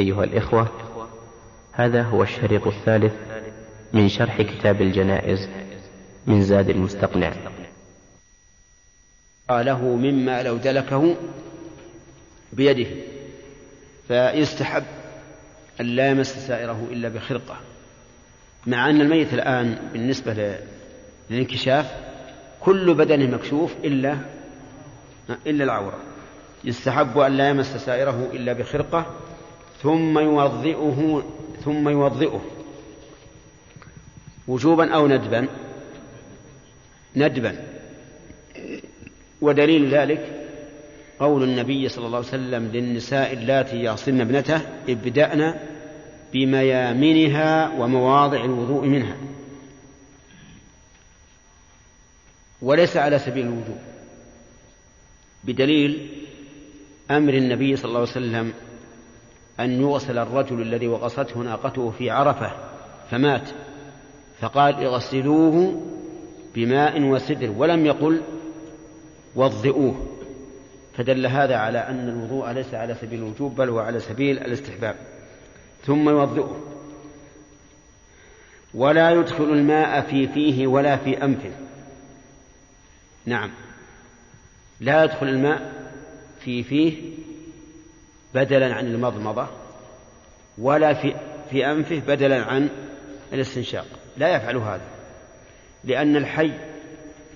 أيها 0.00 0.24
الإخوة 0.24 0.68
هذا 1.72 2.02
هو 2.02 2.22
الشريط 2.22 2.66
الثالث 2.66 3.12
من 3.92 4.08
شرح 4.08 4.42
كتاب 4.42 4.82
الجنائز 4.82 5.48
من 6.26 6.42
زاد 6.42 6.70
المستقنع. 6.70 7.32
له 9.50 9.84
مما 9.84 10.42
لو 10.42 10.56
دلكه 10.56 11.16
بيده 12.52 12.90
فيستحب 14.08 14.84
أن 15.80 15.86
لا 15.86 16.10
يمس 16.10 16.46
سائره 16.46 16.88
إلا 16.90 17.08
بخرقة 17.08 17.56
مع 18.66 18.90
أن 18.90 19.00
الميت 19.00 19.34
الآن 19.34 19.90
بالنسبة 19.92 20.56
للانكشاف 21.30 21.94
كل 22.60 22.94
بدنه 22.94 23.36
مكشوف 23.36 23.74
إلا 23.84 24.18
إلا 25.46 25.64
العورة. 25.64 25.98
يستحب 26.64 27.18
أن 27.18 27.32
لا 27.36 27.48
يمس 27.48 27.76
سائره 27.76 28.30
إلا 28.32 28.52
بخرقة 28.52 29.19
ثم 29.82 30.18
يوضئه 30.18 31.22
ثم 31.64 31.88
يوضئه. 31.88 32.40
وجوبا 34.48 34.94
أو 34.94 35.08
ندبا. 35.08 35.48
ندبا. 37.16 37.64
ودليل 39.40 39.94
ذلك 39.94 40.46
قول 41.20 41.42
النبي 41.42 41.88
صلى 41.88 42.06
الله 42.06 42.18
عليه 42.18 42.28
وسلم 42.28 42.70
للنساء 42.72 43.32
اللاتي 43.32 43.76
يصلن 43.76 44.20
ابنته 44.20 44.60
ابدأن 44.88 45.54
بميامنها 46.32 47.78
ومواضع 47.78 48.44
الوضوء 48.44 48.86
منها. 48.86 49.16
وليس 52.62 52.96
على 52.96 53.18
سبيل 53.18 53.46
الوجوب. 53.46 53.78
بدليل 55.44 56.08
أمر 57.10 57.34
النبي 57.34 57.76
صلى 57.76 57.88
الله 57.88 58.00
عليه 58.00 58.10
وسلم 58.10 58.52
أن 59.60 59.80
يغسل 59.80 60.18
الرجل 60.18 60.62
الذي 60.62 60.86
وغصته 60.88 61.40
ناقته 61.40 61.90
في 61.90 62.10
عرفة 62.10 62.52
فمات. 63.10 63.48
فقال 64.40 64.74
اغسلوه 64.84 65.82
بماء 66.54 67.02
وسدر. 67.02 67.50
ولم 67.56 67.86
يقل 67.86 68.22
وضئوه. 69.36 70.06
فدل 70.96 71.26
هذا 71.26 71.56
على 71.56 71.78
أن 71.78 72.08
الوضوء 72.08 72.50
ليس 72.50 72.74
على 72.74 72.94
سبيل 72.94 73.18
الوجوب 73.18 73.54
بل 73.54 73.68
هو 73.68 73.78
على 73.78 73.98
سبيل 73.98 74.38
الاستحباب. 74.38 74.96
ثم 75.82 76.08
يوضئه. 76.08 76.60
ولا 78.74 79.10
يدخل 79.10 79.44
الماء 79.44 80.00
في 80.00 80.28
فيه 80.28 80.66
ولا 80.66 80.96
في 80.96 81.24
أنفه. 81.24 81.52
نعم. 83.26 83.50
لا 84.80 85.04
يدخل 85.04 85.28
الماء 85.28 85.72
في 86.40 86.62
فيه 86.62 87.12
بدلا 88.34 88.74
عن 88.74 88.86
المضمضة 88.86 89.46
ولا 90.58 90.94
في 90.94 91.14
في 91.50 91.66
أنفه 91.66 91.98
بدلا 91.98 92.44
عن 92.44 92.68
الاستنشاق. 93.32 93.86
لا 94.16 94.36
يفعل 94.36 94.56
هذا 94.56 94.86
لأن 95.84 96.16
الحي 96.16 96.52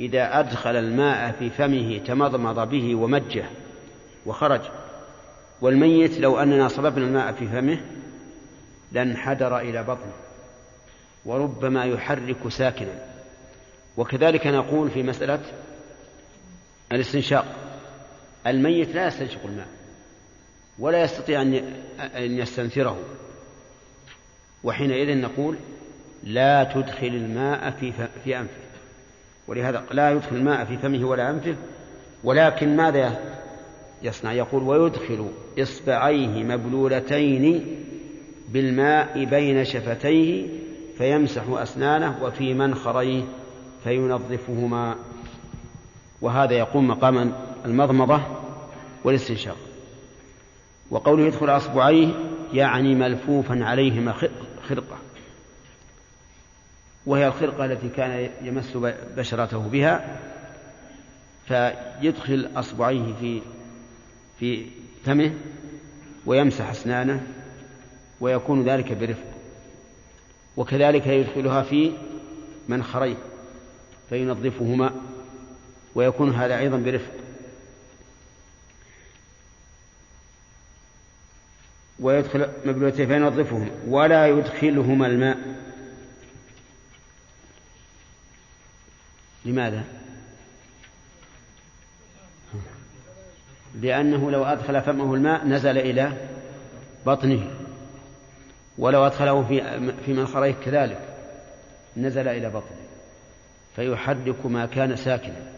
إذا 0.01 0.41
أدخل 0.41 0.77
الماء 0.77 1.33
في 1.33 1.51
فمه 1.51 1.99
تمضمض 1.99 2.69
به 2.69 2.95
ومجه 2.95 3.45
وخرج. 4.27 4.61
والميت 5.61 6.19
لو 6.19 6.39
أننا 6.39 6.69
صببنا 6.69 7.07
الماء 7.07 7.33
في 7.33 7.47
فمه 7.47 7.81
لانحدر 8.93 9.59
إلى 9.59 9.83
بطنه 9.83 10.13
وربما 11.25 11.85
يحرك 11.85 12.49
ساكنا. 12.49 13.15
وكذلك 13.97 14.47
نقول 14.47 14.91
في 14.91 15.03
مسألة 15.03 15.41
الاستنشاق 16.93 17.47
الميت 18.47 18.95
لا 18.95 19.07
يستنشق 19.07 19.41
الماء. 19.45 19.69
ولا 20.79 21.03
يستطيع 21.03 21.43
أن 21.43 22.39
يستنثره 22.39 22.99
وحينئذ 24.65 25.19
نقول 25.19 25.57
لا 26.25 26.65
تدخل 26.65 27.07
الماء 27.07 27.71
في 27.71 27.93
في 28.25 28.39
أنفه. 28.39 28.65
ولهذا 29.49 29.85
لا 29.91 30.11
يدخل 30.11 30.37
الماء 30.37 30.65
في 30.65 30.77
فمه 30.77 31.05
ولا 31.09 31.31
أنفه 31.31 31.57
ولكن 32.25 32.77
ماذا 32.77 33.19
يصنع؟ 34.03 34.33
يقول 34.33 34.63
ويدخل 34.63 35.29
إصبعيه 35.59 36.45
مبلولتين 36.45 37.77
بالماء 38.49 39.25
بين 39.25 39.65
شفتيه 39.65 40.47
فيمسح 40.99 41.43
أسنانه 41.49 42.19
وفي 42.23 42.55
منخريه 42.55 43.23
فينظفهما. 43.85 44.97
وهذا 46.21 46.53
يقوم 46.55 46.89
مقام 46.89 47.33
المضمضة 47.65 48.21
والاستنشاق. 49.05 49.57
وقوله 50.95 51.27
يدخل 51.27 51.51
أصبعيه 51.51 52.09
يعني 52.53 52.95
ملفوفا 52.95 53.65
عليهما 53.65 54.13
خرقة. 54.69 54.99
وهي 57.07 57.27
الخرقة 57.27 57.65
التي 57.65 57.89
كان 57.89 58.31
يمس 58.43 58.77
بشرته 59.17 59.59
بها 59.59 60.19
فيدخل 61.49 62.49
أصبعيه 62.57 63.15
في 63.21 63.41
في 64.41 64.67
فمه 65.05 65.35
ويمسح 66.27 66.71
أسنانه 66.71 67.23
ويكون 68.21 68.65
ذلك 68.65 68.93
برفق. 68.93 69.35
وكذلك 70.57 71.07
يدخلها 71.07 71.63
في 71.63 71.93
منخريه 72.69 73.17
فينظفهما 74.09 74.91
ويكون 75.95 76.35
هذا 76.35 76.59
أيضا 76.59 76.77
برفق. 76.77 77.24
ويدخل 82.05 82.49
مبلوتين 82.65 83.07
فينظفهم 83.07 83.71
ولا 83.89 84.27
يدخلهما 84.27 85.07
الماء. 85.07 85.39
لماذا؟ 89.45 89.85
لأنه 93.81 94.31
لو 94.31 94.45
أدخل 94.45 94.83
فمه 94.83 95.15
الماء 95.15 95.47
نزل 95.47 95.79
إلى 95.79 96.13
بطنه. 97.07 97.51
ولو 98.79 99.07
أدخله 99.07 99.43
في 99.43 99.93
في 100.07 100.13
منخريه 100.13 100.55
كذلك 100.65 101.01
نزل 101.97 102.29
إلى 102.29 102.49
بطنه. 102.49 102.85
فيحرك 103.77 104.47
ما 104.47 104.67
كان 104.67 104.97
ساكنا. 104.97 105.53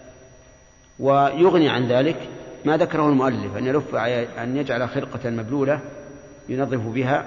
ويغني 0.99 1.69
عن 1.69 1.89
ذلك 1.89 2.29
ما 2.65 2.77
ذكره 2.77 3.09
المؤلف 3.09 3.57
أن 3.57 3.67
يلف 3.67 3.95
أن 3.95 4.57
يجعل 4.57 4.89
خرقة 4.89 5.31
مبلولة 5.31 5.81
ينظف 6.49 6.81
بها 6.87 7.25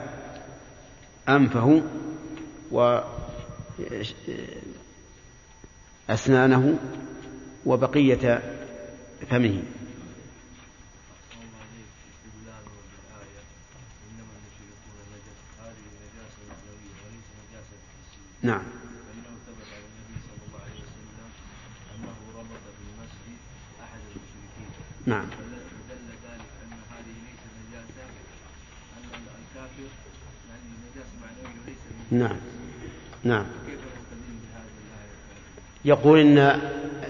أنفه 1.29 1.81
وأسنانه 6.07 6.77
وبقية 7.65 8.41
فمه. 9.29 9.63
نعم. 18.41 18.63
فإنه 18.63 19.35
ثبت 19.45 19.67
عن 19.75 19.83
النبي 19.89 20.17
صلى 20.27 20.43
الله 20.47 20.61
عليه 20.65 20.79
وسلم 20.87 21.31
أنه 21.95 22.17
ربط 22.39 22.63
في 22.75 22.81
المسجد 22.87 23.39
أحد 23.83 23.99
المشركين 24.09 24.69
نعم 25.05 25.27
فدل 25.27 26.05
ذلك 26.23 26.43
أن 26.63 26.71
هذه 26.91 27.15
ليست 27.27 27.51
نجاسة 27.59 28.03
أن 28.97 29.03
الكافر 29.41 29.89
يعني 30.49 30.67
نجاسة 30.85 31.15
معنوية 31.23 31.59
وليس 31.63 31.83
نعم. 32.11 32.35
نعم. 33.23 33.45
يقول 35.85 36.19
إن 36.19 36.37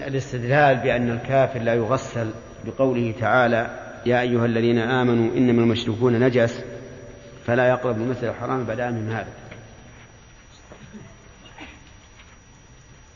الاستدلال 0.06 0.76
بأن 0.76 1.10
الكافر 1.10 1.60
لا 1.60 1.74
يغسل 1.74 2.30
بقوله 2.64 3.14
تعالى 3.20 3.90
يا 4.06 4.20
أيها 4.20 4.46
الذين 4.46 4.78
آمنوا 4.78 5.36
إنما 5.36 5.62
المشركون 5.62 6.20
نجس 6.20 6.64
فلا 7.46 7.68
يقرب 7.68 7.96
المسجد 7.96 8.24
الحرام 8.24 8.64
بعد 8.64 8.80
من 8.80 9.12
هذا. 9.12 9.32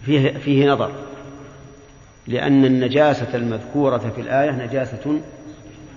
فيه, 0.03 0.39
فيه 0.39 0.71
نظر 0.71 0.93
لأن 2.27 2.65
النجاسة 2.65 3.37
المذكورة 3.37 3.99
في 3.99 4.21
الآية 4.21 4.51
نجاسة 4.51 5.21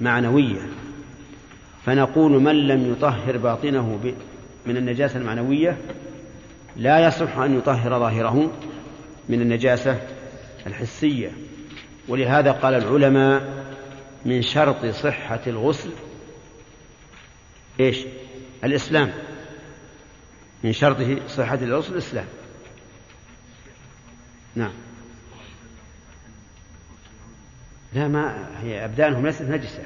معنوية. 0.02 0.62
فنقول 1.86 2.32
من 2.32 2.68
لم 2.68 2.92
يطهر 2.92 3.38
باطنه 3.38 4.00
من 4.68 4.78
النجاسة 4.78 5.20
المعنوية 5.20 5.78
لا 6.76 7.08
يصح 7.08 7.38
أن 7.38 7.58
يطهر 7.58 8.00
ظاهره 8.00 8.52
من 9.30 9.42
النجاسة 9.42 10.02
الحسية. 10.68 11.32
ولهذا 12.08 12.52
قال 12.52 12.74
العلماء 12.74 13.66
من 14.26 14.42
شرط 14.42 14.86
صحة 14.86 15.40
الغسل 15.48 15.92
إيش؟ 17.80 18.06
الإسلام. 18.64 19.12
من 20.64 20.74
شرط 20.74 20.98
صحة 21.28 21.56
الغسل 21.56 21.94
الإسلام. 21.94 22.26
نعم. 24.56 24.74
لا 27.94 28.08
ما 28.08 28.50
هي 28.62 28.86
أبدانهم 28.86 29.26
ليست 29.26 29.42
نجسة 29.42 29.86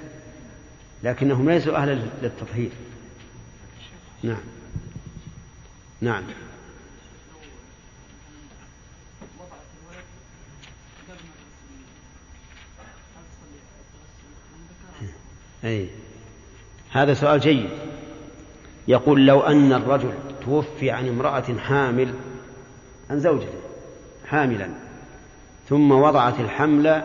لكنهم 1.03 1.49
ليسوا 1.49 1.77
أهلا 1.77 1.99
للتطهير. 2.21 2.71
نعم. 4.23 4.60
نعم. 6.01 6.23
أي. 15.63 15.89
هذا 16.91 17.13
سؤال 17.13 17.39
جيد. 17.39 17.69
يقول 18.87 19.25
لو 19.25 19.41
أن 19.41 19.73
الرجل 19.73 20.13
توفي 20.45 20.91
عن 20.91 21.07
امرأة 21.07 21.57
حامل 21.57 22.13
عن 23.09 23.19
زوجته 23.19 23.59
حاملا 24.27 24.69
ثم 25.69 25.91
وضعت 25.91 26.39
الحمل 26.39 27.03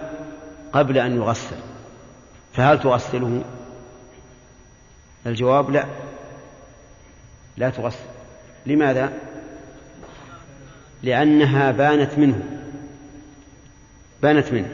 قبل 0.73 0.99
أن 0.99 1.17
يغسل 1.17 1.57
فهل 2.53 2.81
تغسله؟ 2.81 3.45
الجواب 5.27 5.71
لا. 5.71 5.87
لا 7.57 7.71
تغسل. 7.71 8.16
لماذا؟ 8.67 9.13
لأنها 11.03 11.71
بانت 11.71 12.19
منه. 12.19 12.41
بانت 14.23 14.53
منه. 14.53 14.69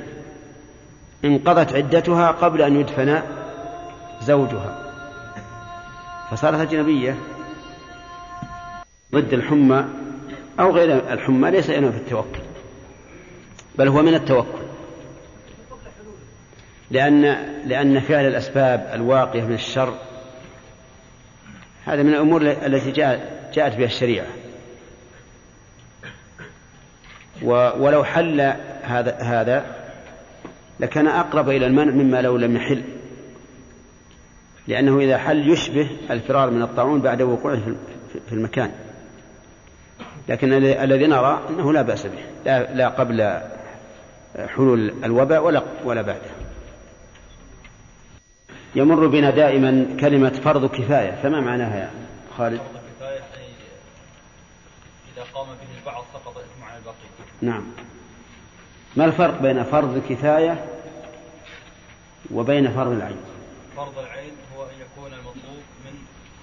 انقضت 1.24 1.72
عدتها 1.72 2.30
قبل 2.30 2.62
أن 2.62 2.80
يدفن 2.80 3.22
زوجها. 4.22 4.92
فصارت 6.30 6.60
أجنبية 6.60 7.16
ضد 9.12 9.32
الحمى 9.32 9.84
أو 10.60 10.70
غير 10.70 11.12
الحمى 11.12 11.50
ليس 11.50 11.70
في 11.70 11.78
التوكل 11.78 12.40
بل 13.78 13.88
هو 13.88 14.02
من 14.02 14.14
التوكل. 14.14 14.62
لأن 16.90 17.22
لأن 17.66 18.00
فعل 18.00 18.26
الأسباب 18.26 18.90
الواقية 18.94 19.42
من 19.42 19.54
الشر 19.54 19.94
هذا 21.84 22.02
من 22.02 22.14
الأمور 22.14 22.42
التي 22.42 22.90
جاءت 23.54 23.76
بها 23.76 23.86
الشريعة. 23.86 24.26
ولو 27.78 28.04
حل 28.04 28.40
هذا 28.82 29.16
هذا 29.20 29.64
لكان 30.80 31.06
أقرب 31.06 31.48
إلى 31.48 31.66
المنع 31.66 31.92
مما 31.92 32.22
لو 32.22 32.36
لم 32.36 32.56
يحل. 32.56 32.82
لأنه 34.68 34.98
إذا 34.98 35.18
حل 35.18 35.48
يشبه 35.48 35.90
الفرار 36.10 36.50
من 36.50 36.62
الطاعون 36.62 37.00
بعد 37.00 37.22
وقوعه 37.22 37.60
في 38.28 38.32
المكان. 38.32 38.72
لكن 40.28 40.52
الذي 40.52 41.06
نرى 41.06 41.42
أنه 41.50 41.72
لا 41.72 41.82
بأس 41.82 42.06
به. 42.06 42.22
لا, 42.44 42.74
لا 42.74 42.88
قبل 42.88 43.40
حلول 44.56 44.94
الوباء 45.04 45.44
ولا 45.44 45.62
ولا 45.84 46.02
بعده. 46.02 46.30
يمر 48.74 49.06
بنا 49.06 49.30
دائما 49.30 49.86
كلمة 50.00 50.30
فرض 50.30 50.70
كفاية. 50.70 51.10
فما 51.22 51.40
معناها 51.40 51.76
يا 51.76 51.90
خالد؟ 52.38 52.58
فرض 52.58 52.80
كفاية 52.98 53.18
أي 53.18 53.48
إذا 55.16 55.24
قام 55.34 55.46
به 55.46 55.68
البعض 55.82 56.04
سقط 56.14 56.36
الإثم 56.36 56.64
على 56.64 56.78
الباقي. 56.78 56.96
نعم. 57.42 57.64
ما 58.96 59.04
الفرق 59.04 59.42
بين 59.42 59.62
فرض 59.64 60.02
كفاية 60.08 60.64
وبين 62.30 62.70
فرض 62.70 62.92
العين؟ 62.92 63.16
فرض 63.76 63.98
العين 63.98 64.32
هو 64.56 64.62
أن 64.64 64.70
يكون 64.80 65.12
المطلوب 65.12 65.62
من 65.84 65.92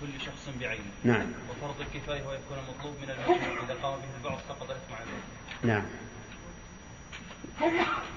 كل 0.01 0.25
شخص 0.25 0.49
بعينه 0.59 0.83
نعم. 1.03 1.27
وفرض 1.49 1.75
الكفاية 1.81 2.21
هو 2.21 2.33
يكون 2.33 2.57
المطلوب 2.57 2.95
من 3.01 3.09
المجموع 3.09 3.63
إذا 3.65 3.75
قام 3.83 3.93
به 3.93 4.17
البعض 4.23 4.39
سقط 4.49 4.69
الإثم 4.69 4.93
على 4.93 5.03
الباقي. 5.03 5.67
نعم. 5.67 5.85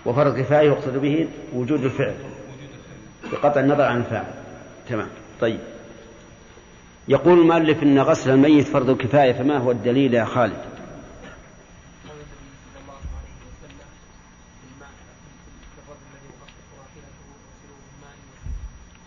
وفرض 0.06 0.38
كفاية 0.38 0.68
يقصد 0.68 0.96
به 0.96 1.28
وجود 1.52 1.84
الفعل. 1.84 2.16
بقطع 3.32 3.60
النظر 3.60 3.84
عن 3.84 3.96
الفاعل 3.96 4.34
تمام. 4.88 5.08
طيب. 5.40 5.60
يقول 7.08 7.40
المؤلف 7.40 7.82
إن 7.82 7.98
غسل 7.98 8.30
الميت 8.30 8.66
فرض 8.66 8.96
كفايه 8.96 9.32
فما 9.32 9.58
هو 9.58 9.70
الدليل 9.70 10.14
يا 10.14 10.24
خالد؟ 10.24 10.71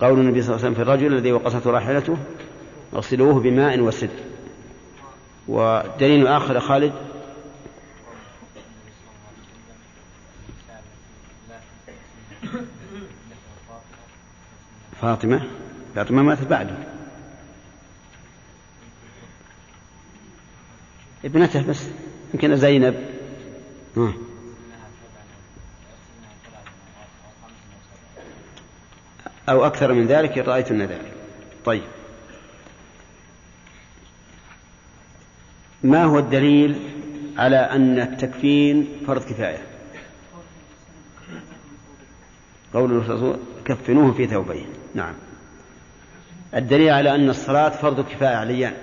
قول 0.01 0.19
النبي 0.19 0.42
صلى 0.42 0.56
الله 0.56 0.65
عليه 0.65 0.74
وسلم 0.74 0.74
في 0.74 0.81
الرجل 0.81 1.13
الذي 1.13 1.31
وقصته 1.31 1.71
راحلته 1.71 2.18
اغسلوه 2.94 3.39
بماء 3.39 3.80
وسدر 3.80 4.09
ودليل 5.47 6.27
آخر 6.27 6.59
خالد؟ 6.59 6.94
فاطمة. 15.01 15.42
فاطمة 15.95 16.21
ماتت 16.24 16.47
بعده. 16.47 16.75
ابنته 21.25 21.68
بس 21.68 21.88
يمكن 22.33 22.56
زينب. 22.56 23.06
أو 29.50 29.65
أكثر 29.65 29.94
من 29.94 30.07
ذلك 30.07 30.38
إن 30.38 30.44
رأيتن 30.44 30.81
ذلك. 30.81 31.13
طيب. 31.65 31.83
ما 35.83 36.03
هو 36.03 36.19
الدليل 36.19 36.80
على 37.38 37.57
أن 37.57 38.00
التكفين 38.00 38.88
فرض 39.07 39.21
كفاية؟ 39.21 39.62
قول 42.74 42.92
الرسول 42.92 43.39
كفنوه 43.65 44.12
في 44.12 44.27
ثوبين 44.27 44.68
نعم. 44.95 45.13
الدليل 46.56 46.89
على 46.89 47.15
أن 47.15 47.30
الصلاة 47.30 47.69
فرض 47.69 48.09
كفاية 48.09 48.36
عليان 48.36 48.74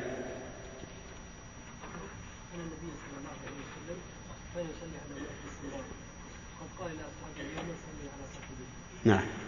نعم. 9.05 9.42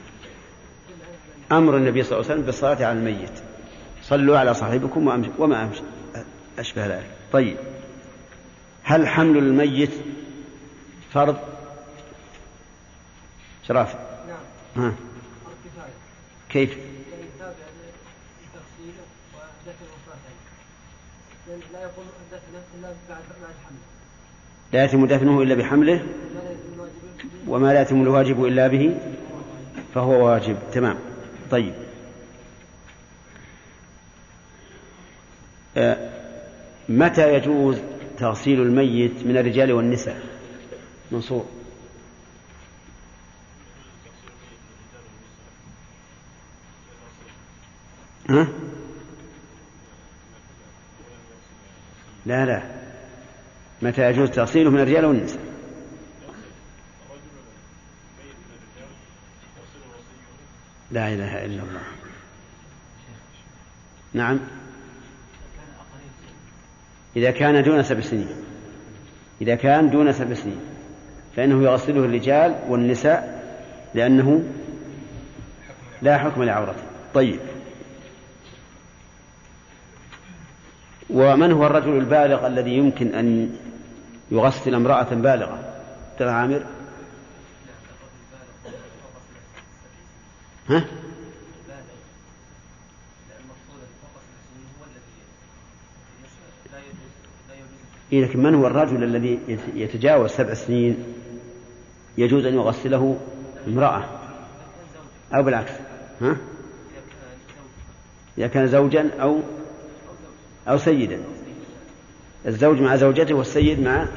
أمر 1.59 1.77
النبي 1.77 2.03
صلى 2.03 2.13
الله 2.13 2.25
عليه 2.25 2.35
وسلم 2.35 2.47
بالصلاة 2.47 2.87
على 2.87 2.99
الميت. 2.99 3.41
صلوا 4.03 4.39
على 4.39 4.55
صاحبكم 4.55 5.25
وما 5.39 5.71
أشبه 6.59 6.87
ذلك. 6.87 7.11
طيب. 7.33 7.57
هل 8.83 9.09
حمل 9.09 9.39
الميت 9.39 9.91
فرض؟ 11.13 11.37
شرافة 13.69 13.99
نعم. 14.77 14.87
ها. 14.87 14.95
كيف؟ 16.49 16.79
لا 24.73 24.85
يتم 24.85 25.07
دفنه 25.07 25.43
إلا 25.43 25.55
بحمله؟ 25.55 26.07
وما 27.49 27.73
لا 27.73 27.83
يتم 27.83 28.03
الواجب 28.03 28.45
إلا 28.45 28.69
به؟ 28.69 28.97
فهو 29.95 30.27
واجب. 30.27 30.57
تمام. 30.73 31.14
طيب. 31.51 31.75
آه، 35.77 36.11
متى 36.89 37.35
يجوز 37.35 37.79
تغسيل 38.19 38.61
الميت 38.61 39.27
من 39.27 39.37
الرجال 39.37 39.73
والنساء؟ 39.73 40.23
منصور. 41.11 41.47
ها؟ 48.31 48.49
لا 52.27 52.45
لا. 52.45 52.63
متى 53.83 54.03
يجوز 54.11 54.31
تغسيله 54.31 54.71
من 54.71 54.81
الرجال 54.81 55.05
والنساء؟ 55.05 55.54
لا 60.95 61.09
إله 61.09 61.45
إلا 61.45 61.63
الله. 61.63 61.83
نعم. 64.15 64.41
إذا 67.17 67.31
كان 67.31 67.63
دون 67.63 67.83
سبع 67.83 68.01
سنين. 68.01 68.37
إذا 69.43 69.55
كان 69.55 69.91
دون 69.91 70.13
سبع 70.13 70.35
سنين. 70.35 70.61
فإنه 71.37 71.63
يغسله 71.63 72.05
الرجال 72.05 72.59
والنساء 72.69 73.45
لأنه 73.95 74.45
لا 76.03 76.19
حكم 76.19 76.43
لعورته. 76.43 76.83
طيب. 77.15 77.41
ومن 81.11 81.53
هو 81.53 81.67
الرجل 81.67 81.99
البالغ 81.99 82.47
الذي 82.47 82.71
يمكن 82.71 83.15
أن 83.15 83.57
يغسل 84.31 84.75
امرأة 84.75 85.15
بالغة؟ 85.15 85.59
عامر. 86.21 86.65
ها؟ 90.69 90.85
إيه 98.13 98.25
لكن 98.25 98.43
من 98.43 98.55
هو 98.55 98.67
الرجل 98.67 99.05
الذي 99.05 99.39
يتجاوز 99.75 100.31
سبع 100.31 100.55
سنين 100.55 100.97
يجوز 102.19 102.47
أن 102.47 102.55
يغسله 102.55 103.19
امرأة؟ 103.67 104.05
أو 105.35 105.43
بالعكس 105.43 105.73
ها؟ 106.21 106.37
إذا 108.39 108.47
كان 108.47 108.67
زوجا 108.67 109.11
أو 109.21 109.41
أو 110.69 110.79
سيدا. 110.79 111.21
الزوج 112.47 112.81
مع 112.81 112.97
زوجته 112.97 113.35
والسيد 113.35 113.81
مع 113.81 114.09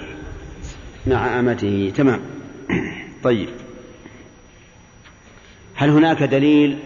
مع 1.07 1.39
أمته. 1.39 1.93
تمام. 1.95 2.21
طيب. 3.23 3.49
هل 5.77 5.89
هناك 5.89 6.23
دليل 6.23 6.79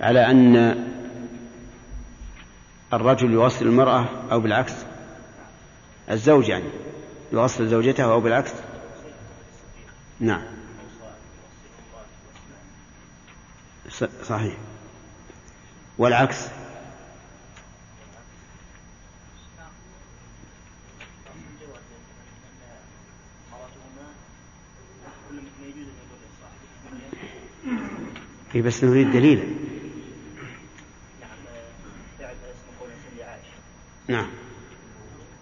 على 0.00 0.30
أن 0.30 0.76
الرجل 2.92 3.32
يوصل 3.32 3.66
المرأة 3.66 4.08
أو 4.32 4.40
بالعكس؟ 4.40 4.72
الزوج 6.10 6.48
يعني 6.48 6.64
يوصل 7.32 7.68
زوجته 7.68 8.04
أو 8.04 8.20
بالعكس؟ 8.20 8.52
نعم. 10.20 10.42
صحيح. 14.24 14.54
والعكس. 15.98 16.48
اي 28.54 28.62
بس 28.62 28.84
نريد 28.84 29.12
دليلا 29.12 29.44
نعم. 34.10 34.26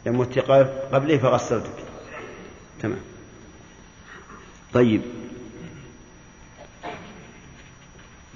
لم 0.06 0.20
قبله 0.92 1.18
فغسلتك. 1.18 1.84
تمام. 2.82 3.00
طيب. 4.74 5.02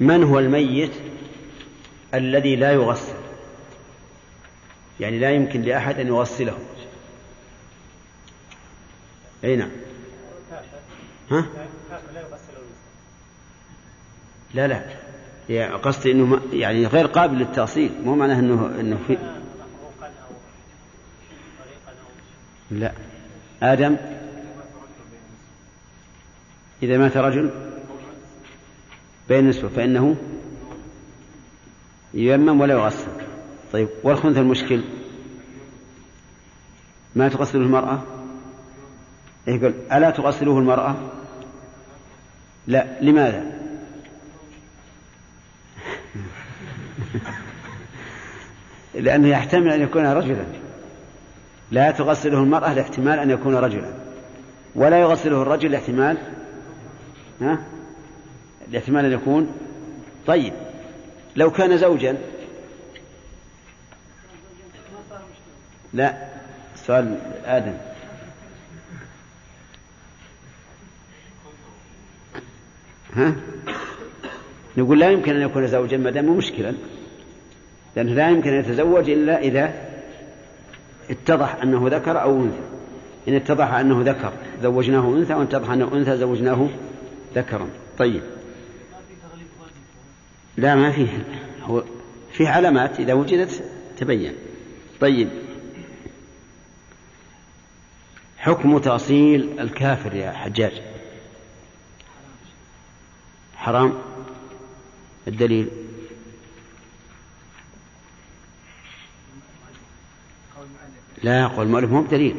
من 0.00 0.24
هو 0.24 0.38
الميت 0.38 0.92
الذي 2.14 2.56
لا 2.56 2.72
يغسل؟ 2.72 3.14
يعني 5.00 5.18
لا 5.18 5.30
يمكن 5.30 5.62
لأحد 5.62 6.00
أن 6.00 6.06
يغسله. 6.06 6.58
أي 9.44 9.56
نعم. 9.56 9.70
ها؟ 11.30 11.46
لا 14.54 14.66
لا. 14.66 14.82
يعني 15.48 15.74
قصدي 15.74 16.12
إنه 16.12 16.40
يعني 16.52 16.86
غير 16.86 17.06
قابل 17.06 17.38
للتأصيل. 17.38 17.90
مو 18.04 18.14
معناه 18.14 18.38
انه 18.38 18.80
إنه 18.80 18.98
في 19.06 19.18
لا. 22.70 22.92
آدم؟ 23.62 23.96
إذا 26.82 26.98
مات 26.98 27.16
رجل 27.16 27.50
بين 29.28 29.48
نسوة 29.48 29.70
فإنه 29.70 30.16
ييمم 32.14 32.60
ولا 32.60 32.74
يغسل. 32.74 33.10
طيب 33.72 33.88
والخنث 34.02 34.38
المشكل؟ 34.38 34.82
ما 37.16 37.28
تغسله 37.28 37.60
المرأة؟ 37.60 38.02
يقول 39.46 39.74
ألا 39.92 40.10
تغسله 40.10 40.58
المرأة؟ 40.58 40.96
لا. 42.66 42.86
لماذا؟ 43.00 43.61
لأنه 48.94 49.28
يحتمل 49.28 49.72
أن 49.72 49.82
يكون 49.82 50.06
رجلا. 50.06 50.44
لا 51.70 51.90
تغسله 51.90 52.38
المرأة 52.38 52.74
لاحتمال 52.74 53.18
أن 53.18 53.30
يكون 53.30 53.54
رجلا. 53.54 53.92
ولا 54.74 55.00
يغسله 55.00 55.42
الرجل 55.42 55.70
لاحتمال 55.70 56.18
ها؟ 57.40 57.64
لاحتمال 58.70 59.04
أن 59.04 59.12
يكون. 59.12 59.52
طيب. 60.26 60.52
لو 61.36 61.50
كان 61.50 61.78
زوجا. 61.78 62.18
لا. 65.92 66.28
سؤال 66.76 67.18
آدم. 67.44 67.74
ها؟ 73.16 73.34
نقول 74.76 75.00
لا 75.00 75.10
يمكن 75.10 75.36
أن 75.36 75.42
يكون 75.42 75.66
زوجا 75.66 75.96
ما 75.96 76.10
دام 76.10 76.36
مشكلا. 76.36 76.74
لأنه 77.96 78.12
لا 78.12 78.30
يمكن 78.30 78.52
أن 78.52 78.60
يتزوج 78.60 79.10
إلا 79.10 79.38
إذا 79.38 79.74
اتضح 81.10 81.54
أنه 81.62 81.88
ذكر 81.88 82.22
أو 82.22 82.42
أنثى. 82.42 82.56
إن 83.28 83.34
اتضح 83.34 83.72
أنه 83.72 84.02
ذكر 84.02 84.32
زوجناه 84.62 85.08
أنثى 85.08 85.34
وإن 85.34 85.42
اتضح 85.42 85.70
أنه 85.70 85.94
أنثى 85.94 86.16
زوجناه 86.16 86.68
ذكرا. 87.34 87.68
طيب. 87.98 88.22
لا 90.56 90.74
ما 90.74 90.92
فيه. 90.92 91.08
هو 91.62 91.84
فيه 92.32 92.48
علامات 92.48 93.00
إذا 93.00 93.12
وجدت 93.12 93.64
تبين. 93.98 94.34
طيب. 95.00 95.28
حكم 98.38 98.78
تأصيل 98.78 99.60
الكافر 99.60 100.14
يا 100.14 100.30
حجاج. 100.30 100.82
حرام. 103.56 103.92
الدليل. 105.28 105.81
لا 111.22 111.46
قول 111.46 111.66
المؤلف 111.66 111.90
مو 111.90 112.02
بدليل. 112.02 112.36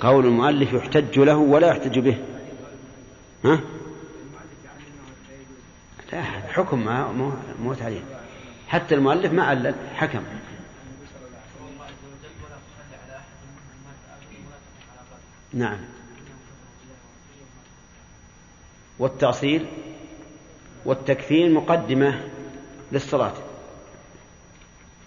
قول 0.00 0.26
المؤلف 0.26 0.72
يحتج 0.72 1.18
له 1.18 1.36
ولا 1.36 1.68
يحتج 1.68 1.98
به. 1.98 2.18
ها؟ 3.44 3.60
لا 6.12 6.22
حكم 6.22 6.84
ما 6.84 7.12
مو 7.12 7.32
مو 7.62 7.74
تعليل. 7.74 8.02
حتى 8.68 8.94
المؤلف 8.94 9.32
ما 9.32 9.42
علل 9.42 9.74
حكم. 9.94 10.22
نعم. 15.52 15.78
والتأصيل 18.98 19.66
والتكفير 20.84 21.50
مقدمة 21.50 22.20
للصلاة. 22.92 23.34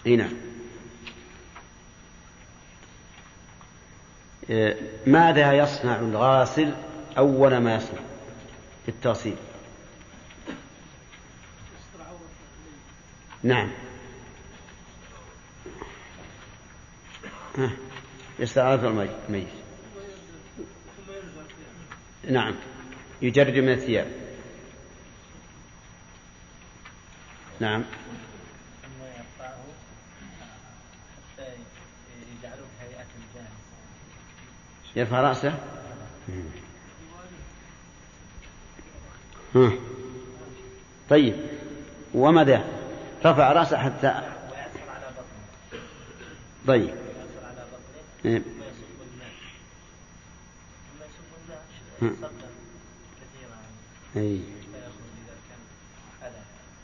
إي 0.06 0.16
نعم. 0.16 0.32
ماذا 5.06 5.52
يصنع 5.52 5.96
الغاسل 5.96 6.74
أول 7.18 7.56
ما 7.56 7.74
يصنع 7.74 8.00
في 8.84 8.88
التغسيل؟ 8.88 9.36
نعم. 13.42 13.70
يستعرض 18.38 18.84
الميت 18.84 19.48
نعم. 22.30 22.54
يجرد 23.22 23.54
من 23.54 23.72
الثياب. 23.72 24.06
نعم. 27.60 27.84
يرفع 34.96 35.20
رأسه؟ 35.20 35.54
طيب 41.10 41.34
وماذا؟ 42.14 42.64
رفع 43.24 43.52
رأسه 43.52 43.76
حتى 43.76 44.20
طيب. 46.66 46.94
إيه. 48.24 48.42
أي. 54.16 54.40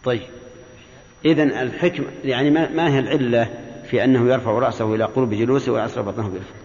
طيب. 0.04 0.22
إذن 1.24 1.50
الحكم 1.50 2.04
يعني 2.24 2.50
ما 2.50 2.94
هي 2.94 2.98
العلة 2.98 3.48
في 3.90 4.04
أنه 4.04 4.32
يرفع 4.32 4.50
رأسه 4.50 4.94
إلى 4.94 5.04
قرب 5.04 5.30
جلوسه 5.30 5.72
ويعصر 5.72 6.02
بطنه 6.02 6.28
بالفم؟ 6.28 6.61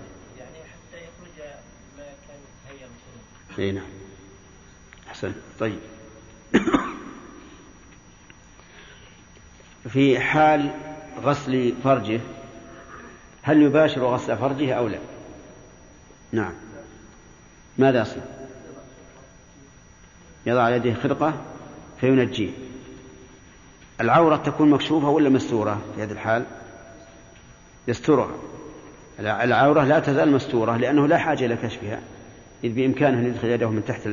اي 3.60 3.72
نعم. 3.72 3.86
أحسن. 5.08 5.34
طيب. 5.60 5.80
في 9.90 10.20
حال 10.20 10.72
غسل 11.24 11.74
فرجه 11.84 12.20
هل 13.42 13.62
يباشر 13.62 14.06
غسل 14.06 14.38
فرجه 14.38 14.74
أو 14.74 14.88
لا؟ 14.88 15.00
نعم. 16.32 16.54
ماذا 17.78 18.02
يصنع؟ 18.02 18.24
يضع 20.46 20.62
على 20.62 20.76
يده 20.76 20.94
خرقة 20.94 21.34
فينجيه. 22.02 22.50
العورة 24.02 24.36
تكون 24.38 24.70
مكشوفة 24.70 25.10
ولا 25.10 25.30
مستورة 25.30 25.82
في 25.96 26.04
هذه 26.04 26.12
الحال؟ 26.12 26.46
يسترها. 27.88 28.36
العورة 29.20 29.84
لا 29.84 30.00
تزال 30.00 30.32
مستورة 30.32 30.78
لأنه 30.78 31.08
لا 31.08 31.18
حاجة 31.18 31.46
إلى 31.46 31.56
كشفها. 31.56 32.02
إذ 32.64 32.74
بإمكانه 32.74 33.20
أن 33.20 33.26
يدخل 33.26 33.48
يده 33.48 33.70
من 33.70 33.86
تحت 33.86 34.10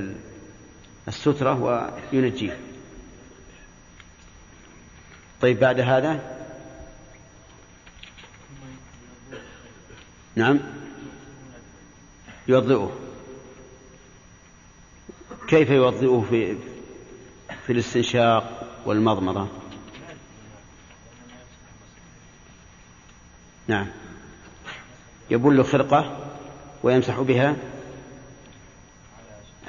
السترة 1.09 1.89
وينجيه. 2.13 2.59
طيب 5.41 5.61
بعد 5.61 5.81
هذا؟ 5.81 6.37
نعم. 10.37 10.61
يوضئه. 12.49 12.99
كيف 15.49 15.71
يوضئه 15.71 16.27
في 16.31 16.57
في 17.67 17.73
الاستنشاق 17.73 18.67
والمضمضة؟ 18.87 19.49
نعم. 23.69 23.87
يبل 25.31 25.65
خرقة 25.65 26.19
ويمسح 26.83 27.21
بها؟ 27.21 27.57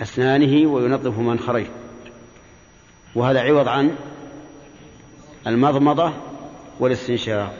أسنانه 0.01 0.67
وينظف 0.67 1.17
منخريه 1.17 1.67
وهذا 3.15 3.41
عوض 3.41 3.67
عن 3.67 3.95
المضمضة 5.47 6.13
والاستنشاق. 6.79 7.55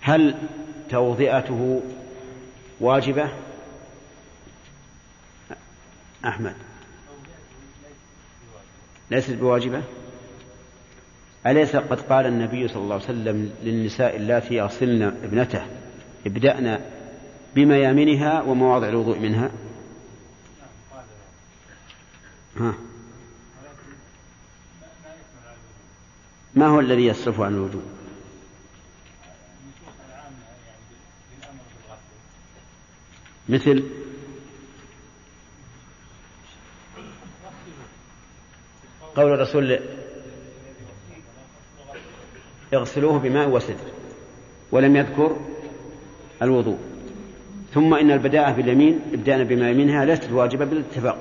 هل 0.00 0.34
توضئته 0.90 1.82
واجبة؟ 2.80 3.28
أحمد. 6.24 6.54
ليست 9.10 9.30
بواجبة؟ 9.30 9.82
أليس 11.46 11.76
قد 11.76 12.00
قال 12.00 12.26
النبي 12.26 12.68
صلى 12.68 12.82
الله 12.82 12.94
عليه 12.94 13.04
وسلم 13.04 13.52
للنساء 13.62 14.16
اللاتي 14.16 14.54
يغسلن 14.54 15.02
ابنته؟ 15.02 15.79
ابدأن 16.26 16.80
بميامنها 17.54 18.42
ومواضع 18.42 18.88
الوضوء 18.88 19.18
منها. 19.18 19.50
ها. 22.56 22.74
ما 26.54 26.66
هو 26.66 26.80
الذي 26.80 27.06
يصرف 27.06 27.40
عن 27.40 27.54
الوجوب 27.54 27.82
مثل؟ 33.48 33.84
قول 39.16 39.32
الرسول 39.32 39.80
اغسلوه 42.74 43.18
بماء 43.18 43.48
وسدر 43.48 43.92
ولم 44.72 44.96
يذكر 44.96 45.36
الوضوء. 46.42 46.78
ثم 47.74 47.94
إن 47.94 48.10
البداءة 48.10 48.52
باليمين 48.52 49.00
ابداء 49.12 49.44
بما 49.44 49.70
يمينها 49.70 50.04
ليست 50.04 50.32
واجبة 50.32 50.64
بالاتفاق 50.64 51.18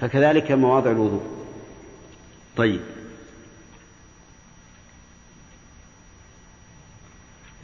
فكذلك 0.00 0.52
مواضع 0.52 0.90
الوضوء. 0.90 1.22
طيب. 2.56 2.80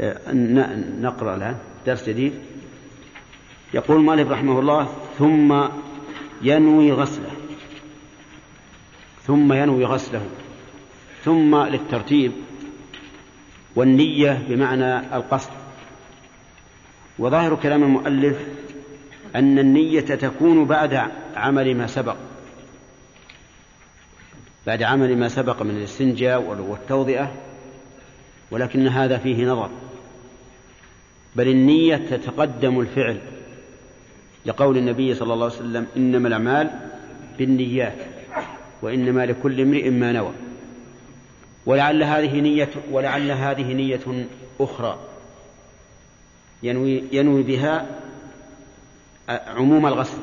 آه، 0.01 0.33
نقرأ 1.01 1.37
الآن 1.37 1.57
درس 1.87 2.09
جديد. 2.09 2.33
يقول 3.75 4.01
مالك 4.01 4.27
رحمه 4.27 4.61
الله 4.61 4.89
ثم 5.19 5.69
ينوي 6.43 6.93
غسله. 6.93 7.31
ثم 9.27 9.53
ينوي 9.53 9.85
غسله. 9.85 10.27
ثم 11.25 11.57
للترتيب 11.57 12.33
والنية 13.77 14.47
بمعنى 14.49 15.17
القصد. 15.17 15.51
وظاهر 17.19 17.55
كلام 17.55 17.83
المؤلف 17.83 18.37
أن 19.37 19.59
النية 19.59 20.01
تكون 20.01 20.65
بعد 20.65 21.01
عمل 21.37 21.75
ما 21.75 21.87
سبق. 21.87 22.17
بعد 24.67 24.83
عمل 24.83 25.19
ما 25.19 25.29
سبق 25.29 25.63
من 25.63 25.77
الاستنجاء 25.77 26.43
والتوضئة 26.43 27.33
ولكن 28.51 28.89
هذا 28.89 29.19
فيه 29.19 29.47
نظر. 29.47 29.71
بل 31.37 31.49
النية 31.49 31.97
تتقدم 31.97 32.81
الفعل 32.81 33.19
لقول 34.47 34.77
النبي 34.77 35.15
صلى 35.15 35.33
الله 35.35 35.45
عليه 35.45 35.57
وسلم 35.57 35.87
إنما 35.97 36.29
الأعمال 36.29 36.71
بالنيات 37.39 37.99
وإنما 38.83 39.27
لكل 39.27 39.61
امرئ 39.61 39.91
ما 39.91 40.13
نوى. 40.13 40.33
ولعل 41.67 42.03
هذه 42.03 42.41
نية 42.41 42.71
ولعل 42.91 43.31
هذه 43.31 43.73
نية 43.73 44.27
أخرى. 44.61 45.08
ينوي 46.63 47.05
ينوي 47.13 47.43
بها 47.43 47.87
عموم 49.29 49.87
الغسل. 49.87 50.19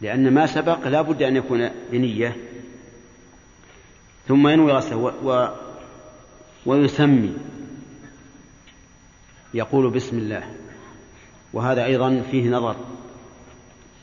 لأن 0.00 0.34
ما 0.34 0.46
سبق 0.46 0.88
لا 0.88 1.02
بد 1.02 1.22
أن 1.22 1.36
يكون 1.36 1.70
بنية. 1.92 2.36
ثم 4.28 4.48
ينوي 4.48 4.72
غسله 4.72 4.96
و... 4.96 5.30
و... 5.30 5.48
ويسمي. 6.66 7.34
يقول 9.54 9.90
بسم 9.90 10.18
الله. 10.18 10.42
وهذا 11.52 11.84
أيضا 11.84 12.22
فيه 12.30 12.50
نظر. 12.50 12.76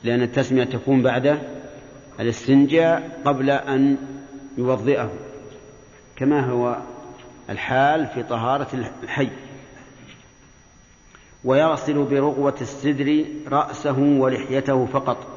لأن 0.03 0.21
التسمية 0.21 0.63
تكون 0.63 1.01
بعد 1.01 1.39
الاستنجاء 2.19 3.21
قبل 3.25 3.49
أن 3.49 3.97
يوضئه. 4.57 5.11
كما 6.15 6.45
هو 6.45 6.77
الحال 7.49 8.07
في 8.07 8.23
طهارة 8.23 8.67
الحي. 9.03 9.29
ويغسل 11.43 12.03
برغوة 12.03 12.55
السدر 12.61 13.25
رأسه 13.47 13.99
ولحيته 13.99 14.85
فقط. 14.85 15.27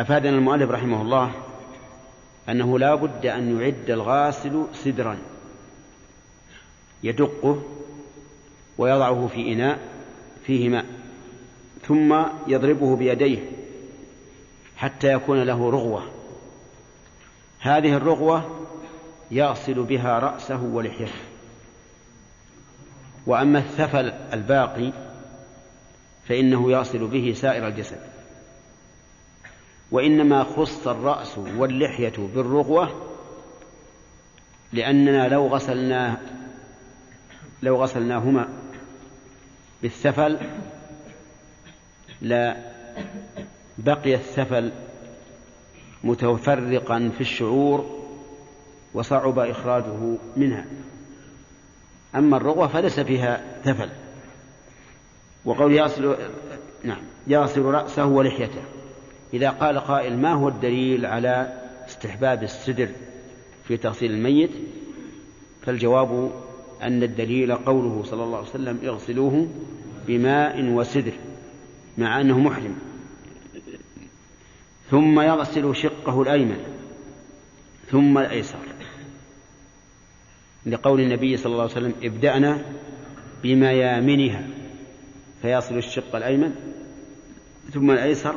أفادنا 0.00 0.36
المؤلف 0.36 0.70
رحمه 0.70 1.02
الله 1.02 1.32
أنه 2.48 2.78
لا 2.78 2.94
بد 2.94 3.26
أن 3.26 3.60
يعد 3.60 3.90
الغاسل 3.90 4.66
سدرا. 4.72 5.18
يدقه 7.02 7.62
ويضعه 8.78 9.26
في 9.26 9.52
إناء 9.52 9.78
فيه 10.46 10.68
ماء 10.68 10.84
ثم 11.82 12.22
يضربه 12.46 12.96
بيديه 12.96 13.38
حتى 14.76 15.12
يكون 15.12 15.42
له 15.42 15.70
رغوة. 15.70 16.02
هذه 17.60 17.96
الرغوة 17.96 18.66
يغسل 19.30 19.82
بها 19.82 20.18
رأسه 20.18 20.62
ولحيته. 20.62 21.33
وأما 23.26 23.58
الثفل 23.58 24.12
الباقي 24.32 24.92
فإنه 26.28 26.72
يغسل 26.72 27.06
به 27.06 27.32
سائر 27.32 27.66
الجسد. 27.66 28.00
وإنما 29.90 30.44
خص 30.44 30.88
الرأس 30.88 31.38
واللحية 31.38 32.12
بالرغوة 32.34 33.14
لأننا 34.72 35.28
لو 35.28 35.46
غسلناه 35.46 36.16
لو 37.62 37.82
غسلناهما 37.82 38.48
بالثفل 39.82 40.38
لا 42.22 42.56
بقي 43.78 44.14
الثفل 44.14 44.72
متفرقا 46.04 47.10
في 47.14 47.20
الشعور 47.20 48.04
وصعب 48.94 49.38
إخراجه 49.38 50.16
منها. 50.36 50.64
أما 52.16 52.36
الرغوة 52.36 52.66
فليس 52.66 53.00
فيها 53.00 53.44
ثفل 53.64 53.88
وقول 55.44 55.72
يغسل 55.72 56.16
نعم 56.84 57.02
يغسل 57.26 57.62
رأسه 57.62 58.06
ولحيته. 58.06 58.62
إذا 59.34 59.50
قال 59.50 59.78
قائل 59.78 60.18
ما 60.18 60.32
هو 60.32 60.48
الدليل 60.48 61.06
على 61.06 61.62
استحباب 61.86 62.42
السدر 62.42 62.88
في 63.68 63.76
تغسيل 63.76 64.10
الميت؟ 64.10 64.50
فالجواب 65.62 66.32
أن 66.82 67.02
الدليل 67.02 67.54
قوله 67.54 68.02
صلى 68.04 68.24
الله 68.24 68.38
عليه 68.38 68.48
وسلم 68.48 68.78
اغسلوه 68.84 69.48
بماء 70.06 70.64
وسدر 70.64 71.12
مع 71.98 72.20
أنه 72.20 72.38
محرم. 72.38 72.74
ثم 74.90 75.20
يغسل 75.20 75.76
شقه 75.76 76.22
الأيمن 76.22 76.58
ثم 77.90 78.18
الأيسر. 78.18 78.73
لقول 80.66 81.00
النبي 81.00 81.36
صلى 81.36 81.52
الله 81.52 81.62
عليه 81.62 81.72
وسلم 81.72 81.94
ابدأنا 82.02 82.62
بميامنها. 83.42 84.46
فيصل 85.42 85.76
الشق 85.78 86.16
الأيمن 86.16 86.54
ثم 87.72 87.90
الأيسر 87.90 88.34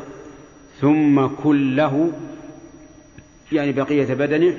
ثم 0.82 1.28
كله 1.28 2.12
يعني 3.52 3.72
بقية 3.72 4.14
بدنه 4.14 4.58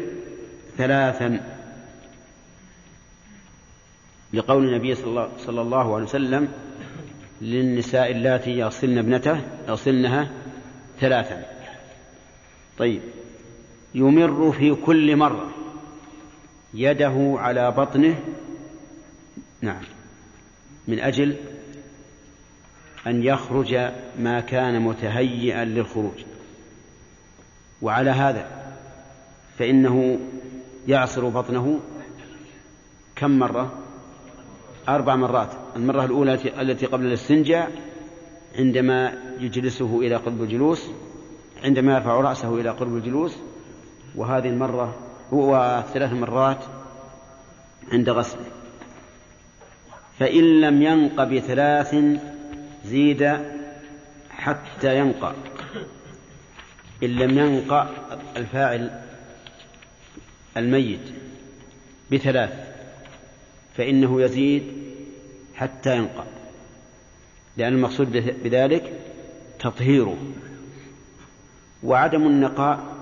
ثلاثا. 0.77 1.41
لقول 4.33 4.69
النبي 4.69 4.95
صلى 4.95 5.61
الله 5.61 5.95
عليه 5.95 6.05
وسلم 6.05 6.49
للنساء 7.41 8.11
اللاتي 8.11 8.51
يغسلن 8.51 8.99
ابنته 8.99 9.41
يغسلنها 9.69 10.31
ثلاثا. 11.01 11.43
طيب 12.79 13.01
يمر 13.95 14.53
في 14.53 14.75
كل 14.75 15.17
مرة. 15.17 15.51
يده 16.75 17.35
على 17.39 17.71
بطنه. 17.71 18.21
نعم. 19.63 19.83
من 20.89 21.01
أجل 21.01 21.37
أن 23.07 23.23
يخرج 23.23 23.75
ما 24.19 24.41
كان 24.41 24.83
متهيئا 24.83 25.65
للخروج. 25.65 26.25
وعلى 27.83 28.11
هذا 28.11 28.75
فإنه 29.59 30.19
يعصر 30.89 31.29
بطنه 31.29 31.81
كم 33.17 33.39
مرة؟ 33.39 33.73
أربع 34.89 35.17
مرات. 35.17 35.53
المرة 35.77 36.05
الأولى 36.05 36.35
التي 36.61 36.87
قبل 36.87 37.07
الاستنجاء 37.07 37.89
عندما 38.59 39.13
يجلسه 39.41 40.01
إلى 40.01 40.17
قرب 40.17 40.43
الجلوس 40.43 40.91
عندما 41.65 41.95
يرفع 41.95 42.21
رأسه 42.21 42.61
إلى 42.61 42.71
قرب 42.71 42.97
الجلوس 42.97 43.37
وهذه 44.17 44.49
المرة 44.49 45.08
وثلاث 45.33 46.13
مرات 46.13 46.65
عند 47.93 48.11
غسله. 48.11 48.47
فإن 50.19 50.61
لم 50.61 50.83
ينق 50.83 51.25
بثلاث 51.25 51.97
زيد 52.85 53.39
حتى 54.31 54.99
ينقى. 54.99 55.35
إن 57.03 57.09
لم 57.09 57.39
ينقى 57.39 57.89
الفاعل 58.37 59.03
الميت 60.57 61.13
بثلاث 62.13 62.53
فإنه 63.77 64.23
يزيد 64.23 64.63
حتى 65.55 65.97
ينقى. 65.97 66.25
لأن 67.57 67.73
المقصود 67.73 68.13
بذلك 68.45 68.93
تطهيره. 69.59 70.17
وعدم 71.83 72.27
النقاء 72.27 72.99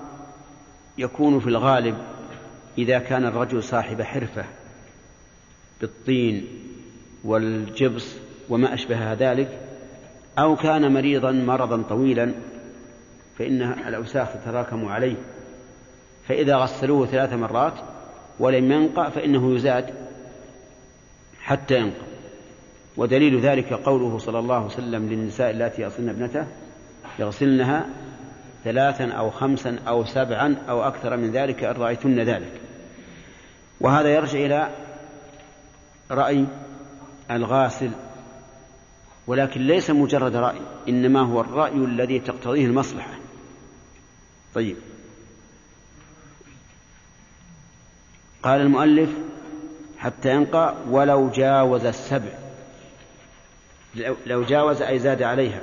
يكون 0.97 1.39
في 1.39 1.47
الغالب 1.47 1.97
إذا 2.77 2.99
كان 2.99 3.25
الرجل 3.25 3.63
صاحب 3.63 4.01
حرفة 4.01 4.45
بالطين 5.81 6.47
والجبس 7.23 8.15
وما 8.49 8.73
أشبه 8.73 9.13
ذلك 9.13 9.59
أو 10.39 10.55
كان 10.55 10.93
مريضا 10.93 11.31
مرضا 11.31 11.81
طويلا 11.81 12.33
فإن 13.39 13.61
الأوساخ 13.61 14.27
تتراكم 14.33 14.85
عليه. 14.85 15.15
فإذا 16.27 16.55
غسلوه 16.55 17.07
ثلاث 17.07 17.33
مرات 17.33 17.73
ولم 18.39 18.71
ينقع 18.71 19.09
فإنه 19.09 19.55
يزاد 19.55 19.93
حتى 21.41 21.77
ينقع. 21.77 22.07
ودليل 22.97 23.39
ذلك 23.39 23.73
قوله 23.73 24.17
صلى 24.17 24.39
الله 24.39 24.55
عليه 24.55 24.65
وسلم 24.65 25.09
للنساء 25.09 25.51
اللاتي 25.51 25.81
يصلن 25.81 26.09
ابنته 26.09 26.45
يغسلنها 27.19 27.85
ثلاثا 28.63 29.11
أو 29.11 29.29
خمسا 29.29 29.79
أو 29.87 30.05
سبعا 30.05 30.55
أو 30.69 30.83
أكثر 30.83 31.17
من 31.17 31.31
ذلك 31.31 31.63
إن 31.63 31.81
رأيتن 31.81 32.19
ذلك. 32.19 32.66
وهذا 33.81 34.09
يرجع 34.09 34.39
إلى 34.39 34.69
رأي 36.11 36.45
الغاسل 37.31 37.91
ولكن 39.27 39.61
ليس 39.61 39.89
مجرد 39.89 40.35
رأي 40.35 40.59
إنما 40.89 41.21
هو 41.21 41.41
الرأي 41.41 41.75
الذي 41.75 42.19
تقتضيه 42.19 42.65
المصلحة. 42.65 43.19
طيب. 44.53 44.77
قال 48.43 48.61
المؤلف 48.61 49.09
حتى 49.97 50.31
ينقى 50.31 50.75
ولو 50.89 51.29
جاوز 51.29 51.85
السبع. 51.85 52.31
لو 54.25 54.43
جاوز 54.43 54.81
أي 54.81 54.99
زاد 54.99 55.23
عليها. 55.23 55.61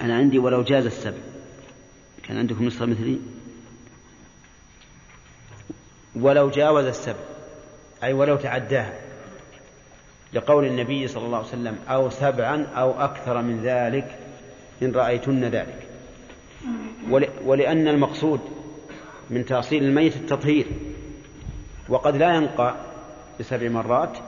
أنا 0.00 0.16
عندي 0.16 0.38
ولو 0.38 0.62
جاز 0.62 0.86
السبع. 0.86 1.18
كان 2.22 2.38
عندكم 2.38 2.64
نسخة 2.64 2.86
مثلي؟ 2.86 3.18
ولو 6.20 6.50
جاوز 6.50 6.84
السبع 6.84 7.24
أي 8.04 8.12
ولو 8.12 8.36
تعداها 8.36 8.92
لقول 10.32 10.64
النبي 10.64 11.08
صلى 11.08 11.26
الله 11.26 11.38
عليه 11.38 11.48
وسلم 11.48 11.78
أو 11.88 12.10
سبعا 12.10 12.66
أو 12.76 13.04
أكثر 13.04 13.42
من 13.42 13.60
ذلك 13.62 14.18
إن 14.82 14.92
رأيتن 14.92 15.44
ذلك. 15.44 15.86
ولأن 17.44 17.88
المقصود 17.88 18.40
من 19.30 19.44
تأصيل 19.44 19.84
الميت 19.84 20.16
التطهير 20.16 20.66
وقد 21.88 22.16
لا 22.16 22.34
ينقى 22.34 22.74
بسبع 23.40 23.68
مرات 23.68 24.18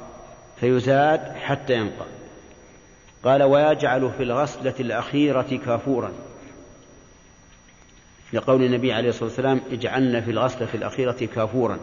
فيزاد 0.60 1.20
حتى 1.36 1.74
ينقى. 1.74 2.06
قال 3.24 3.42
ويجعل 3.42 4.10
في 4.16 4.22
الغسلة 4.22 4.74
الأخيرة 4.80 5.60
كافورا. 5.66 6.12
لقول 8.32 8.62
النبي 8.62 8.92
عليه 8.92 9.08
الصلاة 9.08 9.24
والسلام 9.24 9.60
اجعلنا 9.70 10.20
في 10.20 10.30
الغسلة 10.30 10.68
الأخيرة 10.74 11.12
كافورا 11.34 11.80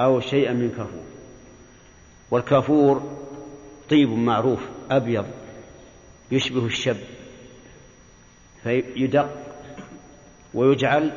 أو 0.00 0.20
شيئا 0.20 0.52
من 0.52 0.70
كافور. 0.70 1.04
والكافور 2.30 3.18
طيب 3.90 4.08
معروف 4.08 4.60
أبيض 4.90 5.26
يشبه 6.30 6.66
الشب 6.66 6.96
فيدق 8.62 9.30
ويجعل 10.54 11.12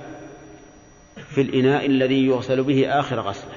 في 1.29 1.41
الإناء 1.41 1.85
الذي 1.85 2.25
يغسل 2.25 2.63
به 2.63 2.99
آخر 2.99 3.19
غسلة. 3.19 3.55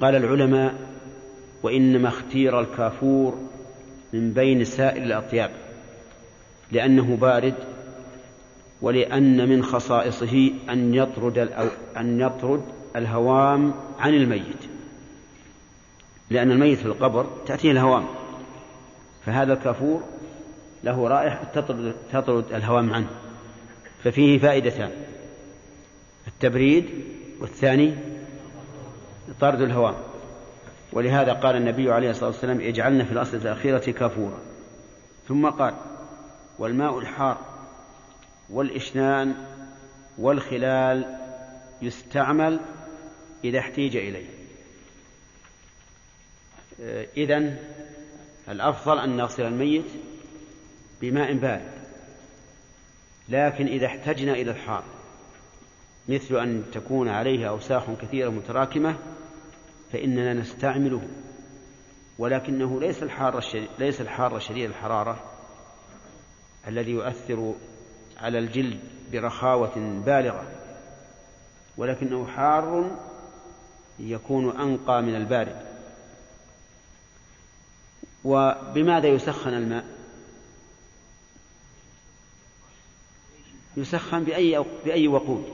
قال 0.00 0.16
العلماء 0.16 0.74
وإنما 1.62 2.08
اختير 2.08 2.60
الكافور 2.60 3.38
من 4.12 4.32
بين 4.32 4.64
سائر 4.64 5.02
الأطياب 5.02 5.50
لأنه 6.72 7.16
بارد 7.16 7.54
ولأن 8.82 9.48
من 9.48 9.62
خصائصه 9.62 10.50
أن 10.70 10.94
يطرد 10.94 11.38
أن 11.96 12.20
يطرد 12.20 12.62
الهوام 12.96 13.74
عن 13.98 14.14
الميت. 14.14 14.64
لأن 16.30 16.50
الميت 16.50 16.78
في 16.78 16.86
القبر 16.86 17.26
تأتيه 17.46 17.70
الهوام. 17.70 18.04
فهذا 19.26 19.52
الكافور 19.52 20.02
له 20.84 21.08
رائحة 21.08 21.44
تطرد, 21.44 21.94
تطرد 22.12 22.52
الهوام 22.52 22.92
عنه. 22.92 23.10
ففيه 24.04 24.38
فائدتان. 24.38 24.90
التبريد 26.28 26.84
والثاني 27.40 27.94
طرد 29.40 29.60
الهوام. 29.60 29.94
ولهذا 30.92 31.32
قال 31.32 31.56
النبي 31.56 31.92
عليه 31.92 32.10
الصلاة 32.10 32.30
والسلام 32.30 32.60
اجعلنا 32.60 33.04
في 33.04 33.12
الأصل 33.12 33.36
الأخيرة 33.36 33.78
كافورا. 33.78 34.38
ثم 35.28 35.50
قال 35.50 35.74
والماء 36.58 36.98
الحار 36.98 37.51
والإشنان 38.52 39.34
والخلال 40.18 41.18
يستعمل 41.82 42.60
إذا 43.44 43.58
احتيج 43.58 43.96
إليه. 43.96 44.28
إذن 47.16 47.56
الأفضل 48.48 48.98
أن 48.98 49.16
نغسل 49.16 49.42
الميت 49.42 49.90
بماء 51.00 51.32
بارد. 51.36 51.72
لكن 53.28 53.66
إذا 53.66 53.86
احتجنا 53.86 54.32
إلى 54.32 54.50
الحار 54.50 54.84
مثل 56.08 56.36
أن 56.36 56.64
تكون 56.72 57.08
عليه 57.08 57.48
أوساخ 57.48 57.90
كثيرة 57.90 58.30
متراكمة 58.30 58.98
فإننا 59.92 60.34
نستعمله. 60.34 61.08
ولكنه 62.18 62.80
ليس 62.80 63.02
الحار 63.02 63.40
ليس 63.78 64.00
الحار 64.00 64.38
شديد 64.38 64.70
الحرارة 64.70 65.22
الذي 66.68 66.90
يؤثر 66.90 67.54
على 68.22 68.38
الجلد 68.38 68.80
برخاوة 69.12 70.02
بالغة 70.06 70.46
ولكنه 71.76 72.26
حار 72.26 72.90
يكون 73.98 74.56
أنقى 74.60 75.02
من 75.02 75.14
البارد. 75.14 75.62
وبماذا 78.24 79.08
يسخن 79.08 79.54
الماء؟ 79.54 79.84
يسخن 83.76 84.24
بأي 84.24 84.64
بأي 84.84 85.08
وقود؟ 85.08 85.44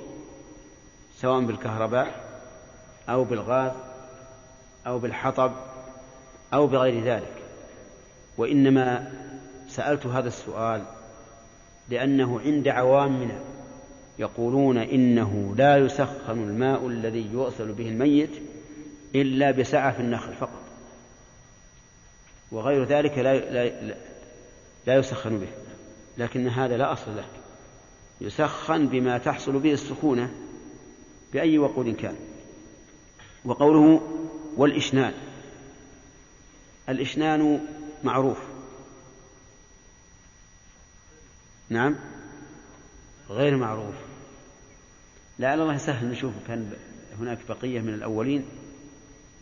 سواء 1.17 1.41
بالكهرباء 1.41 2.29
أو 3.09 3.25
بالغاز 3.25 3.73
أو 4.87 4.99
بالحطب 4.99 5.53
أو 6.55 6.67
بغير 6.67 7.05
ذلك. 7.05 7.43
وإنما 8.39 9.13
سألت 9.69 10.07
هذا 10.07 10.29
السؤال 10.29 10.98
لأنه 11.91 12.41
عند 12.41 12.69
عوامنا 12.69 13.41
يقولون 14.19 14.79
إنه 14.79 15.55
لا 15.57 15.77
يسخن 15.77 16.43
الماء 16.43 16.87
الذي 16.87 17.31
يغسل 17.33 17.73
به 17.73 17.89
الميت 17.89 18.31
إلا 19.15 19.51
بسعة 19.51 19.93
في 19.93 20.01
النخل 20.01 20.33
فقط. 20.33 20.63
وغير 22.53 22.85
ذلك 22.85 23.19
لا, 23.19 23.37
لا, 23.39 23.95
لا 24.87 24.97
يسخن 24.97 25.39
به. 25.39 25.49
لكن 26.19 26.49
هذا 26.49 26.77
لا 26.77 26.93
أصل 26.93 27.17
له. 27.17 27.25
يسخن 28.21 28.87
بما 28.87 29.19
تحصل 29.19 29.59
به 29.59 29.73
السخونة 29.73 30.31
بأي 31.33 31.59
وقود 31.59 31.95
كان. 31.95 32.17
وقوله 33.45 34.01
والإشنان. 34.57 35.13
الإشنان 36.89 37.61
معروف. 38.05 38.48
نعم. 41.71 41.97
غير 43.31 43.57
معروف. 43.57 43.95
لعل 45.39 45.61
الله 45.61 45.77
سهل 45.77 46.09
نشوف 46.09 46.33
كان 46.49 46.73
هناك 47.19 47.39
بقية 47.49 47.81
من 47.81 47.95
الأولين. 47.95 48.45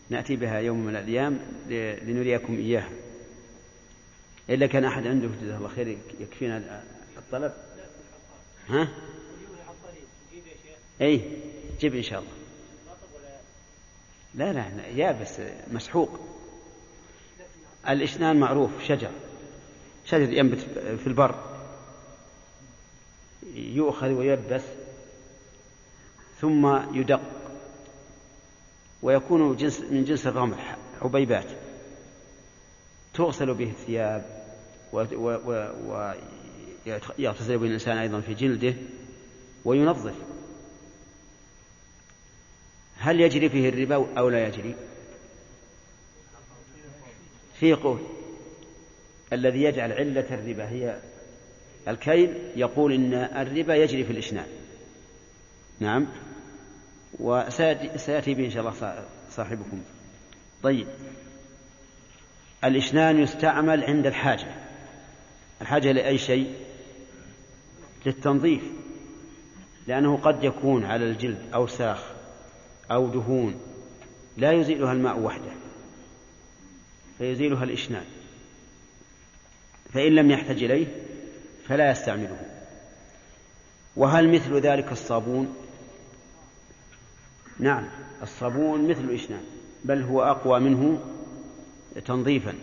نأتي 0.09 0.35
بها 0.35 0.59
يوم 0.59 0.85
من 0.85 0.95
الأيام 0.95 1.39
لنريكم 2.07 2.55
إياها. 2.55 2.89
إلا 4.49 4.67
كان 4.67 4.85
أحد 4.85 5.07
عنده 5.07 5.27
جزاه 5.41 5.57
الله 5.57 5.67
خير 5.67 5.97
يكفينا 6.19 6.83
الطلب؟ 7.17 7.53
ها؟ 8.69 8.87
أي 11.01 11.21
جيب 11.79 11.95
إن 11.95 12.03
شاء 12.03 12.19
الله. 12.19 12.31
لا 14.35 14.53
لا 14.53 14.69
لا 14.77 14.87
يابس 14.87 15.41
مسحوق. 15.71 16.19
الإشنان 17.89 18.39
معروف 18.39 18.71
شجر. 18.83 19.11
شجر 20.05 20.33
ينبت 20.33 20.59
في 21.03 21.07
البر. 21.07 21.56
يؤخذ 23.55 24.07
ويلبس 24.07 24.63
ثم 26.41 26.79
يدق 26.93 27.21
ويكون 29.01 29.55
جنس 29.55 29.81
من 29.81 30.03
جنس 30.03 30.27
الرمح 30.27 30.77
عبيبات 31.01 31.51
تغسل 33.13 33.53
به 33.53 33.69
الثياب 33.69 34.43
ويغتسل 37.17 37.57
به 37.57 37.65
الإنسان 37.67 37.97
أيضا 37.97 38.21
في 38.21 38.33
جلده 38.33 38.73
وينظف. 39.65 40.15
هل 42.97 43.21
يجري 43.21 43.49
فيه 43.49 43.69
الربا 43.69 44.19
أو 44.19 44.29
لا 44.29 44.47
يجري؟ 44.47 44.75
في 47.59 47.73
قول 47.73 47.99
الذي 49.33 49.63
يجعل 49.63 49.91
علة 49.91 50.25
الربا 50.31 50.69
هي 50.69 50.99
الكيل 51.87 52.33
يقول 52.55 52.93
إن 52.93 53.13
الربا 53.13 53.75
يجري 53.75 54.03
في 54.03 54.11
الإشنان 54.11 54.47
نعم. 55.79 56.07
وسيأتي 57.19 58.33
به 58.33 58.45
إن 58.45 58.51
شاء 58.51 58.59
الله 58.59 59.05
صاحبكم. 59.31 59.81
طيب. 60.63 60.87
الإشنان 62.63 63.19
يستعمل 63.19 63.83
عند 63.83 64.05
الحاجة. 64.05 64.55
الحاجة 65.61 65.91
لأي 65.91 66.17
شيء؟ 66.17 66.53
للتنظيف. 68.05 68.63
لأنه 69.87 70.17
قد 70.17 70.43
يكون 70.43 70.85
على 70.85 71.05
الجلد 71.05 71.39
أوساخ 71.53 72.03
أو 72.91 73.07
دهون. 73.07 73.59
لا 74.37 74.51
يزيلها 74.51 74.93
الماء 74.93 75.19
وحده. 75.19 75.51
فيزيلها 77.17 77.63
الإشنان 77.63 78.05
فإن 79.93 80.15
لم 80.15 80.31
يحتج 80.31 80.63
إليه 80.63 80.87
فلا 81.69 81.91
يستعمله. 81.91 82.39
وهل 83.95 84.29
مثل 84.35 84.59
ذلك 84.59 84.91
الصابون؟ 84.91 85.55
نعم 87.59 87.89
الصابون 88.23 88.89
مثل 88.89 89.01
الإشنان 89.01 89.43
بل 89.83 90.01
هو 90.01 90.23
أقوى 90.23 90.59
منه 90.59 90.99
تنظيفا. 92.05 92.53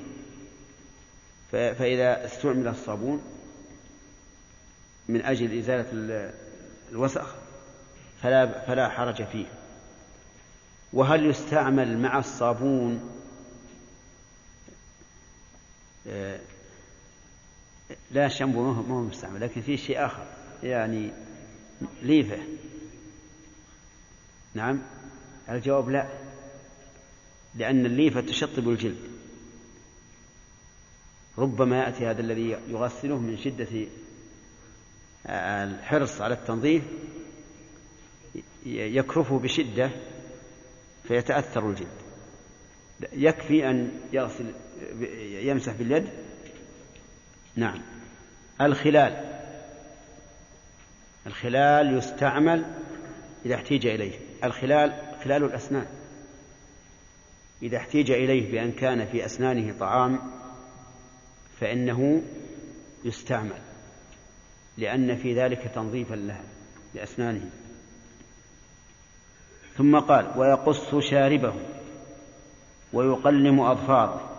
فإذا 1.53 2.25
استعمل 2.25 2.69
الصابون 2.69 3.23
من 5.09 5.23
أجل 5.23 5.59
إزالة 5.59 5.87
الوسخ 6.93 7.35
فلا 8.23 8.67
فلا 8.67 8.89
حرج 8.89 9.23
فيه. 9.25 9.47
وهل 10.93 11.27
يستعمل 11.27 11.99
مع 11.99 12.19
الصابون 12.19 13.11
آه، 16.09 16.41
لا 18.11 18.29
شامبو 18.29 18.73
ما 18.73 18.95
هو 18.95 19.01
مستعمل 19.01 19.41
لكن 19.41 19.61
في 19.61 19.77
شيء 19.77 20.07
آخر 20.07 20.27
يعني 20.63 21.11
ليفة. 22.03 22.39
نعم 24.55 24.83
الجواب 25.49 25.91
لا 25.91 26.09
لأن 27.55 27.87
الليفة 27.87 28.21
تشطب 28.21 28.69
الجلد. 28.69 28.99
ربما 31.39 31.79
يأتي 31.79 32.07
هذا 32.07 32.21
الذي 32.21 32.57
يغسله 32.69 33.19
من 33.19 33.39
شدة 33.39 33.87
الحرص 35.27 36.21
على 36.21 36.35
التنظيف 36.35 36.83
يكرفه 38.67 39.39
بشدة 39.39 39.91
فيتأثر 41.09 41.71
الجلد. 41.71 41.89
يكفي 43.13 43.71
أن 43.71 44.01
يغسل 44.13 44.53
يمسح 45.21 45.73
باليد 45.73 46.09
نعم. 47.57 47.83
الخلال. 48.61 49.25
الخلال 51.27 51.99
يستعمل 51.99 52.65
إذا 53.47 53.55
احتيج 53.55 53.87
إليه. 53.87 54.19
الخلال 54.45 54.93
خلال 55.25 55.45
الأسنان. 55.45 55.87
إذا 57.63 57.77
احتيج 57.77 58.11
إليه 58.11 58.53
بأن 58.53 58.73
كان 58.73 59.07
في 59.07 59.25
أسنانه 59.25 59.79
طعام 59.79 60.19
فإنه 61.61 62.23
يستعمل. 63.05 63.63
لأن 64.79 65.17
في 65.17 65.35
ذلك 65.35 65.71
تنظيفا 65.75 66.15
لها 66.15 66.45
لأسنانه. 66.95 67.51
ثم 69.77 69.99
قال 69.99 70.31
ويقص 70.37 70.95
شاربه 70.95 71.55
ويقلم 72.93 73.61
أظفاره 73.61 74.31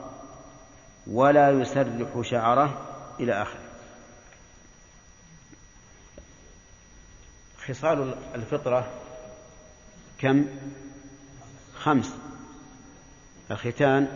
ولا 1.07 1.49
يسرح 1.49 2.21
شعره 2.21 2.84
إلى 3.19 3.41
آخره. 3.41 3.59
خصال 7.57 8.15
الفطرة 8.35 8.91
كم؟ 10.17 10.45
خمس. 11.75 12.15
الختان 13.51 14.07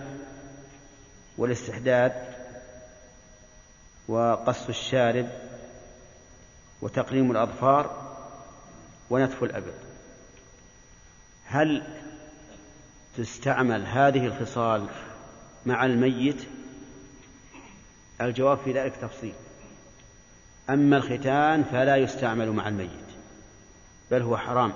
والاستحداد 1.37 2.35
وقص 4.07 4.67
الشارب 4.67 5.29
وتقليم 6.81 7.31
الأظفار 7.31 8.15
ونتف 9.09 9.43
الأبد. 9.43 9.73
هل 11.45 11.83
تستعمل 13.17 13.85
هذه 13.85 14.25
الخصال 14.25 14.89
مع 15.65 15.85
الميت؟ 15.85 16.58
الجواب 18.21 18.57
في 18.57 18.71
ذلك 18.71 18.95
تفصيل. 18.95 19.33
أما 20.69 20.97
الختان 20.97 21.63
فلا 21.63 21.95
يستعمل 21.95 22.51
مع 22.51 22.67
الميت 22.67 22.89
بل 24.11 24.21
هو 24.21 24.37
حرام 24.37 24.73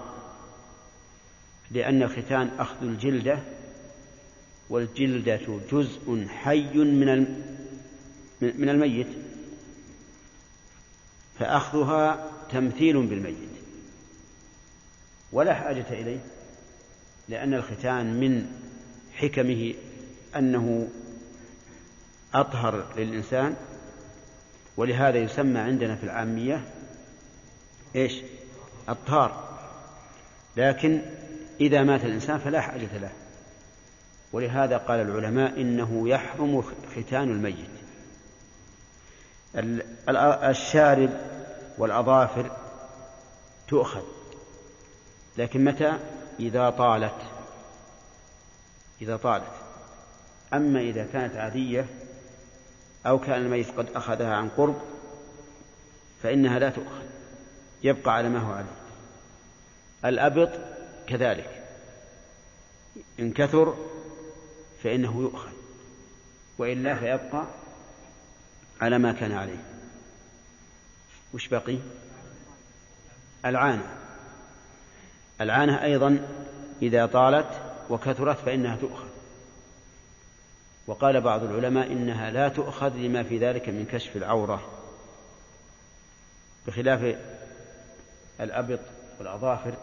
لأن 1.71 2.03
الختان 2.03 2.51
أخذ 2.59 2.75
الجلدة 2.81 3.39
والجلدة 4.69 5.59
جزء 5.71 6.27
حي 6.27 6.77
من 6.77 7.43
من 8.41 8.69
الميت 8.69 9.07
فأخذها 11.39 12.31
تمثيل 12.51 13.05
بالميت. 13.05 13.37
ولا 15.31 15.53
حاجة 15.53 15.85
إليه 15.89 16.19
لأن 17.29 17.53
الختان 17.53 18.19
من 18.19 18.47
حكمه 19.13 19.73
أنه 20.35 20.89
أطهر 22.33 22.85
للإنسان 22.97 23.55
ولهذا 24.77 25.17
يسمى 25.17 25.59
عندنا 25.59 25.95
في 25.95 26.03
العامية 26.03 26.61
إيش؟ 27.95 28.13
الطهار 28.89 29.43
لكن 30.57 31.01
إذا 31.61 31.83
مات 31.83 32.05
الإنسان 32.05 32.37
فلا 32.37 32.61
حاجة 32.61 32.97
له. 32.97 33.11
ولهذا 34.33 34.77
قال 34.77 34.99
العلماء 34.99 35.61
إنه 35.61 36.09
يحرم 36.09 36.63
ختان 36.95 37.29
الميت. 37.29 37.69
الشارب 40.49 41.09
والأظافر 41.77 42.51
تؤخذ. 43.67 44.03
لكن 45.37 45.63
متى؟ 45.63 45.93
إذا 46.39 46.69
طالت. 46.69 47.15
إذا 49.01 49.17
طالت. 49.17 49.51
أما 50.53 50.79
إذا 50.79 51.07
كانت 51.13 51.35
عادية 51.35 51.85
أو 53.05 53.19
كان 53.19 53.41
الميت 53.41 53.77
قد 53.77 53.89
أخذها 53.95 54.35
عن 54.35 54.49
قرب 54.49 54.81
فإنها 56.23 56.59
لا 56.59 56.69
تؤخذ 56.69 57.03
يبقى 57.83 58.13
على 58.13 58.29
ما 58.29 58.39
هو 58.39 58.51
عليه. 58.51 58.83
الأبط 60.05 60.49
كذلك 61.07 61.63
إن 63.19 63.31
كثر 63.31 63.77
فإنه 64.83 65.21
يؤخذ 65.21 65.51
وإلا 66.57 66.95
فيبقى 66.95 67.45
على 68.81 68.97
ما 68.97 69.11
كان 69.11 69.31
عليه. 69.31 69.63
وش 71.33 71.47
بقي؟ 71.47 71.77
العانة. 73.45 73.95
العانة 75.41 75.83
أيضا 75.83 76.27
إذا 76.81 77.05
طالت 77.05 77.61
وكثرت 77.89 78.37
فإنها 78.37 78.75
تؤخذ. 78.75 79.02
وقال 80.87 81.21
بعض 81.21 81.43
العلماء 81.43 81.91
إنها 81.91 82.31
لا 82.31 82.49
تؤخذ 82.49 82.95
لما 82.95 83.23
في 83.23 83.37
ذلك 83.37 83.69
من 83.69 83.85
كشف 83.91 84.15
العورة 84.15 84.61
بخلاف 86.67 87.15
الأبط 88.39 88.79
والأظافر 89.19 89.73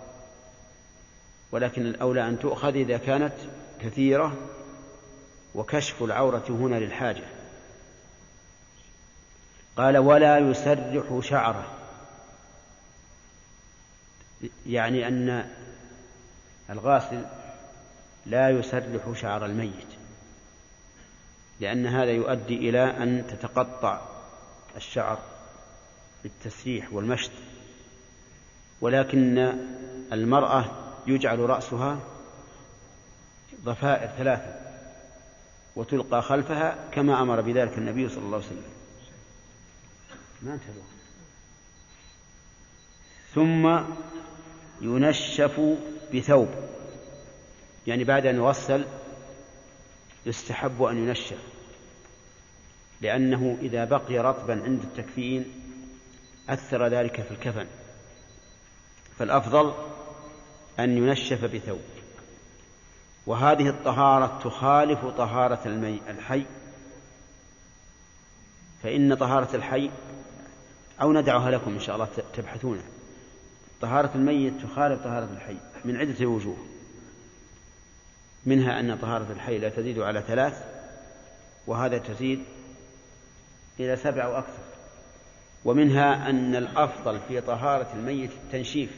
ولكن 1.52 1.86
الأولى 1.86 2.28
أن 2.28 2.38
تؤخذ 2.38 2.74
إذا 2.76 2.98
كانت 2.98 3.34
كثيرة 3.80 4.36
وكشف 5.54 6.02
العورة 6.02 6.44
هنا 6.48 6.76
للحاجة. 6.76 7.24
قال 9.76 9.98
ولا 9.98 10.38
يسرح 10.38 11.20
شعره. 11.22 11.66
يعني 14.66 15.08
أن 15.08 15.50
الغاسل 16.70 17.22
لا 18.26 18.50
يسرح 18.50 19.12
شعر 19.20 19.46
الميت. 19.46 19.99
لأن 21.60 21.86
هذا 21.86 22.10
يؤدي 22.10 22.56
إلى 22.68 22.84
أن 22.84 23.26
تتقطع 23.26 24.00
الشعر 24.76 25.18
بالتسريح 26.22 26.92
والمشط. 26.92 27.30
ولكن 28.80 29.38
المرأة 30.12 30.64
يجعل 31.06 31.38
رأسها 31.38 31.98
ضفائر 33.64 34.08
ثلاثة 34.18 34.60
وتلقى 35.76 36.22
خلفها 36.22 36.78
كما 36.92 37.22
أمر 37.22 37.40
بذلك 37.40 37.78
النبي 37.78 38.08
صلى 38.08 38.24
الله 38.24 38.36
عليه 38.36 38.46
وسلم. 38.46 38.62
ما 40.42 40.54
انتهى 40.54 40.74
ثم 43.34 43.80
ينشف 44.80 45.60
بثوب. 46.14 46.48
يعني 47.86 48.04
بعد 48.04 48.26
أن 48.26 48.36
يغسل 48.36 48.84
يستحب 50.26 50.82
أن 50.82 50.96
ينشف 50.96 51.38
لأنه 53.00 53.58
إذا 53.62 53.84
بقي 53.84 54.18
رطبا 54.18 54.62
عند 54.64 54.82
التكفين 54.82 55.44
أثر 56.48 56.86
ذلك 56.86 57.22
في 57.22 57.30
الكفن. 57.30 57.66
فالأفضل 59.18 59.74
أن 60.80 60.96
ينشف 60.96 61.44
بثوب. 61.44 61.80
وهذه 63.26 63.68
الطهارة 63.68 64.40
تخالف 64.44 65.04
طهارة 65.04 65.60
المي 65.66 66.00
الحي. 66.08 66.44
فإن 68.82 69.14
طهارة 69.14 69.56
الحي 69.56 69.90
أو 71.02 71.12
ندعها 71.12 71.50
لكم 71.50 71.72
إن 71.72 71.80
شاء 71.80 71.94
الله 71.94 72.08
تبحثونها 72.34 72.84
طهارة 73.80 74.10
الميت 74.14 74.62
تخالف 74.62 75.02
طهارة 75.02 75.28
الحي 75.32 75.56
من 75.84 75.96
عدة 75.96 76.26
وجوه. 76.26 76.56
منها 78.46 78.80
أن 78.80 78.98
طهارة 78.98 79.32
الحي 79.32 79.58
لا 79.58 79.68
تزيد 79.68 79.98
على 79.98 80.22
ثلاث 80.22 80.64
وهذا 81.66 81.98
تزيد 81.98 82.42
إلى 83.80 83.96
سبع 83.96 84.24
أو 84.24 84.38
أكثر. 84.38 84.62
ومنها 85.64 86.30
أن 86.30 86.56
الأفضل 86.56 87.20
في 87.28 87.40
طهارة 87.40 87.92
الميت 87.94 88.30
التنشيف. 88.32 88.90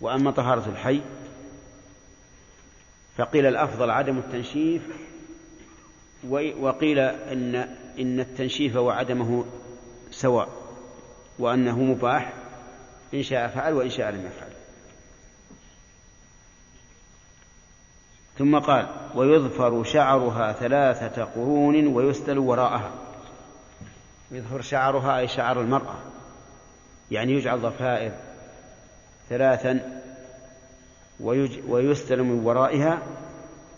وأما 0.00 0.30
طهارة 0.30 0.68
الحي 0.68 1.00
فقيل 3.16 3.46
الأفضل 3.46 3.90
عدم 3.90 4.18
التنشيف 4.18 4.82
وقيل 6.60 6.98
إن 6.98 7.54
إن 7.98 8.20
التنشيف 8.20 8.76
وعدمه 8.76 9.44
سواء 10.10 10.48
وأنه 11.38 11.78
مباح 11.78 12.32
إن 13.14 13.22
شاء 13.22 13.48
فعل 13.48 13.72
وإن 13.72 13.90
شاء 13.90 14.10
لم 14.10 14.26
يفعل. 14.26 14.50
ثم 18.38 18.58
قال 18.58 18.86
ويظفر 19.14 19.84
شعرها 19.84 20.52
ثلاثة 20.52 21.24
قرون 21.24 21.86
ويستل 21.86 22.38
وراءها. 22.38 22.90
يظفر 24.30 24.60
شعرها 24.60 25.18
أي 25.18 25.28
شعر 25.28 25.60
المرأة. 25.60 25.94
يعني 27.10 27.32
يجعل 27.32 27.60
ضفائر 27.60 28.12
ثلاثا 29.28 30.00
ويستل 31.68 32.22
من 32.22 32.44
ورائها. 32.44 33.02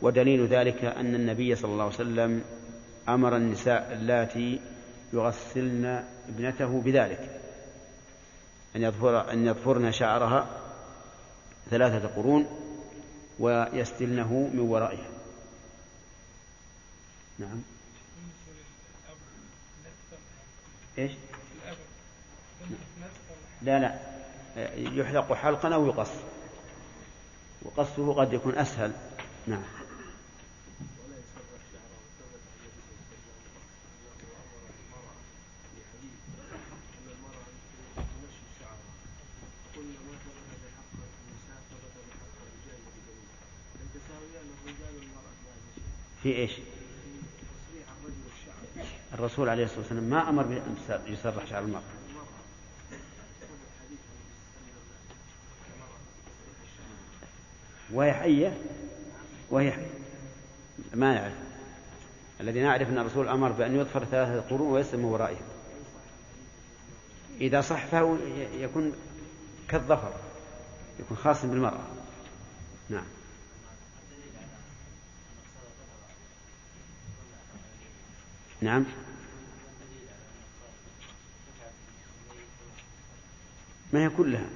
ودليل 0.02 0.46
ذلك 0.46 0.84
أن 0.84 1.14
النبي 1.14 1.54
صلى 1.54 1.72
الله 1.72 1.84
عليه 1.84 1.94
وسلم 1.94 2.42
أمر 3.08 3.36
النساء 3.36 3.92
اللاتي 3.92 4.60
يغسلن 5.12 6.04
ابنته 6.28 6.80
بذلك. 6.80 7.40
أن 8.76 8.82
يظفر 8.82 9.32
أن 9.32 9.46
يظفرن 9.46 9.92
شعرها 9.92 10.46
ثلاثة 11.70 12.08
قرون 12.08 12.63
ويستلنه 13.38 14.50
من 14.54 14.60
ورائها. 14.60 15.10
نعم. 17.38 17.62
إيش؟ 20.98 21.12
لا 23.62 23.78
لا. 23.78 23.98
يحلق 24.76 25.32
حلقا 25.32 25.74
أو 25.74 25.86
يقص. 25.86 26.10
وقصه 27.62 28.14
قد 28.14 28.32
يكون 28.32 28.58
أسهل. 28.58 28.92
نعم. 29.46 29.62
في 46.24 46.36
إيش؟ 46.36 46.50
الرسول 49.14 49.48
عليه 49.48 49.64
الصلاة 49.64 49.80
والسلام 49.80 50.04
ما 50.04 50.28
أمر 50.28 50.42
بان 50.42 50.76
يسرح 51.06 51.46
شعر 51.46 51.62
المرأة. 51.62 51.82
وهي 57.92 58.12
حية؟ 58.12 58.58
وهي 59.50 59.72
حية. 59.72 59.90
ما 60.94 61.14
نعرف. 61.14 61.34
الذي 62.40 62.60
نعرف 62.60 62.88
أن 62.88 62.98
الرسول 62.98 63.28
أمر 63.28 63.52
بأن 63.52 63.76
يظفر 63.76 64.04
ثلاثة 64.04 64.40
قرون 64.40 64.72
ويسلم 64.72 65.04
ورائهم 65.04 65.46
إذا 67.40 67.60
صح 67.60 67.86
فهو 67.86 68.16
يكون 68.58 68.92
كالظفر 69.68 70.12
يكون 71.00 71.16
خاصا 71.16 71.46
بالمرأة. 71.46 71.86
نعم. 72.88 73.13
نعم. 78.64 78.84
ما 83.92 84.04
هي 84.04 84.08
كلها؟ 84.08 84.46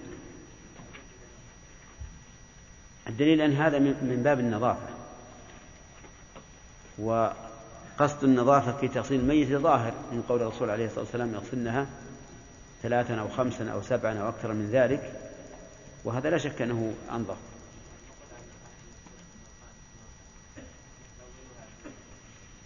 الدليل 3.09 3.41
أن 3.41 3.53
هذا 3.53 3.79
من 3.79 4.21
باب 4.25 4.41
النظافة. 4.41 4.89
وقصد 6.99 8.25
النظافة 8.25 8.73
في 8.73 8.89
تغسيل 8.89 9.21
الميت 9.21 9.49
ظاهر 9.49 9.93
من 10.13 10.23
قول 10.29 10.43
الرسول 10.43 10.71
عليه 10.71 10.87
الصلاة 10.87 11.01
والسلام 11.05 11.35
يغسلنها 11.35 11.87
ثلاثا 12.83 13.15
أو 13.15 13.29
خمسا 13.29 13.71
أو 13.71 13.83
سبعا 13.83 14.19
أو 14.19 14.29
أكثر 14.29 14.53
من 14.53 14.71
ذلك. 14.71 15.21
وهذا 16.05 16.31
لا 16.31 16.39
شك 16.39 16.63
أنه 16.63 16.95
أنظف. 17.11 17.37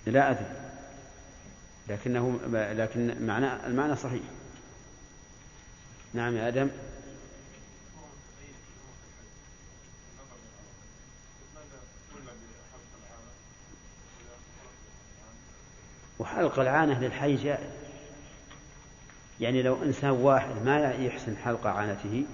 لا 0.06 0.30
أدري. 0.30 0.61
لكنه 1.92 2.40
لكن 2.52 3.26
معنى 3.26 3.66
المعنى 3.66 3.96
صحيح. 3.96 4.22
نعم 6.14 6.36
يا 6.36 6.48
آدم. 6.48 6.70
وحلق 16.18 16.60
العانة 16.60 17.00
للحي 17.00 17.36
جائز. 17.36 17.70
يعني 19.40 19.62
لو 19.62 19.82
إنسان 19.82 20.10
واحد 20.10 20.62
ما 20.64 20.92
يحسن 20.92 21.36
حلق 21.36 21.66
عانته 21.66 22.24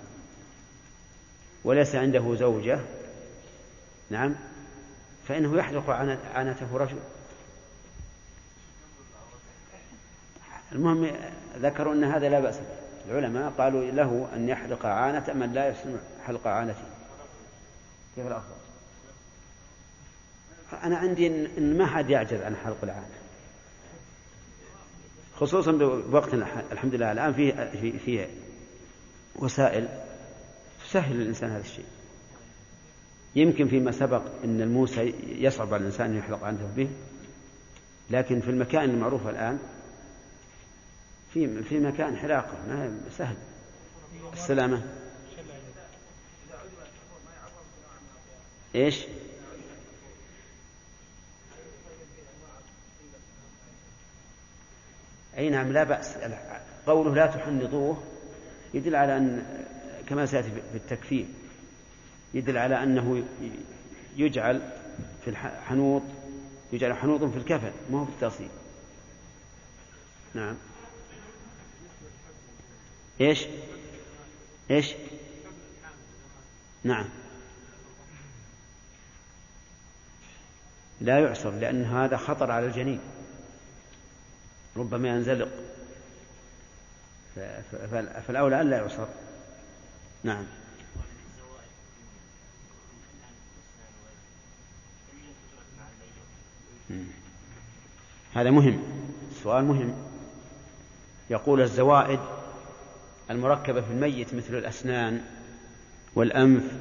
وليس 1.64 1.94
عنده 1.94 2.34
زوجة 2.34 2.80
نعم 4.10 4.34
فإنه 5.28 5.58
يحلق 5.58 5.90
عانته 6.34 6.76
رجل. 6.76 6.98
المهم 10.72 11.10
ذكروا 11.58 11.94
أن 11.94 12.04
هذا 12.04 12.28
لا 12.28 12.40
بأس 12.40 12.58
به. 12.58 12.78
العلماء 13.10 13.52
قالوا 13.58 13.90
له 13.90 14.28
أن 14.34 14.48
يحلق 14.48 14.86
عانة 14.86 15.32
من 15.32 15.52
لا 15.52 15.68
يحسن 15.68 15.96
حلق 16.26 16.46
عانته 16.46 16.84
كيف 18.16 18.26
الأفضل 18.26 18.56
أنا 20.82 20.96
عندي 20.96 21.26
إن 21.58 21.78
ما 21.78 21.86
حد 21.86 22.10
يعجز 22.10 22.40
عن 22.40 22.56
حلق 22.56 22.76
العانة. 22.82 23.18
خصوصا 25.36 25.72
بوقتنا 25.72 26.46
الحمد 26.72 26.94
لله 26.94 27.12
الآن 27.12 27.32
في 27.32 27.70
في 27.70 27.98
في 27.98 28.26
وسائل 29.36 29.88
تسهل 30.84 31.16
للإنسان 31.16 31.50
هذا 31.50 31.60
الشيء. 31.60 31.84
يمكن 33.36 33.68
فيما 33.68 33.90
سبق 33.90 34.22
أن 34.44 34.60
الموسى 34.60 35.14
يصعب 35.26 35.74
على 35.74 35.80
الإنسان 35.80 36.10
أن 36.10 36.16
يحلق 36.16 36.44
عنده 36.44 36.64
به 36.76 36.88
لكن 38.10 38.40
في 38.40 38.50
المكان 38.50 38.90
المعروف 38.90 39.28
الآن 39.28 39.58
في 41.34 41.62
في 41.62 41.78
مكان 41.78 42.16
حلاقة 42.16 42.52
ما 42.68 43.00
سهل. 43.10 43.36
السلامة. 44.32 44.82
إيش؟ 48.74 49.06
أي 55.38 55.50
نعم 55.50 55.72
لا 55.72 55.84
بأس. 55.84 56.16
قوله 56.86 57.14
لا 57.14 57.26
تحنطوه 57.26 58.02
يدل 58.74 58.96
على 58.96 59.16
أن 59.16 59.42
كما 60.08 60.26
سيأتي 60.26 60.50
في 60.50 60.76
التكفير 60.76 61.26
يدل 62.34 62.58
على 62.58 62.82
أنه 62.82 63.24
يجعل 64.16 64.62
في 65.24 65.30
الحنوط 65.30 66.02
يجعل 66.72 66.94
حنوط 66.94 67.24
في 67.24 67.36
الكفن 67.36 67.72
ما 67.90 68.00
هو 68.00 68.04
في 68.04 68.10
التغسيل. 68.10 68.48
نعم. 70.34 70.56
إيش؟ 73.20 73.46
إيش؟ 74.70 74.94
نعم. 76.84 77.08
لا 81.00 81.18
يعصر 81.18 81.50
لأن 81.50 81.84
هذا 81.84 82.16
خطر 82.16 82.50
على 82.50 82.66
الجنين. 82.66 83.00
ربما 84.76 85.08
ينزلق. 85.08 85.48
فالأولى 88.26 88.60
أن 88.60 88.70
لا 88.70 88.76
يعصر 88.76 89.06
نعم. 90.24 90.46
هذا 98.34 98.50
مهم. 98.50 98.82
السؤال 99.30 99.64
مهم. 99.64 99.94
يقول 101.30 101.60
الزوائد 101.60 102.20
المركبة 103.30 103.80
في 103.80 103.90
الميت 103.90 104.34
مثل 104.34 104.54
الأسنان 104.54 105.24
والأنف 106.14 106.72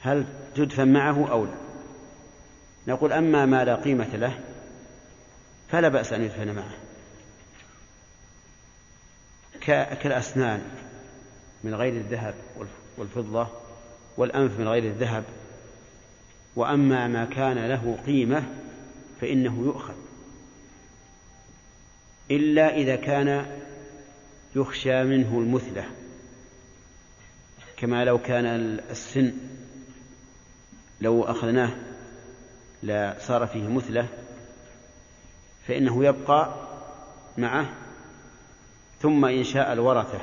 هل 0.00 0.24
تدفن 0.54 0.92
معه 0.92 1.30
أو 1.30 1.44
لا؟ 1.44 1.54
نقول 2.88 3.12
أما 3.12 3.46
ما 3.46 3.64
لا 3.64 3.74
قيمة 3.74 4.16
له 4.16 4.38
فلا 5.68 5.88
بأس 5.88 6.12
أن 6.12 6.22
يدفن 6.22 6.54
معه. 6.54 6.74
كالأسنان 10.02 10.62
من 11.64 11.74
غير 11.74 11.92
الذهب 11.92 12.34
والفضة 12.98 13.48
والأنف 14.16 14.58
من 14.58 14.68
غير 14.68 14.84
الذهب. 14.84 15.24
وأما 16.56 17.08
ما 17.08 17.24
كان 17.24 17.66
له 17.66 17.98
قيمة 18.06 18.42
فإنه 19.20 19.62
يؤخذ. 19.64 19.94
إلا 22.30 22.76
إذا 22.76 22.96
كان 22.96 23.46
يخشى 24.56 25.04
منه 25.04 25.38
المثلة 25.38 25.84
كما 27.76 28.04
لو 28.04 28.18
كان 28.18 28.46
السن 28.90 29.32
لو 31.00 31.24
أخذناه 31.24 31.70
لا 32.82 33.16
صار 33.20 33.46
فيه 33.46 33.68
مثلة 33.68 34.08
فإنه 35.68 36.04
يبقى 36.04 36.54
معه 37.38 37.72
ثم 39.00 39.24
إن 39.24 39.44
شاء 39.44 39.72
الورثة 39.72 40.20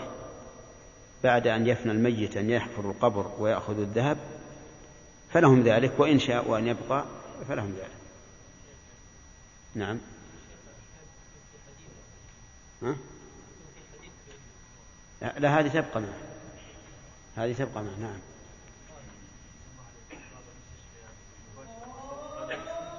بعد 1.23 1.47
أن 1.47 1.67
يفنى 1.67 1.91
الميت 1.91 2.37
أن 2.37 2.49
يحفر 2.49 2.89
القبر 2.91 3.31
ويأخذوا 3.39 3.83
الذهب 3.83 4.17
فلهم 5.33 5.63
ذلك 5.63 5.99
وإن 5.99 6.19
شاءوا 6.19 6.57
أن 6.57 6.67
يبقى 6.67 7.05
فلهم 7.47 7.73
ذلك 7.79 7.91
نعم 9.75 9.99
ها؟ 12.83 12.95
لا 15.23 15.59
هذه 15.59 15.67
تبقى 15.67 16.01
معه 16.01 16.13
هذه 17.35 17.53
تبقى 17.53 17.83
معه 17.83 17.99
نعم. 17.99 18.19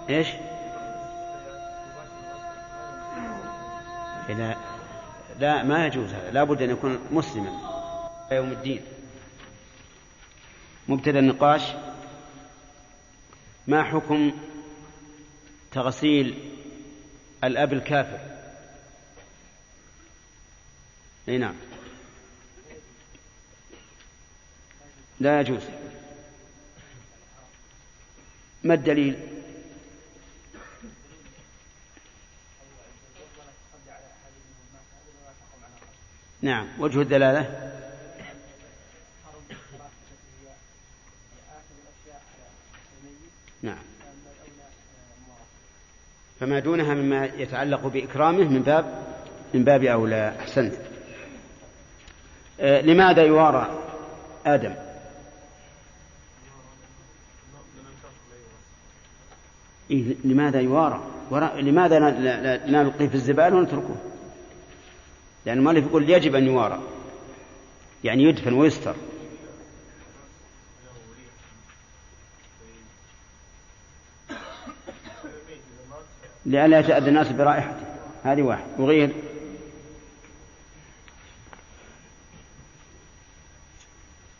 إيش؟ 0.08 0.28
لا 4.28 4.56
لا 5.38 5.62
ما 5.62 5.86
يجوز 5.86 6.12
هذا. 6.12 6.30
لا 6.30 6.44
بد 6.44 6.62
أن 6.62 6.70
يكون 6.70 6.98
مسلما 7.10 7.60
يوم 8.32 8.52
الدين. 8.52 8.84
مبتدأ 10.88 11.18
النقاش. 11.18 11.62
ما 13.66 13.82
حكم 13.82 14.32
تغسيل 15.72 16.52
الأب 17.44 17.72
الكافر؟ 17.72 18.18
إي 21.28 21.38
نعم. 21.38 21.54
لا 25.20 25.40
يجوز. 25.40 25.62
ما 28.64 28.74
الدليل؟ 28.74 29.16
نعم 36.42 36.66
وجه 36.78 37.00
الدلالة؟ 37.00 37.70
نعم. 43.62 43.78
فما 46.40 46.58
دونها 46.58 46.94
مما 46.94 47.24
يتعلق 47.24 47.86
بإكرامه 47.86 48.44
من 48.44 48.62
باب 48.62 49.14
من 49.54 49.64
باب 49.64 49.84
أولى. 49.84 50.36
أحسنت. 50.40 50.74
آه 52.60 52.80
لماذا 52.80 53.22
يوارى 53.22 53.82
آدم؟ 54.46 54.83
إيه 59.90 60.14
لماذا 60.24 60.60
يوارى؟ 60.60 61.00
لماذا 61.56 61.98
لا 61.98 62.82
نلقيه 62.82 63.08
في 63.08 63.14
الزبالة 63.14 63.56
ونتركه؟ 63.56 63.96
لأن 65.46 65.58
المؤلف 65.58 65.86
يقول 65.86 66.10
يجب 66.10 66.34
أن 66.34 66.46
يوارى. 66.46 66.82
يعني 68.04 68.22
يدفن 68.22 68.52
ويستر. 68.52 68.94
لئلا 76.46 76.78
يتأذى 76.78 77.08
الناس 77.08 77.32
برائحته. 77.32 77.86
هذه 78.24 78.42
واحد. 78.42 78.64
وغير؟ 78.78 79.10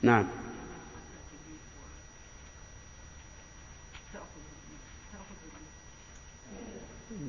نعم. 0.02 0.26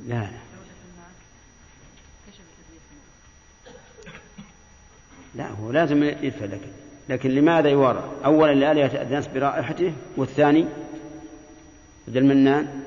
لا. 0.06 0.28
لا 5.34 5.48
هو 5.50 5.72
لازم 5.72 6.02
يدفع 6.02 6.44
لكن 6.44 6.68
لكن 7.08 7.30
لماذا 7.30 7.68
يورى 7.68 8.12
أولا 8.24 8.52
لئلا 8.52 8.84
يتأذى 8.84 9.02
الناس 9.02 9.26
برائحته 9.26 9.92
والثاني 10.16 10.66
ذا 12.10 12.18
المنان 12.18 12.82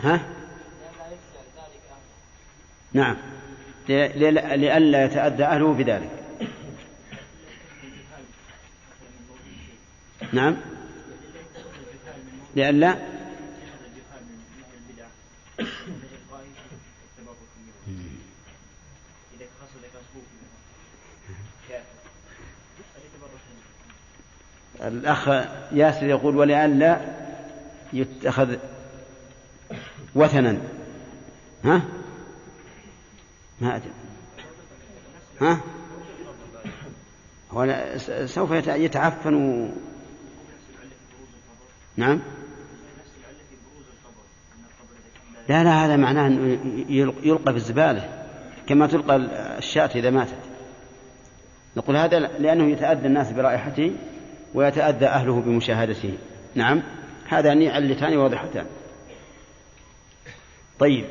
ها؟ 0.00 0.20
نعم. 2.92 3.16
لئلا 3.88 5.04
يتأذى 5.04 5.44
أهله 5.44 5.72
بذلك. 5.72 6.10
نعم. 10.32 10.56
لئلا 12.56 13.13
الأخ 25.04 25.46
ياسر 25.72 26.06
يقول 26.06 26.36
ولئلا 26.36 27.00
يتخذ 27.92 28.56
وثنا. 30.14 30.58
ها؟ 31.64 31.82
ما 33.60 33.76
أدري. 33.76 33.90
ها؟ 35.40 35.60
هو 37.50 37.84
سوف 38.26 38.50
يتعفن. 38.66 39.34
و... 39.34 39.68
نعم؟ 41.96 42.20
لا 45.48 45.64
لا 45.64 45.84
هذا 45.84 45.96
معناه 45.96 46.26
أنه 46.26 46.58
يلقى 47.22 47.52
في 47.52 47.56
الزبالة 47.56 48.26
كما 48.66 48.86
تلقى 48.86 49.16
الشاة 49.58 49.90
إذا 49.94 50.10
ماتت. 50.10 50.38
نقول 51.76 51.96
هذا 51.96 52.18
لأنه 52.18 52.70
يتأذى 52.72 53.06
الناس 53.06 53.32
برائحته. 53.32 53.92
ويتأذى 54.54 55.06
أهله 55.06 55.40
بمشاهدته. 55.40 56.18
نعم. 56.54 56.82
هذان 57.28 57.68
علتان 57.68 58.16
واضحتان. 58.16 58.66
طيب. 60.78 61.04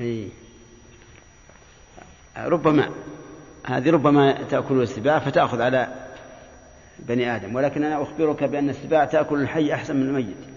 أي. 0.00 0.28
ربما 2.36 2.90
هذه 3.66 3.90
ربما 3.90 4.42
تأكل 4.42 4.82
السباع 4.82 5.18
فتأخذ 5.18 5.60
على 5.60 5.88
بني 6.98 7.36
آدم 7.36 7.54
ولكن 7.54 7.84
أنا 7.84 8.02
أخبرك 8.02 8.44
بأن 8.44 8.70
السباع 8.70 9.04
تأكل 9.04 9.40
الحي 9.40 9.74
أحسن 9.74 9.96
من 9.96 10.02
الميت. 10.02 10.55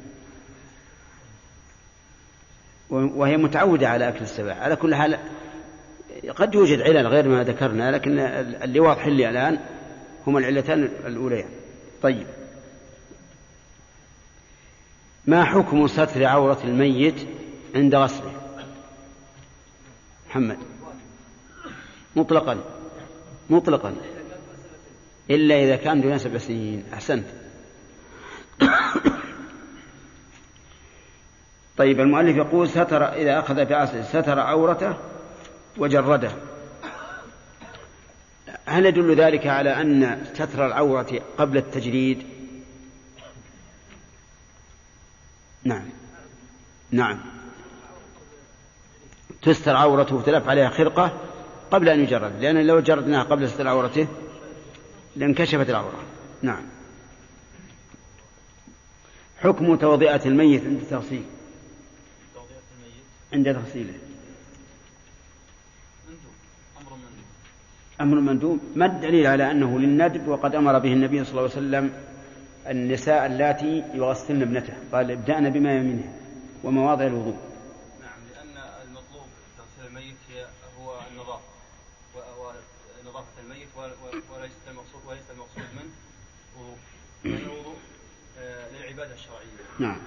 وهي 2.89 3.37
متعودة 3.37 3.89
على 3.89 4.09
أكل 4.09 4.21
السبع. 4.21 4.53
على 4.53 4.75
كل 4.75 4.95
حال 4.95 5.19
قد 6.35 6.55
يوجد 6.55 6.81
علل 6.81 7.07
غير 7.07 7.27
ما 7.27 7.43
ذكرنا 7.43 7.91
لكن 7.91 8.19
اللي 8.63 8.79
واضح 8.79 9.07
لي 9.07 9.29
الآن 9.29 9.59
هما 10.27 10.39
العلتان 10.39 10.83
الأوليان. 10.83 11.49
طيب. 12.01 12.27
ما 15.25 15.43
حكم 15.43 15.87
ستر 15.87 16.25
عورة 16.25 16.59
الميت 16.63 17.27
عند 17.75 17.95
غسله؟ 17.95 18.31
محمد. 20.29 20.57
مطلقا. 22.15 22.63
مطلقا. 23.49 23.95
إلا 25.29 25.63
إذا 25.63 25.75
كان 25.75 26.01
دون 26.01 26.17
سبع 26.17 26.37
سنين 26.37 26.83
أحسنت. 26.93 27.25
طيب 31.80 31.99
المؤلف 31.99 32.38
يقول 32.38 32.69
ستر 32.69 33.13
إذا 33.13 33.39
أخذ 33.39 33.65
بعصره 33.65 34.01
ستر 34.01 34.39
عورته 34.39 34.97
وجرده. 35.77 36.32
هل 38.65 38.86
يدل 38.86 39.15
ذلك 39.15 39.47
على 39.47 39.82
أن 39.82 40.25
ستر 40.34 40.65
العورة 40.65 41.21
قبل 41.38 41.57
التجريد؟ 41.57 42.23
نعم. 45.63 45.86
نعم. 46.91 47.19
تستر 49.41 49.75
عورته 49.75 50.15
وتلف 50.15 50.49
عليها 50.49 50.69
خرقة 50.69 51.11
قبل 51.71 51.89
أن 51.89 51.99
يجرد 51.99 52.41
لأن 52.41 52.67
لو 52.67 52.80
جردناها 52.80 53.23
قبل 53.23 53.49
ستر 53.49 53.67
عورته 53.67 54.07
لانكشفت 55.15 55.69
العورة. 55.69 55.99
نعم. 56.41 56.63
حكم 59.38 59.75
توضئة 59.75 60.25
الميت 60.25 60.63
عند 60.63 60.82
تغسيل 60.89 61.23
عند 63.34 63.53
تغسيله 63.53 63.93
أمر 68.01 68.19
مندوب. 68.19 68.59
ما 68.75 68.86
الدليل 68.86 69.27
على 69.27 69.51
أنه 69.51 69.80
للندب 69.80 70.27
وقد 70.27 70.55
أمر 70.55 70.80
به 70.80 70.93
النبي 70.93 71.23
صلى 71.23 71.32
الله 71.32 71.41
عليه 71.41 71.51
وسلم 71.51 71.93
النساء 72.67 73.25
اللاتي 73.25 73.84
يغسلن 73.93 74.41
ابنته؟ 74.41 74.73
قال 74.91 75.11
ابدأن 75.11 75.49
بما 75.49 75.75
يمينها 75.77 76.13
ومواضع 76.63 77.07
الوضوء. 77.07 77.38
نعم 78.01 78.19
لأن 78.34 78.63
المطلوب 78.88 79.27
تغسيل 79.57 79.88
الميت 79.88 80.15
هي 80.30 80.45
هو 80.80 80.99
النظافة. 81.11 81.43
ونظافة 82.15 83.27
الميت 83.43 83.67
وليس 83.75 84.51
المقصود 84.69 85.01
وليس 85.07 85.23
المقصود 85.32 85.63
منه 85.75 85.91
وضوء 86.57 86.77
الوضوء 87.25 87.75
آه، 88.39 88.69
للعبادة 88.71 89.13
الشرعية. 89.13 89.80
نعم. 89.80 89.97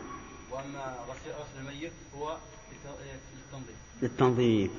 وأما 0.50 0.96
غسل 1.08 1.58
الميت 1.60 1.92
هو 2.18 2.36
للتنظيف. 4.02 4.70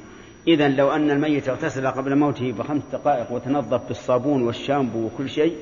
إذا 0.48 0.68
لو 0.68 0.92
أن 0.92 1.12
الميت 1.12 1.50
اغتسل 1.50 1.88
قبل 1.88 2.16
موته 2.16 2.52
بخمس 2.52 2.84
دقائق 2.92 3.32
وتنظف 3.32 3.88
بالصابون 3.88 4.42
والشامبو 4.42 5.06
وكل 5.06 5.30
شيء 5.30 5.58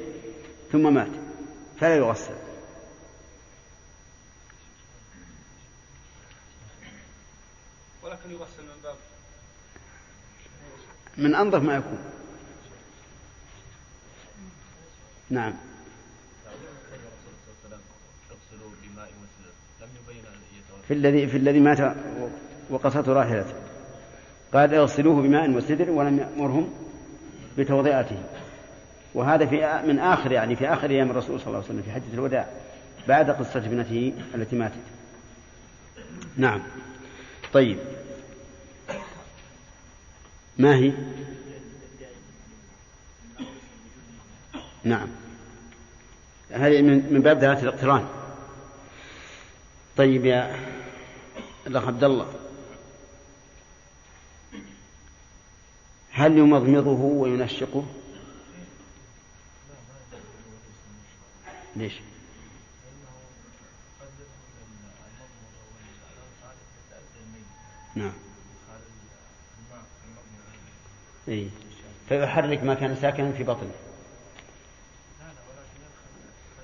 ثم 0.72 0.94
مات. 0.94 1.12
فلا 1.80 1.96
يغسل. 1.96 2.34
ولكن 8.04 8.32
يغسل 8.32 8.64
من 8.64 8.82
باب. 8.84 8.96
من 11.18 11.36
أنظف 11.36 11.62
ما 11.62 11.76
يكون. 11.76 12.00
نعم. 15.30 15.54
في 20.88 20.94
الذي 20.94 21.28
في 21.28 21.38
الذي 21.38 21.60
مات 21.60 21.80
وقصته 22.72 23.14
راحلته 23.14 23.54
قال 24.54 24.74
اغسلوه 24.76 25.22
بماء 25.22 25.50
وسدر 25.50 25.90
ولم 25.90 26.20
يأمرهم 26.20 26.74
بتوضئته. 27.58 28.24
وهذا 29.14 29.46
في 29.46 29.82
من 29.88 30.00
آخر 30.00 30.32
يعني 30.32 30.56
في 30.56 30.68
آخر 30.68 30.90
أيام 30.90 31.12
الرسول 31.12 31.40
صلى 31.40 31.48
الله 31.48 31.58
عليه 31.58 31.68
وسلم 31.68 31.82
في 31.82 31.92
حجة 31.92 32.14
الوداع 32.14 32.48
بعد 33.08 33.30
قصة 33.30 33.60
ابنته 33.60 34.14
التي 34.36 34.56
ماتت. 34.56 34.76
نعم. 36.38 36.62
طيب. 37.54 37.80
ما 40.58 40.76
هي؟ 40.76 40.92
نعم. 44.84 45.08
هذه 46.52 46.82
من 46.82 47.22
باب 47.22 47.40
ذات 47.40 47.64
الاقتران. 47.64 48.06
طيب 49.98 50.26
يا 50.26 50.56
الأخ 51.68 51.88
عبد 51.88 52.04
الله. 52.04 52.28
هل 56.12 56.38
يمضمضه 56.38 57.00
وينشقه؟ 57.02 57.86
ليش؟ 61.76 61.94
نعم. 67.96 68.14
إيه. 71.28 71.48
فيحرك 72.10 72.64
ما 72.64 72.74
كان 72.74 72.96
ساكنا 72.96 73.32
في 73.32 73.44
بطنه. 73.44 73.72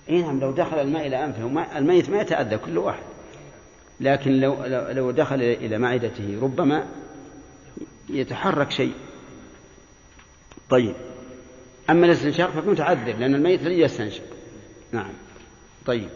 إي 0.09 0.21
نعم 0.21 0.39
لو 0.39 0.51
دخل 0.51 0.79
الماء 0.79 1.07
إلى 1.07 1.25
أنفه 1.25 1.77
الميت 1.77 2.09
ما 2.09 2.21
يتأذى 2.21 2.57
كل 2.57 2.77
واحد. 2.77 3.03
لكن 3.99 4.31
لو 4.31 4.65
لو 4.91 5.11
دخل 5.11 5.41
إلى 5.41 5.77
معدته 5.77 6.39
ربما 6.41 6.87
يتحرك 8.09 8.71
شيء. 8.71 8.93
طيب. 10.69 10.95
أما 11.89 12.05
الاستنشاق 12.05 12.49
فمتعذر 12.49 13.17
لأن 13.17 13.35
الميت 13.35 13.61
لن 13.61 13.71
يستنشق. 13.71 14.23
نعم. 14.91 15.13
طيب. 15.85 16.09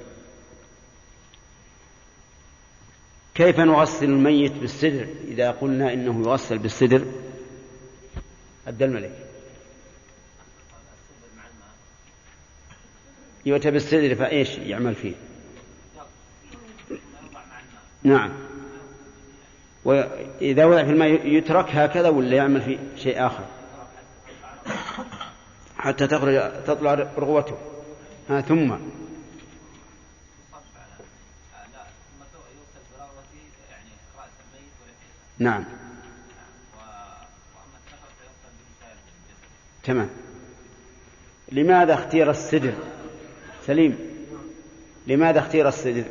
كيف 3.36 3.60
نغسل 3.60 4.06
الميت 4.06 4.52
بالسدر 4.52 5.08
إذا 5.28 5.52
قلنا 5.52 5.93
إنه 5.93 6.22
يغسل 6.22 6.58
بالسدر 6.58 7.06
عبد 8.68 8.84
الملك. 8.84 9.28
يؤتى 13.45 13.72
بالسدر 13.72 14.16
فإيش 14.16 14.58
يعمل 14.58 14.95
فيه؟ 14.95 15.14
نعم. 18.04 18.32
وإذا 19.86 20.66
وضع 20.66 20.84
في 20.84 20.89
الماء 20.89 21.28
يترك 21.28 21.76
هكذا 21.76 22.10
ولا 22.10 22.36
يعمل 22.36 22.62
فيه 22.62 22.78
شيء 22.97 23.26
آخر؟ 23.26 23.45
حتى 25.82 26.08
تخرج 26.08 26.64
تطلع 26.64 26.94
رغوته. 26.94 27.58
ها 28.30 28.42
ثم. 28.42 28.78
نعم. 35.40 35.64
تمام. 39.84 40.10
لماذا 41.52 41.94
اختير 41.94 42.30
السدر؟ 42.30 42.74
سليم. 43.66 44.00
لماذا 45.08 45.40
اختير 45.40 45.68
السدر؟ 45.68 46.06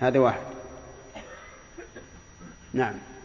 هذا 0.00 0.18
واحد. 0.18 0.40
نعم. 2.72 3.15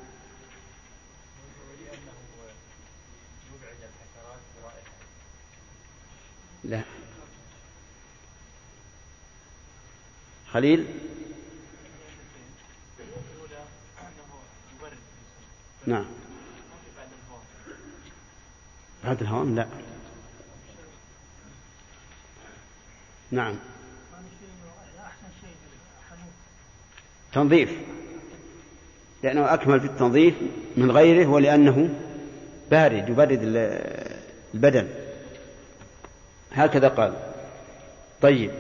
لا. 6.64 6.82
خليل؟ 10.52 10.86
نعم. 15.86 16.06
بعد 19.04 19.22
الهوام 19.22 19.56
لا. 19.56 19.68
نعم. 23.32 23.56
تنظيف. 27.34 27.72
لأنه 29.24 29.54
أكمل 29.54 29.80
في 29.80 29.86
التنظيف 29.86 30.36
من 30.78 30.92
غيره 30.92 31.28
ولأنه 31.28 31.90
بارد 32.72 33.10
يبرد 33.10 33.40
البدن. 34.54 35.01
هكذا 36.54 36.88
قال. 36.88 37.14
طيب. 38.22 38.52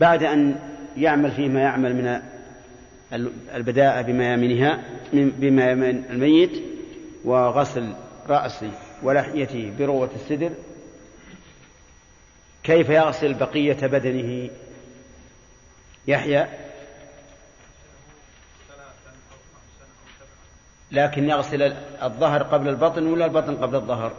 بعد 0.00 0.22
أن 0.22 0.58
يعمل 0.96 1.30
فيه 1.30 1.48
ما 1.48 1.60
يعمل 1.60 1.94
من 1.94 2.22
البداءة 3.54 4.02
بميامنها 4.02 4.84
بميامن 5.12 6.04
الميت 6.10 6.62
وغسل 7.24 7.92
رأسه 8.28 8.70
ولحيته 9.02 9.72
بروة 9.78 10.10
السدر 10.14 10.50
كيف 12.64 12.88
يغسل 12.88 13.34
بقية 13.34 13.86
بدنه؟ 13.86 14.50
يحيى؟ 16.06 16.46
لكن 20.92 21.28
يغسل 21.28 21.62
الظهر 22.02 22.42
قبل 22.42 22.68
البطن 22.68 23.06
ولا 23.06 23.24
البطن 23.24 23.56
قبل 23.56 23.76
الظهر؟ 23.76 24.12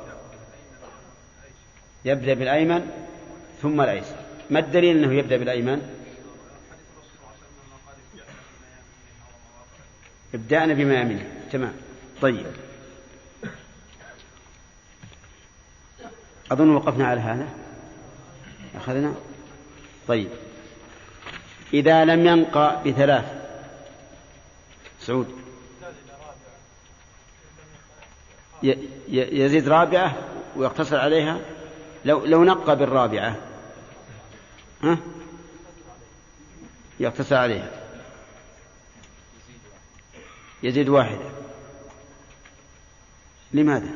يبدأ 2.06 2.34
بالأيمن 2.34 2.92
ثم 3.62 3.82
الأيسر. 3.82 4.16
ما 4.50 4.60
الدليل 4.60 4.98
أنه 4.98 5.14
يبدأ 5.14 5.38
بالأيمن؟ 5.38 5.82
ابدأنا 10.34 10.74
بما 10.74 11.02
يمنه 11.02 11.26
تمام. 11.52 11.74
طيب. 12.22 12.46
أظن 16.52 16.70
وقفنا 16.70 17.08
على 17.08 17.22
هذا. 17.22 17.48
أخذنا؟ 18.76 19.14
طيب. 20.08 20.30
إذا 21.74 22.06
لم 22.06 22.26
ينقى 22.28 22.82
بثلاث. 22.86 23.26
سعود. 25.00 25.44
يزيد 29.10 29.68
رابعة 29.68 30.16
ويقتصر 30.56 30.98
عليها 30.98 31.40
لو 32.06 32.26
لو 32.26 32.44
نقى 32.44 32.76
بالرابعة. 32.76 33.38
ها؟ 34.84 34.98
يقتصر 37.00 37.36
عليها. 37.36 37.72
يزيد 40.64 40.90
واحدة 40.90 41.30
لماذا؟ 43.54 43.92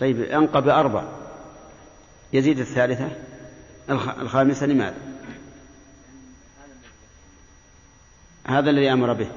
طيب 0.00 0.22
أنقى 0.22 0.62
بأربع. 0.62 1.19
يزيد 2.32 2.58
الثالثة 2.58 3.08
الخامسة 3.90 4.66
لماذا؟ 4.66 4.94
هذا 8.46 8.70
الذي 8.70 8.92
أمر 8.92 9.12
به 9.12 9.28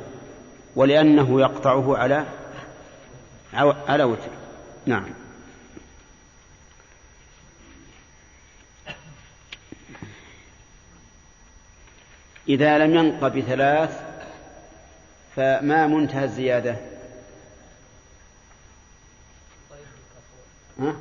ولأنه 0.76 1.41
يقطعه 1.41 1.98
على 1.98 2.26
على 3.88 4.04
وتر 4.04 4.30
نعم 4.86 5.06
إذا 12.50 12.78
لم 12.78 12.96
ينق 12.96 13.28
بثلاث 13.28 14.02
فما 15.36 15.88
منتهى 15.88 16.24
الزيادة 16.24 16.76
ها؟ 20.80 20.96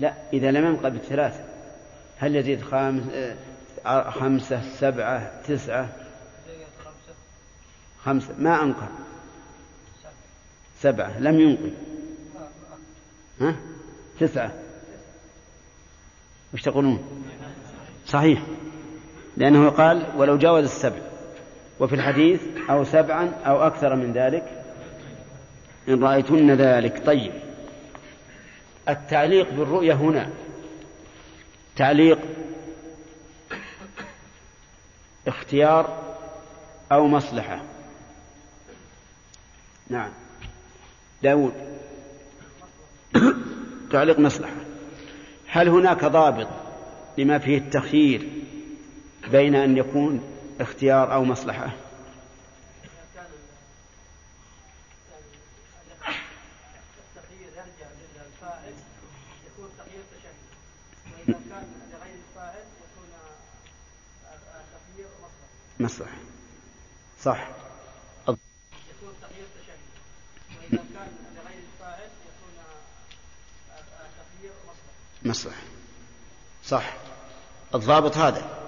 لا 0.00 0.14
إذا 0.32 0.50
لم 0.50 0.66
ينق 0.66 0.88
بثلاث 0.88 1.40
هل 2.18 2.36
يزيد 2.36 2.62
خامس 2.62 3.02
آه، 3.86 4.10
خمسة 4.10 4.60
سبعة 4.62 5.42
تسعة؟ 5.42 5.88
خمسة. 8.04 8.34
ما 8.38 8.62
أنقى 8.62 8.88
سبعة. 10.80 11.18
لم 11.18 11.40
ينقي 11.40 11.70
ها؟ 13.40 13.56
تسعة. 14.20 14.52
وش 16.54 16.62
تقولون؟ 16.62 17.22
صحيح. 18.06 18.42
لأنه 19.36 19.70
قال 19.70 20.06
ولو 20.16 20.38
جاوز 20.38 20.64
السبع. 20.64 21.00
وفي 21.80 21.94
الحديث 21.94 22.42
أو 22.70 22.84
سبعا 22.84 23.30
أو 23.46 23.66
أكثر 23.66 23.96
من 23.96 24.12
ذلك. 24.12 24.64
إن 25.88 26.04
رأيتن 26.04 26.50
ذلك. 26.50 27.06
طيب. 27.06 27.32
التعليق 28.88 29.50
بالرؤية 29.50 29.92
هنا. 29.92 30.30
تعليق 31.76 32.18
اختيار 35.26 36.14
أو 36.92 37.06
مصلحة. 37.06 37.62
نعم. 39.88 40.10
داود. 41.22 41.52
تعليق 43.92 44.18
مصلحة. 44.18 44.56
هل 45.48 45.68
هناك 45.68 46.04
ضابط 46.04 46.48
لما 47.18 47.38
فيه 47.38 47.58
التخيير 47.58 48.28
بين 49.30 49.54
أن 49.54 49.76
يكون 49.76 50.22
اختيار 50.60 51.14
أو 51.14 51.24
مصلحة؟ 51.24 51.70
مصلحة 65.80 66.18
صح. 67.24 67.48
يكون 68.28 69.14
وإذا 70.72 70.84
كان 70.94 71.08
لغير 71.36 71.58
الفاعل 71.74 72.08
يكون 74.44 75.30
مصلحة 75.30 75.62
صح. 76.64 76.92
الضابط 77.74 78.16
هذا. 78.16 78.58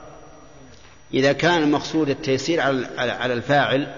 إذا 1.15 1.33
كان 1.33 1.63
المقصود 1.63 2.09
التيسير 2.09 2.61
على 2.61 3.33
الفاعل 3.33 3.95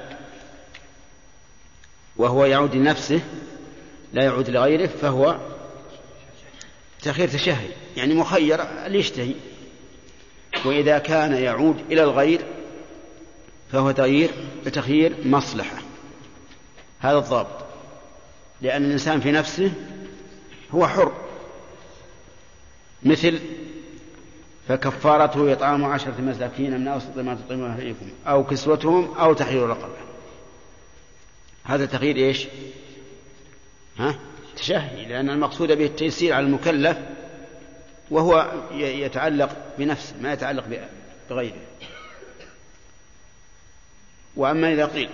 وهو 2.16 2.44
يعود 2.44 2.74
لنفسه 2.74 3.20
لا 4.12 4.24
يعود 4.24 4.50
لغيره 4.50 4.86
فهو 4.86 5.38
تخير 7.02 7.28
تشهي 7.28 7.68
يعني 7.96 8.14
مخير 8.14 8.86
ليشتهي. 8.86 9.34
وإذا 10.64 10.98
كان 10.98 11.34
يعود 11.34 11.92
إلى 11.92 12.02
الغير 12.02 12.51
فهو 13.72 13.90
تغيير 13.90 14.30
تخيير 14.72 15.16
مصلحة. 15.24 15.76
هذا 17.00 17.18
الضابط. 17.18 17.64
لأن 18.60 18.84
الإنسان 18.84 19.20
في 19.20 19.32
نفسه 19.32 19.72
هو 20.74 20.88
حر. 20.88 21.12
مثل 23.02 23.40
فكفارته 24.68 25.52
إطعام 25.52 25.84
عشرة 25.84 26.20
مساكين 26.20 26.80
من 26.80 26.88
أوسط 26.88 27.18
ما 27.18 27.34
تطعمون 27.34 27.70
أهليكم 27.70 28.06
أو 28.26 28.44
كسوتهم 28.44 29.14
أو 29.14 29.32
تحرير 29.32 29.68
رقبة 29.68 29.94
هذا 31.64 31.86
تغيير 31.86 32.16
إيش؟ 32.16 32.46
ها؟ 33.98 34.14
تشهي 34.56 35.06
لأن 35.06 35.30
المقصود 35.30 35.72
به 35.72 35.86
التيسير 35.86 36.34
على 36.34 36.46
المكلف 36.46 36.98
وهو 38.10 38.52
يتعلق 38.74 39.56
بنفسه 39.78 40.14
ما 40.20 40.32
يتعلق 40.32 40.64
بغيره. 41.30 41.71
وأما 44.36 44.72
إذا 44.72 44.86
قيل 44.86 45.10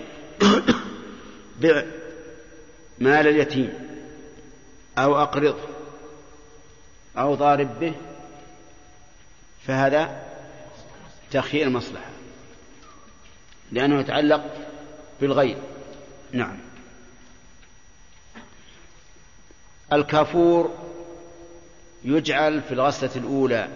بع 1.60 1.84
مال 2.98 3.28
اليتيم 3.28 3.72
أو 4.98 5.22
أقرضه 5.22 5.68
أو 7.18 7.34
ضارب 7.34 7.80
به 7.80 7.94
فهذا 9.66 10.22
تخيير 11.30 11.68
مصلحة 11.68 12.10
لأنه 13.72 14.00
يتعلق 14.00 14.54
بالغير. 15.20 15.56
نعم. 16.32 16.58
الكافور 19.92 20.74
يجعل 22.04 22.62
في 22.62 22.74
الغسلة 22.74 23.10
الأولى 23.16 23.68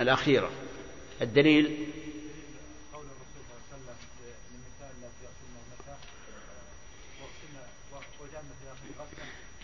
الأخيرة. 0.00 0.50
الدليل 1.20 1.86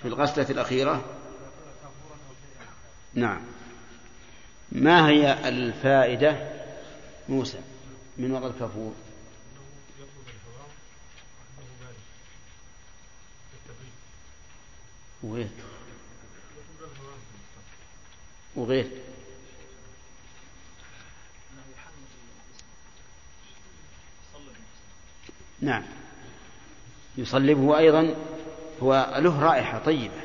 في 0.02 0.08
الغسلة 0.08 0.50
الأخيرة؟ 0.50 1.04
نعم. 3.14 3.40
ما 4.72 5.08
هي 5.08 5.48
الفائدة 5.48 6.50
موسى 7.28 7.58
من 8.16 8.32
وضع 8.32 8.46
الكفور 8.46 8.94
وغير. 15.22 15.48
وغير. 18.56 19.05
نعم. 25.60 25.82
يصلبه 27.18 27.78
أيضا 27.78 28.14
هو 28.82 29.14
له 29.18 29.40
رائحة 29.40 29.78
طيبة 29.78 30.20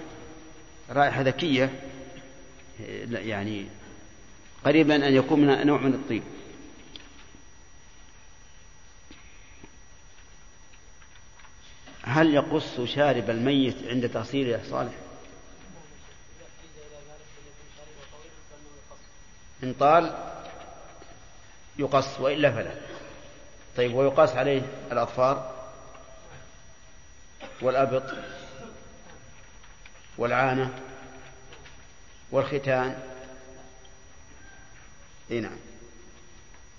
رائحة 0.90 1.22
ذكية 1.22 1.70
يعني 3.10 3.66
قريبا 4.66 5.08
أن 5.08 5.14
يكون 5.16 5.40
من 5.40 5.68
نوع 5.68 5.82
من 5.82 5.94
الطين 5.94 6.24
هل 12.04 12.34
يقص 12.34 12.82
شارب 12.82 13.30
الميت 13.30 13.88
عند 13.88 14.10
تغسيله 14.10 14.62
صالح؟ 14.70 14.94
إن 19.64 19.74
طال 19.74 20.32
يقص 21.80 22.20
وإلا 22.20 22.52
فلا. 22.52 22.91
طيب 23.78 23.94
ويقاس 23.94 24.36
عليه 24.36 24.62
الأظفار 24.92 25.56
والأبط 27.62 28.04
والعانة 30.18 30.74
والختان. 32.32 33.00
إي 35.32 35.40
نعم. 35.40 35.58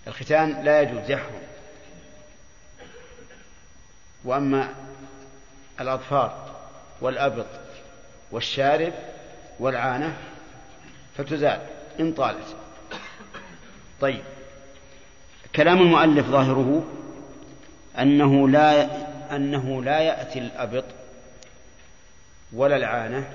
الختان 0.07 0.65
لا 0.65 0.81
يجوز 0.81 1.11
يحرم. 1.11 1.43
وأما 4.25 4.75
الاظفار 5.81 6.57
والأبط 7.01 7.47
والشارب 8.31 8.93
والعانة 9.59 10.17
فتزال 11.17 11.67
إن 12.01 12.13
طالت. 12.13 12.57
طيب. 14.01 14.25
كلام 15.57 15.83
المؤلف 15.83 16.27
ظاهره 16.27 16.87
أنه 17.99 18.49
لا 18.49 18.89
أنه 19.37 19.83
لا 19.83 20.01
يأتي 20.01 20.39
الأبط 20.39 20.85
ولا 22.53 22.77
العانة 22.77 23.31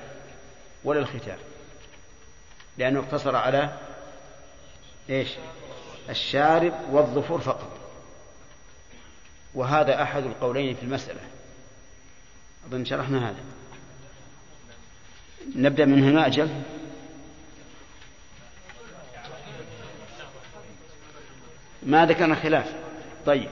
ولا 0.84 0.99
الختان 0.99 1.38
لأنه 2.78 2.99
اقتصر 2.99 3.36
على 3.36 3.70
إيش؟ 5.09 5.30
الشارب 6.09 6.74
والظفر 6.91 7.39
فقط. 7.39 7.78
وهذا 9.53 10.03
أحد 10.03 10.24
القولين 10.24 10.76
في 10.76 10.84
المسألة. 10.84 11.20
أظن 12.70 12.86
شرحنا 12.86 13.30
هذا. 13.30 13.43
نبدأ 15.55 15.86
من 15.86 16.03
هنا 16.03 16.28
أجل؟ 16.28 16.49
ما 21.84 22.05
ذكرنا 22.05 22.36
خلاف. 22.36 22.73
طيب. 23.25 23.49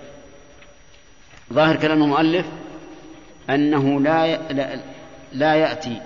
ظاهر 1.54 1.76
كلام 1.76 2.04
المؤلف 2.04 2.46
أنه 3.50 4.02
لا 4.02 4.52
لا, 4.54 4.82
لا 5.34 5.56
يأتي 5.56 6.02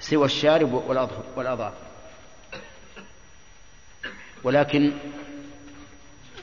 سوى 0.00 0.24
الشارب 0.24 0.72
والأظافر. 1.36 1.74
ولكن 4.44 4.92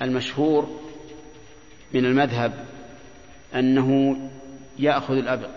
المشهور 0.01 0.81
من 1.93 2.05
المذهب 2.05 2.65
أنه 3.55 4.17
يأخذ 4.79 5.13
الأبط 5.13 5.49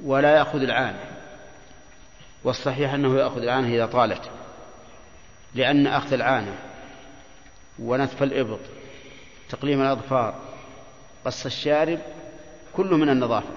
ولا 0.00 0.36
يأخذ 0.36 0.62
العانة. 0.62 1.00
والصحيح 2.44 2.94
أنه 2.94 3.18
يأخذ 3.18 3.42
العانة 3.42 3.74
إذا 3.74 3.86
طالت. 3.86 4.30
لأن 5.56 5.86
أخذ 5.86 6.12
العانة 6.12 6.54
ونتف 7.78 8.22
الإبط 8.22 8.60
تقليم 9.48 9.82
الأظفار 9.82 10.40
قص 11.24 11.46
الشارب 11.46 11.98
كله 12.72 12.96
من 12.96 13.08
النظافة. 13.08 13.52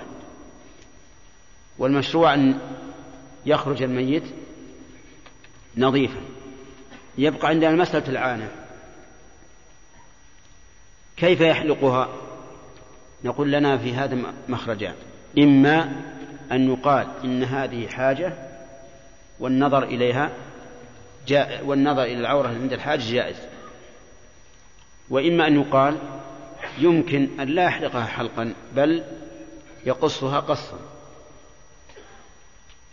والمشروع 1.78 2.34
أن 2.34 2.60
يخرج 3.46 3.84
الميت 3.84 4.24
نظيفا. 5.78 6.22
يبقى 7.18 7.48
عندنا 7.48 7.72
مسألة 7.72 8.08
العانة. 8.08 8.52
كيف 11.18 11.42
يحلقها؟ 11.42 12.10
نقول 13.24 13.52
لنا 13.52 13.78
في 13.78 13.94
هذا 13.94 14.34
مخرجان. 14.50 14.96
إما 15.40 16.02
أن 16.52 16.74
يقال 16.74 17.08
إن 17.24 17.44
هذه 17.44 17.88
حاجة 17.88 18.34
والنظر 19.40 19.84
إليها 19.84 20.32
جاء 21.28 21.66
والنظر 21.66 22.04
إلى 22.04 22.20
العورة 22.20 22.48
عند 22.48 22.74
الحاج 22.74 23.00
جائز. 23.00 23.38
وإما 25.10 25.48
أن 25.48 25.62
يقال 25.62 25.98
يمكن 26.78 27.40
أن 27.40 27.48
لا 27.48 27.64
يحلقها 27.64 28.06
حلقا 28.06 28.54
بل 28.76 29.04
يقصها 29.86 30.40
قصا. 30.40 30.80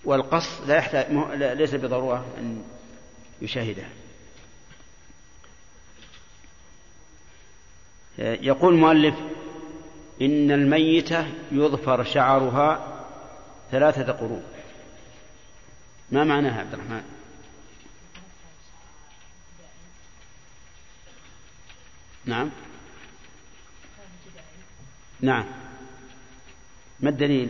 والقص 0.05 0.61
لا 0.61 0.77
يحتاج 0.77 1.07
ليس 1.35 1.75
بضرورة 1.75 2.27
أن 2.39 2.65
يشاهده. 3.43 3.85
يقول 8.19 8.75
المؤلف 8.75 9.15
إن 10.23 10.51
الميتة 10.51 11.27
يظفر 11.53 12.05
شعرها 12.05 13.03
ثلاثة 13.71 14.13
قرون. 14.13 14.43
ما 16.11 16.25
معناها 16.25 16.61
عبد 16.61 16.75
الرحمن 16.75 17.03
نعم. 22.27 22.51
نعم. 25.21 25.45
ما 27.01 27.11
الدليل؟ 27.11 27.49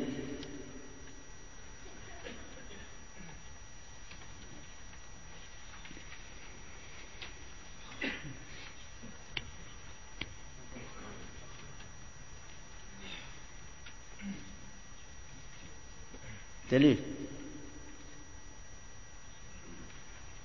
دليل. 16.71 16.99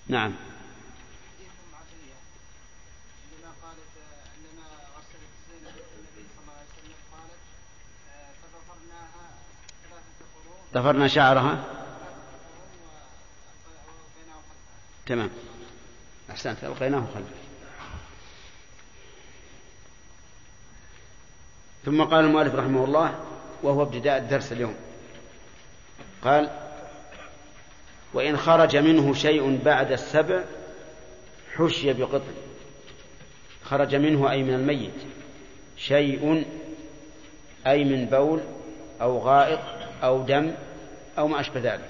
نعم. 0.08 0.51
ضفرنا 10.74 11.08
شعرها. 11.08 11.64
تمام. 15.06 15.30
أحسنت 16.30 16.64
ألقيناه 16.64 17.00
خلفه 17.00 17.42
ثم 21.86 22.04
قال 22.04 22.26
المؤلف 22.26 22.56
رحمه 22.56 22.86
الله 22.86 23.20
وهو 23.64 23.84
ابتداء 23.84 24.18
الدرس 24.18 24.52
اليوم. 24.52 24.76
قال 26.24 26.50
وإن 28.14 28.38
خرج 28.38 28.78
منه 28.78 29.14
شيء 29.14 29.60
بعد 29.66 29.92
السبع 29.92 30.44
حشي 31.56 31.94
بقطن. 31.94 32.34
خرج 33.64 33.96
منه 33.96 34.32
أي 34.32 34.44
من 34.44 34.54
الميت. 34.54 34.94
شيء 35.78 36.46
أي 37.68 37.84
من 37.84 38.06
بول 38.06 38.42
أو 39.02 39.18
غائط. 39.18 39.81
أو 40.04 40.24
دم 40.24 40.54
أو 41.18 41.28
ما 41.28 41.40
أشبه 41.40 41.60
ذلك. 41.60 41.90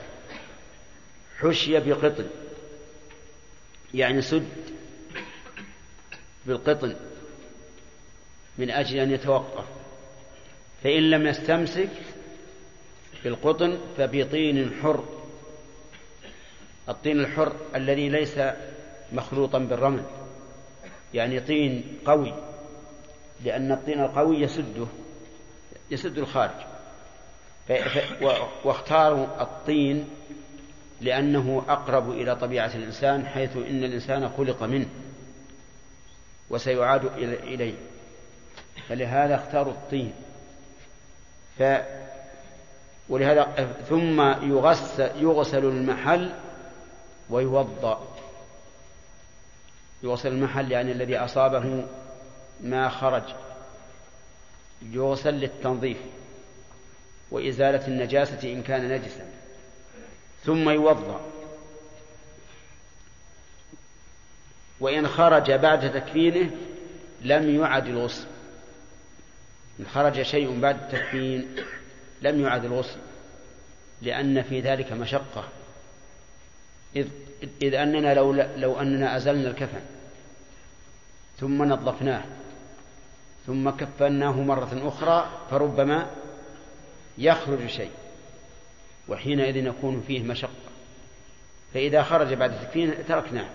حشي 1.39 1.79
بقطن. 1.79 2.29
يعني 3.93 4.21
سد 4.21 4.47
بالقطن 6.45 6.95
من 8.57 8.71
أجل 8.71 8.99
أن 8.99 9.11
يتوقف. 9.11 9.65
فإن 10.83 11.09
لم 11.09 11.27
يستمسك 11.27 11.89
بالقطن 13.23 13.77
فبطين 13.97 14.79
حر. 14.83 15.03
الطين 16.89 17.19
الحر 17.19 17.55
الذي 17.75 18.09
ليس 18.09 18.39
مخلوطا 19.13 19.59
بالرمل. 19.59 20.03
يعني 21.13 21.39
طين 21.39 21.99
قوي. 22.05 22.33
لأن 23.45 23.71
الطين 23.71 24.01
القوي 24.01 24.41
يسده 24.41 24.87
يسد 25.91 26.17
الخارج. 26.17 26.70
واختاروا 28.63 29.41
الطين 29.41 30.09
لأنه 31.01 31.63
أقرب 31.69 32.11
إلى 32.11 32.35
طبيعة 32.35 32.71
الإنسان 32.75 33.27
حيث 33.27 33.57
إن 33.57 33.83
الإنسان 33.83 34.29
خلق 34.29 34.63
منه 34.63 34.87
وسيعاد 36.49 37.05
إليه. 37.43 37.73
فلهذا 38.89 39.35
اختاروا 39.35 39.73
الطين. 39.73 40.13
ف 41.59 41.63
ولهذا 43.09 43.73
ثم 43.89 44.21
يغسل, 44.21 45.11
يغسل 45.15 45.65
المحل 45.65 46.31
ويوضأ. 47.29 48.07
يغسل 50.03 50.29
المحل 50.29 50.71
يعني 50.71 50.91
الذي 50.91 51.17
أصابه 51.17 51.85
ما 52.61 52.89
خرج. 52.89 53.23
يغسل 54.81 55.33
للتنظيف. 55.33 55.97
وإزالة 57.31 57.87
النجاسة 57.87 58.53
إن 58.53 58.63
كان 58.63 58.89
نجسا. 58.89 59.25
ثم 60.45 60.69
يوضأ. 60.69 61.21
وإن 64.79 65.07
خرج 65.07 65.51
بعد 65.51 65.93
تكفينه 65.93 66.51
لم 67.21 67.61
يعد 67.61 67.87
الغسل. 67.87 68.27
إن 69.79 69.85
خرج 69.85 70.21
شيء 70.21 70.59
بعد 70.59 70.81
التكفين 70.81 71.55
لم 72.21 72.41
يعد 72.41 72.65
الغسل 72.65 72.99
لأن 74.01 74.41
في 74.41 74.59
ذلك 74.59 74.91
مشقة. 74.91 75.47
إذ, 76.95 77.07
إذ 77.61 77.73
أننا 77.73 78.13
لو, 78.13 78.31
لو 78.33 78.79
أننا 78.79 79.17
أزلنا 79.17 79.49
الكفن 79.49 79.81
ثم 81.39 81.63
نظفناه 81.63 82.23
ثم 83.47 83.69
كفناه 83.69 84.41
مرة 84.41 84.87
أخرى 84.87 85.29
فربما 85.51 86.07
يخرج 87.17 87.67
شيء 87.67 87.91
وحينئذ 89.09 89.55
يكون 89.55 90.03
فيه 90.07 90.23
مشقة. 90.23 90.49
فإذا 91.73 92.03
خرج 92.03 92.33
بعد 92.33 92.51
التكفين 92.51 92.93
تركناه. 93.07 93.49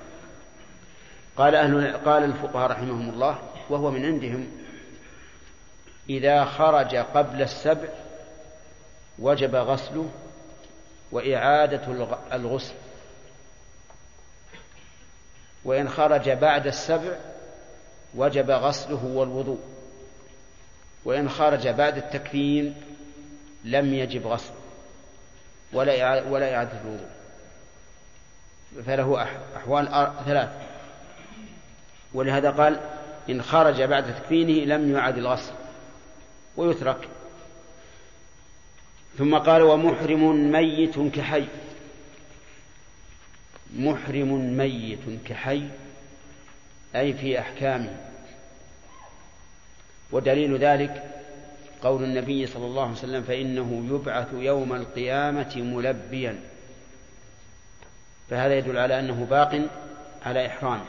قال 1.37 1.55
أهل 1.55 1.97
قال 1.97 2.25
الفقهاء 2.25 2.71
رحمهم 2.71 3.11
الله 3.11 3.39
وهو 3.71 3.91
من 3.91 4.05
عندهم 4.05 4.49
إذا 6.11 6.45
خرج 6.45 6.97
قبل 6.97 7.43
السبع 7.43 7.89
وجب 9.19 9.55
غسله 9.55 10.11
وإعادة 11.13 12.13
الغسل. 12.33 12.75
وإن 15.65 15.89
خرج 15.89 16.31
بعد 16.31 16.67
السبع 16.67 17.17
وجب 18.15 18.51
غسله 18.51 19.05
والوضوء. 19.05 19.61
وإن 21.05 21.29
خرج 21.29 21.69
بعد 21.69 21.97
التكفين 21.97 22.75
لم 23.67 23.95
يجب 23.95 24.27
غسله 24.27 24.57
ولا 25.73 26.23
ولا 26.23 26.55
إعادة 26.57 26.81
الوضوء. 26.81 27.09
فله 28.87 29.23
أحوال 29.57 30.13
ثلاث. 30.27 30.49
ولهذا 32.15 32.51
قال 32.51 32.81
إن 33.31 33.43
خرج 33.43 33.83
بعد 33.83 34.15
تكفينه 34.15 34.75
لم 34.75 34.97
يعد 34.97 35.19
الغسل 35.19 35.53
ويترك. 36.57 37.09
ثم 39.19 39.39
قال 39.39 39.63
ومحرم 39.63 40.53
ميت 40.53 40.99
كحي. 40.99 41.47
محرم 43.77 44.57
ميت 44.57 45.27
كحي 45.27 45.69
أي 46.97 47.13
في 47.13 47.41
أحكامه 47.41 47.97
ودليل 50.13 50.59
ذلك 50.59 51.16
قول 51.87 52.05
النبي 52.05 52.47
صلى 52.47 52.67
الله 52.67 52.83
عليه 52.83 52.93
وسلم 52.93 53.23
فإنه 53.23 53.87
يبعث 53.95 54.29
يوم 54.33 54.73
القيامة 54.75 55.57
ملبيا. 55.57 56.41
فهذا 58.31 58.59
يدل 58.59 58.79
على 58.79 59.01
أنه 59.01 59.25
باق 59.31 59.69
على 60.23 60.47
إحرامه. 60.47 60.85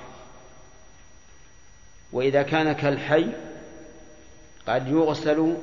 وإذا 2.11 2.41
كان 2.41 2.71
كالحي 2.71 3.27
قد 4.67 4.87
يغسل 4.87 5.57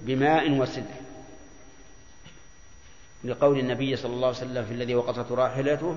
بماء 0.00 0.50
وسدر 0.50 1.02
لقول 3.24 3.58
النبي 3.58 3.96
صلى 3.96 4.14
الله 4.14 4.26
عليه 4.26 4.36
وسلم 4.36 4.64
في 4.64 4.72
الذي 4.72 4.94
وقصت 4.94 5.32
راحلته 5.32 5.96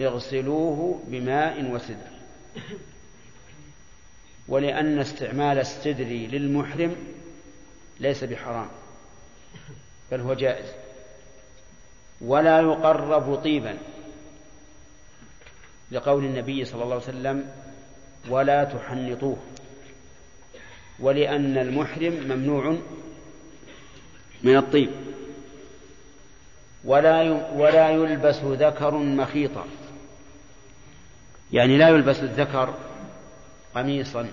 اغسلوه 0.00 1.02
بماء 1.06 1.70
وسدر 1.70 2.18
ولأن 4.48 4.98
استعمال 4.98 5.58
السدر 5.58 6.04
للمحرم 6.04 6.96
ليس 8.00 8.24
بحرام 8.24 8.68
بل 10.10 10.20
هو 10.20 10.34
جائز. 10.34 10.66
ولا 12.20 12.60
يقرب 12.60 13.34
طيبا 13.34 13.78
لقول 15.90 16.24
النبي 16.24 16.64
صلى 16.64 16.82
الله 16.82 16.94
عليه 16.94 17.04
وسلم 17.04 17.50
ولا 18.28 18.64
تحنطوه 18.64 19.36
ولأن 21.00 21.58
المحرم 21.58 22.12
ممنوع 22.12 22.76
من 24.42 24.56
الطيب. 24.56 24.90
ولا 26.84 27.22
ولا 27.54 27.90
يلبس 27.90 28.36
ذكر 28.36 28.94
مخيطا 28.94 29.66
يعني 31.52 31.76
لا 31.76 31.88
يلبس 31.88 32.20
الذكر 32.20 32.74
قميصا 33.74 34.28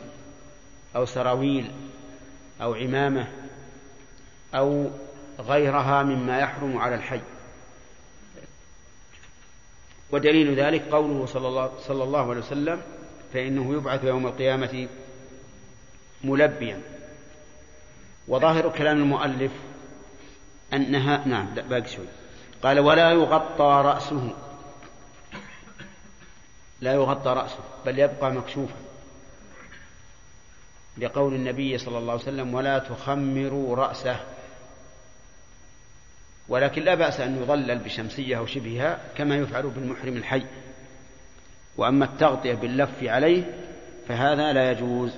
أو 0.95 1.05
سراويل 1.05 1.71
أو 2.61 2.73
عمامة 2.73 3.27
أو 4.55 4.89
غيرها 5.39 6.03
مما 6.03 6.39
يحرم 6.39 6.77
على 6.77 6.95
الحي. 6.95 7.21
ودليل 10.11 10.59
ذلك 10.59 10.81
قوله 10.81 11.25
صلى 11.25 11.47
الله, 11.47 11.71
صلى 11.79 12.03
الله 12.03 12.29
عليه 12.29 12.41
وسلم 12.41 12.81
فإنه 13.33 13.73
يبعث 13.73 14.03
يوم 14.03 14.27
القيامة 14.27 14.87
ملبيا. 16.23 16.81
وظاهر 18.27 18.69
كلام 18.69 18.97
المؤلف 18.97 19.51
أنها 20.73 21.27
نعم 21.27 21.55
لا 21.55 21.61
باقي 21.61 21.87
شوي. 21.87 22.05
قال 22.63 22.79
ولا 22.79 23.11
يغطى 23.11 23.81
رأسه. 23.85 24.33
لا 26.81 26.93
يغطى 26.93 27.29
رأسه 27.29 27.59
بل 27.85 27.99
يبقى 27.99 28.31
مكشوفا. 28.31 28.75
لقول 30.97 31.33
النبي 31.33 31.77
صلى 31.77 31.97
الله 31.97 32.11
عليه 32.11 32.21
وسلم 32.23 32.53
ولا 32.53 32.79
تخمروا 32.79 33.75
رأسه. 33.75 34.34
ولكن 36.49 36.83
لا 36.83 36.95
بأس 36.95 37.19
أن 37.19 37.41
يظلل 37.43 37.79
بشمسية 37.79 38.37
أو 38.37 38.45
شبهها 38.45 38.99
كما 39.17 39.35
يفعل 39.35 39.63
بالمحرم 39.63 40.17
الحي. 40.17 40.43
وأما 41.77 42.05
التغطية 42.05 42.53
باللف 42.53 43.03
عليه 43.03 43.43
فهذا 44.07 44.53
لا 44.53 44.71
يجوز. 44.71 45.11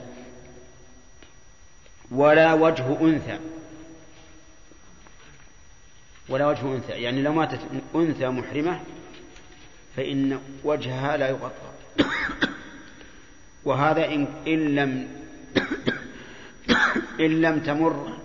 ولا 2.11 2.53
وجه 2.53 3.01
أنثى. 3.01 3.39
ولا 6.29 6.47
وجه 6.47 6.75
أنثى. 6.75 6.91
يعني 6.91 7.21
لو 7.21 7.33
ماتت 7.33 7.59
أنثى 7.95 8.27
محرمة 8.27 8.79
فإن 9.95 10.39
وجهها 10.63 11.17
لا 11.17 11.29
يغطى. 11.29 11.77
وهذا 13.65 14.05
إن, 14.05 14.27
إن 14.47 14.75
لم 14.75 15.07
إن 17.25 17.41
لم 17.41 17.59
تمر 17.59 18.17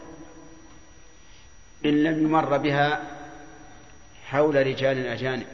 إن 1.84 2.02
لم 2.02 2.22
يمر 2.22 2.56
بها 2.56 3.02
حول 4.24 4.66
رجال 4.66 5.06
أجانب 5.06 5.46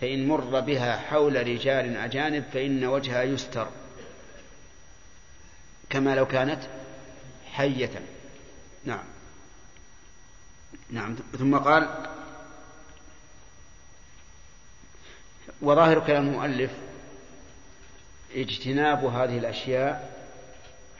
فإن 0.00 0.28
مر 0.28 0.60
بها 0.60 0.96
حول 0.96 1.46
رجال 1.48 1.96
أجانب 1.96 2.44
فإن 2.52 2.84
وجهها 2.84 3.22
يستر 3.22 3.68
كما 5.90 6.14
لو 6.14 6.26
كانت 6.26 6.60
حية. 7.52 8.02
نعم. 8.84 9.04
نعم. 10.90 11.16
ثم 11.38 11.56
قال 11.56 12.06
وظاهر 15.62 16.06
كلام 16.06 16.28
المؤلف 16.28 16.70
اجتناب 18.34 19.04
هذه 19.04 19.38
الأشياء 19.38 20.16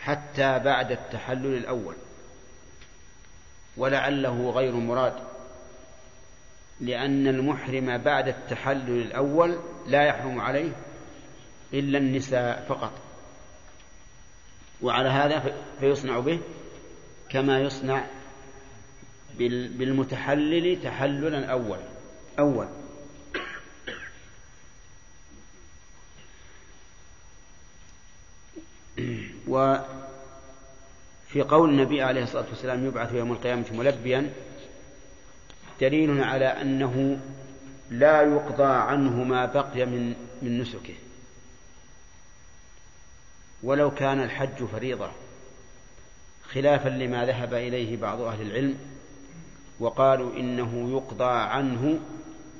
حتى 0.00 0.58
بعد 0.58 0.92
التحلل 0.92 1.56
الأول. 1.56 1.94
ولعله 3.76 4.50
غير 4.50 4.72
مراد. 4.72 5.14
لأن 6.80 7.26
المحرم 7.26 7.98
بعد 7.98 8.28
التحلل 8.28 9.02
الأول 9.02 9.58
لا 9.86 10.06
يحرم 10.06 10.40
عليه 10.40 10.72
إلا 11.74 11.98
النساء 11.98 12.66
فقط. 12.68 12.92
وعلى 14.82 15.08
هذا 15.08 15.54
فيصنع 15.80 16.18
به 16.18 16.40
كما 17.30 17.58
يصنع 17.58 18.06
بالمتحلل 19.38 20.82
تحللا 20.82 21.46
أول. 21.46 21.78
أول. 22.38 22.68
وفي 31.36 31.48
قول 31.48 31.70
النبي 31.70 32.02
عليه 32.02 32.22
الصلاة 32.22 32.44
والسلام 32.50 32.86
يبعث 32.86 33.12
يوم 33.12 33.32
القيامة 33.32 33.64
ملبيا 33.72 34.32
دليل 35.80 36.24
على 36.24 36.46
أنه 36.46 37.20
لا 37.90 38.22
يقضى 38.22 38.64
عنه 38.64 39.24
ما 39.24 39.46
بقي 39.46 39.86
من 39.86 40.14
من 40.42 40.60
نسكه. 40.60 40.94
ولو 43.62 43.90
كان 43.90 44.22
الحج 44.22 44.64
فريضة 44.64 45.10
خلافا 46.52 46.88
لما 46.88 47.26
ذهب 47.26 47.54
إليه 47.54 47.96
بعض 47.96 48.20
أهل 48.20 48.42
العلم 48.42 48.78
وقالوا 49.80 50.36
إنه 50.36 50.90
يقضى 50.90 51.32
عنه 51.32 51.98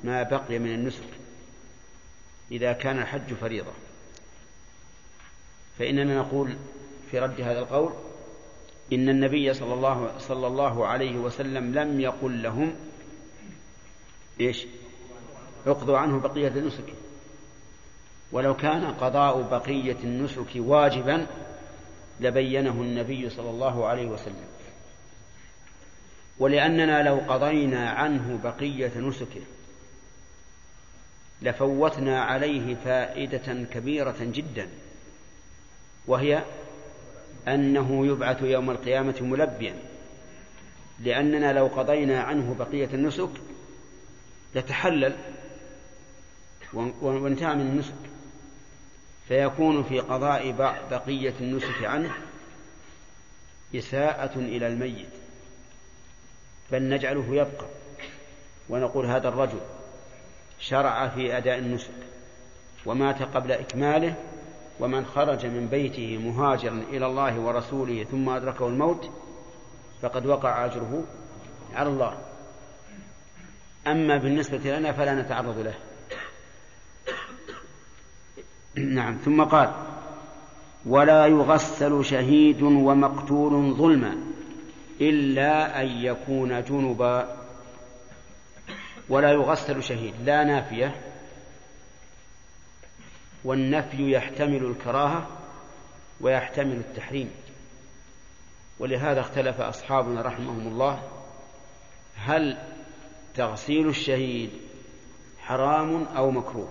ما 0.04 0.22
بقي 0.22 0.58
من 0.58 0.74
النسك 0.74 1.10
إذا 2.52 2.72
كان 2.72 2.98
الحج 2.98 3.34
فريضة. 3.40 3.72
فإننا 5.78 6.18
نقول 6.18 6.56
في 7.10 7.18
رد 7.18 7.40
هذا 7.40 7.58
القول 7.58 7.92
إن 8.92 9.08
النبي 9.08 9.54
صلى 9.54 9.74
الله, 9.74 10.18
صلى 10.18 10.46
الله 10.46 10.86
عليه 10.86 11.16
وسلم 11.16 11.74
لم 11.74 12.00
يقل 12.00 12.42
لهم 12.42 12.74
إيش؟ 14.40 14.66
اقضوا 15.66 15.98
عنه 15.98 16.20
بقية 16.20 16.48
النسك. 16.48 16.94
ولو 18.32 18.56
كان 18.56 18.84
قضاء 18.84 19.42
بقية 19.42 19.96
النسك 20.04 20.50
واجبا 20.56 21.26
لبينه 22.20 22.82
النبي 22.82 23.30
صلى 23.30 23.50
الله 23.50 23.86
عليه 23.86 24.06
وسلم. 24.06 24.46
ولأننا 26.38 27.02
لو 27.02 27.20
قضينا 27.28 27.90
عنه 27.90 28.40
بقية 28.44 28.98
نسكه 28.98 29.42
لفوتنا 31.42 32.22
عليه 32.22 32.74
فائدة 32.74 33.64
كبيرة 33.72 34.16
جدا. 34.20 34.68
وهي 36.06 36.44
أنه 37.48 38.06
يبعث 38.06 38.42
يوم 38.42 38.70
القيامة 38.70 39.14
ملبيا. 39.20 39.74
لأننا 41.00 41.52
لو 41.52 41.66
قضينا 41.66 42.20
عنه 42.20 42.54
بقية 42.58 42.88
النسك 42.94 43.30
يتحلل 44.54 45.16
وانتهى 47.02 47.54
من 47.54 47.60
النسك. 47.60 47.94
فيكون 49.28 49.82
في 49.82 50.00
قضاء 50.00 50.52
بقية 50.90 51.34
النسك 51.40 51.84
عنه 51.84 52.14
إساءة 53.74 54.38
إلى 54.38 54.66
الميت. 54.66 55.08
بل 56.72 56.88
نجعله 56.88 57.34
يبقى. 57.34 57.66
ونقول 58.68 59.06
هذا 59.06 59.28
الرجل 59.28 59.60
شرع 60.60 61.08
في 61.08 61.36
أداء 61.36 61.58
النسك 61.58 61.90
ومات 62.86 63.22
قبل 63.22 63.52
إكماله 63.52 64.14
ومن 64.80 65.06
خرج 65.06 65.46
من 65.46 65.66
بيته 65.66 66.18
مهاجرا 66.18 66.82
إلى 66.90 67.06
الله 67.06 67.40
ورسوله 67.40 68.04
ثم 68.04 68.28
أدركه 68.28 68.68
الموت 68.68 69.10
فقد 70.02 70.26
وقع 70.26 70.64
أجره 70.64 71.04
على 71.74 71.88
الله. 71.88 72.18
أما 73.86 74.16
بالنسبة 74.16 74.78
لنا 74.78 74.92
فلا 74.92 75.14
نتعرض 75.14 75.58
له. 75.58 75.74
نعم 78.74 79.16
ثم 79.24 79.44
قال 79.44 79.72
ولا 80.86 81.26
يغسل 81.26 82.04
شهيد 82.04 82.62
ومقتول 82.62 83.74
ظلما 83.74 84.16
إلا 85.00 85.82
أن 85.82 85.86
يكون 85.86 86.62
جنبا. 86.62 87.36
ولا 89.08 89.32
يغسل 89.32 89.82
شهيد 89.82 90.14
لا 90.24 90.44
نافية. 90.44 91.05
والنفي 93.44 94.12
يحتمل 94.12 94.64
الكراهة 94.64 95.26
ويحتمل 96.20 96.76
التحريم. 96.76 97.30
ولهذا 98.78 99.20
اختلف 99.20 99.60
أصحابنا 99.60 100.22
رحمهم 100.22 100.68
الله 100.68 101.02
هل 102.16 102.58
تغسيل 103.34 103.88
الشهيد 103.88 104.50
حرام 105.38 106.04
أو 106.04 106.30
مكروه؟ 106.30 106.68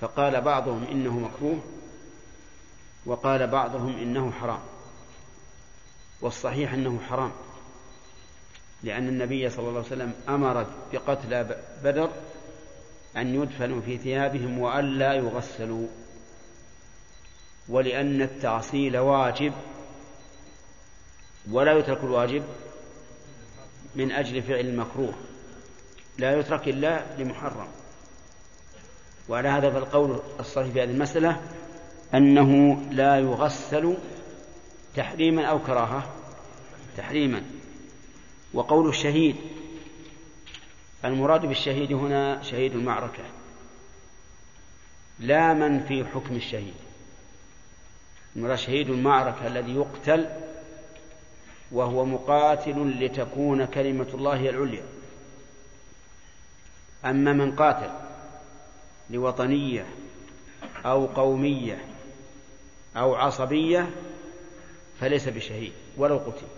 فقال 0.00 0.40
بعضهم 0.40 0.84
إنه 0.84 1.18
مكروه 1.18 1.60
وقال 3.06 3.46
بعضهم 3.46 3.98
إنه 3.98 4.30
حرام 4.30 4.60
والصحيح 6.20 6.72
أنه 6.72 7.00
حرام 7.08 7.32
لأن 8.82 9.08
النبي 9.08 9.50
صلى 9.50 9.68
الله 9.68 9.78
عليه 9.78 9.86
وسلم 9.86 10.14
أمر 10.28 10.66
بقتل 10.92 11.44
بدر 11.84 12.10
أن 13.20 13.34
يدفنوا 13.34 13.80
في 13.80 13.98
ثيابهم 13.98 14.58
وألا 14.58 15.14
يغسلوا. 15.14 15.86
ولأن 17.68 18.22
التعصيل 18.22 18.98
واجب 18.98 19.52
ولا 21.50 21.78
يترك 21.78 22.04
الواجب 22.04 22.44
من 23.96 24.12
أجل 24.12 24.42
فعل 24.42 24.60
المكروه. 24.60 25.14
لا 26.18 26.38
يترك 26.38 26.68
إلا 26.68 27.16
لمحرم. 27.18 27.68
وعلى 29.28 29.48
هذا 29.48 29.70
فالقول 29.70 30.20
الصحيح 30.40 30.72
في 30.72 30.82
هذه 30.82 30.90
المسألة 30.90 31.40
أنه 32.14 32.80
لا 32.90 33.18
يغسل 33.18 33.96
تحريما 34.96 35.44
أو 35.44 35.58
كراهة. 35.58 36.14
تحريما. 36.96 37.42
وقول 38.54 38.88
الشهيد 38.88 39.36
المراد 41.04 41.46
بالشهيد 41.46 41.92
هنا 41.92 42.42
شهيد 42.42 42.72
المعركة 42.72 43.24
لا 45.18 45.54
من 45.54 45.80
في 45.80 46.04
حكم 46.04 46.36
الشهيد. 46.36 46.74
المراد 48.36 48.58
شهيد 48.58 48.90
المعركة 48.90 49.46
الذي 49.46 49.74
يقتل 49.74 50.26
وهو 51.72 52.04
مقاتل 52.04 53.04
لتكون 53.04 53.64
كلمة 53.64 54.06
الله 54.14 54.48
العليا. 54.48 54.82
أما 57.04 57.32
من 57.32 57.56
قاتل 57.56 57.90
لوطنية 59.10 59.86
أو 60.84 61.06
قومية 61.06 61.84
أو 62.96 63.14
عصبية 63.14 63.90
فليس 65.00 65.28
بشهيد 65.28 65.72
ولو 65.96 66.16
قتل. 66.16 66.57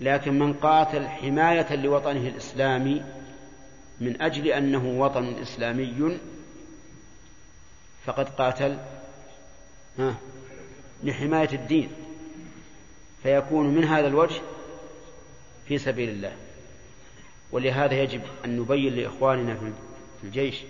لكن 0.00 0.38
من 0.38 0.52
قاتل 0.52 1.08
حماية 1.08 1.76
لوطنه 1.76 2.28
الإسلامي 2.28 3.04
من 4.00 4.22
أجل 4.22 4.46
أنه 4.46 5.00
وطن 5.00 5.34
إسلامي 5.42 6.18
فقد 8.04 8.28
قاتل 8.28 8.78
ها 9.98 10.14
لحماية 11.04 11.52
الدين 11.52 11.90
فيكون 13.22 13.74
من 13.74 13.84
هذا 13.84 14.06
الوجه 14.06 14.40
في 15.68 15.78
سبيل 15.78 16.08
الله. 16.08 16.32
ولهذا 17.52 17.94
يجب 17.94 18.20
أن 18.44 18.60
نبين 18.60 18.94
لإخواننا 18.94 19.54
في 19.54 20.24
الجيش 20.24 20.62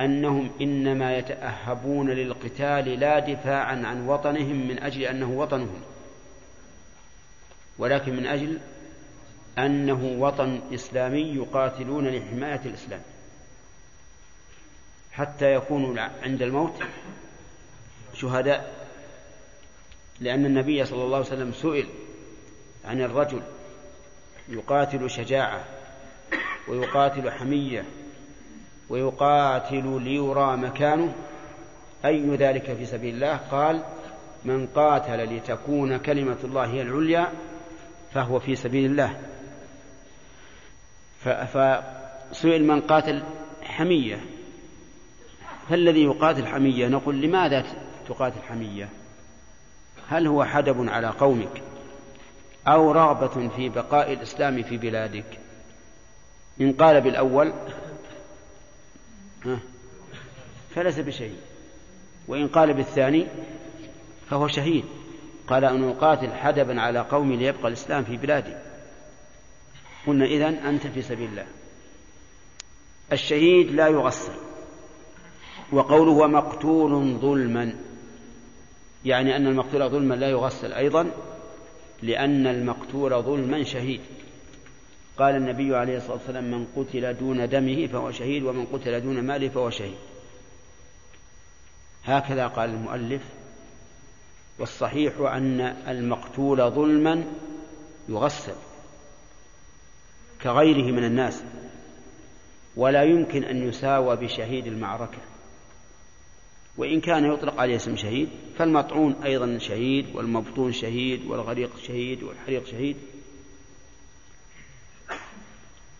أنهم 0.00 0.50
إنما 0.60 1.16
يتأهبون 1.16 2.10
للقتال 2.10 3.00
لا 3.00 3.18
دفاعا 3.18 3.82
عن 3.86 4.08
وطنهم 4.08 4.68
من 4.68 4.78
أجل 4.78 5.02
أنه 5.02 5.30
وطنهم. 5.30 5.80
ولكن 7.78 8.16
من 8.16 8.26
أجل 8.26 8.58
أنه 9.58 10.16
وطن 10.18 10.60
إسلامي 10.74 11.20
يقاتلون 11.20 12.08
لحماية 12.08 12.60
الإسلام 12.66 13.00
حتى 15.12 15.54
يكونوا 15.54 16.00
عند 16.22 16.42
الموت 16.42 16.82
شهداء. 18.14 18.86
لأن 20.20 20.46
النبي 20.46 20.84
صلى 20.84 21.04
الله 21.04 21.16
عليه 21.16 21.26
وسلم 21.26 21.52
سئل 21.52 21.86
عن 22.84 23.00
الرجل 23.00 23.42
يقاتل 24.48 25.10
شجاعة 25.10 25.64
ويقاتل 26.68 27.30
حمية 27.30 27.84
ويقاتل 28.88 30.02
ليرى 30.02 30.56
مكانه 30.56 31.14
أي 32.04 32.36
ذلك 32.36 32.74
في 32.74 32.86
سبيل 32.86 33.14
الله؟ 33.14 33.36
قال 33.36 33.82
من 34.44 34.66
قاتل 34.66 35.36
لتكون 35.36 35.96
كلمة 35.96 36.36
الله 36.44 36.66
هي 36.66 36.82
العليا 36.82 37.32
فهو 38.14 38.40
في 38.40 38.56
سبيل 38.56 38.90
الله. 38.90 39.20
فسئل 41.24 42.64
من 42.64 42.80
قاتل 42.80 43.22
حمية. 43.62 44.20
فالذي 45.68 46.02
يقاتل 46.04 46.46
حمية؟ 46.46 46.88
نقول 46.88 47.20
لماذا 47.20 47.66
تقاتل 48.08 48.42
حمية؟ 48.48 48.88
هل 50.08 50.26
هو 50.26 50.44
حدب 50.44 50.88
على 50.88 51.06
قومك 51.06 51.62
أو 52.66 52.92
رغبة 52.92 53.48
في 53.48 53.68
بقاء 53.68 54.12
الإسلام 54.12 54.62
في 54.62 54.76
بلادك؟ 54.76 55.38
إن 56.60 56.72
قال 56.72 57.00
بالأول 57.00 57.52
فليس 60.74 60.98
بشهيد 60.98 61.40
وإن 62.28 62.48
قال 62.48 62.74
بالثاني 62.74 63.26
فهو 64.30 64.48
شهيد. 64.48 64.84
قال 65.52 65.64
أن 65.64 65.88
أقاتل 65.88 66.32
حدبا 66.32 66.80
على 66.80 66.98
قومي 66.98 67.36
ليبقى 67.36 67.68
الإسلام 67.68 68.04
في 68.04 68.16
بلادي. 68.16 68.54
قلنا 70.06 70.24
إذن 70.24 70.54
أنت 70.54 70.86
في 70.86 71.02
سبيل 71.02 71.30
الله. 71.30 71.46
الشهيد 73.12 73.70
لا 73.70 73.88
يغسل. 73.88 74.32
وقوله 75.72 76.10
ومقتول 76.10 77.18
ظلما. 77.18 77.74
يعني 79.04 79.36
أن 79.36 79.46
المقتول 79.46 79.90
ظلما 79.90 80.14
لا 80.14 80.30
يغسل 80.30 80.72
أيضا 80.72 81.10
لأن 82.02 82.46
المقتول 82.46 83.22
ظلما 83.22 83.64
شهيد. 83.64 84.00
قال 85.18 85.36
النبي 85.36 85.76
عليه 85.76 85.96
الصلاة 85.96 86.12
والسلام 86.12 86.44
من 86.44 86.66
قتل 86.76 87.14
دون 87.14 87.48
دمه 87.48 87.86
فهو 87.86 88.10
شهيد 88.10 88.42
ومن 88.42 88.66
قتل 88.66 89.00
دون 89.00 89.20
ماله 89.20 89.48
فهو 89.48 89.70
شهيد. 89.70 89.98
هكذا 92.04 92.46
قال 92.46 92.70
المؤلف 92.70 93.22
والصحيح 94.58 95.18
أن 95.20 95.60
المقتول 95.88 96.70
ظلما 96.70 97.24
يغسل 98.08 98.54
كغيره 100.42 100.92
من 100.92 101.04
الناس 101.04 101.42
ولا 102.76 103.02
يمكن 103.02 103.44
أن 103.44 103.68
يساوى 103.68 104.16
بشهيد 104.16 104.66
المعركة. 104.66 105.18
وإن 106.76 107.00
كان 107.00 107.32
يطلق 107.32 107.60
عليه 107.60 107.76
اسم 107.76 107.96
شهيد 107.96 108.28
فالمطعون 108.58 109.14
أيضا 109.24 109.58
شهيد 109.58 110.06
والمبطون 110.14 110.72
شهيد 110.72 111.24
والغريق 111.24 111.76
شهيد 111.76 112.22
والحريق 112.22 112.66
شهيد. 112.66 112.96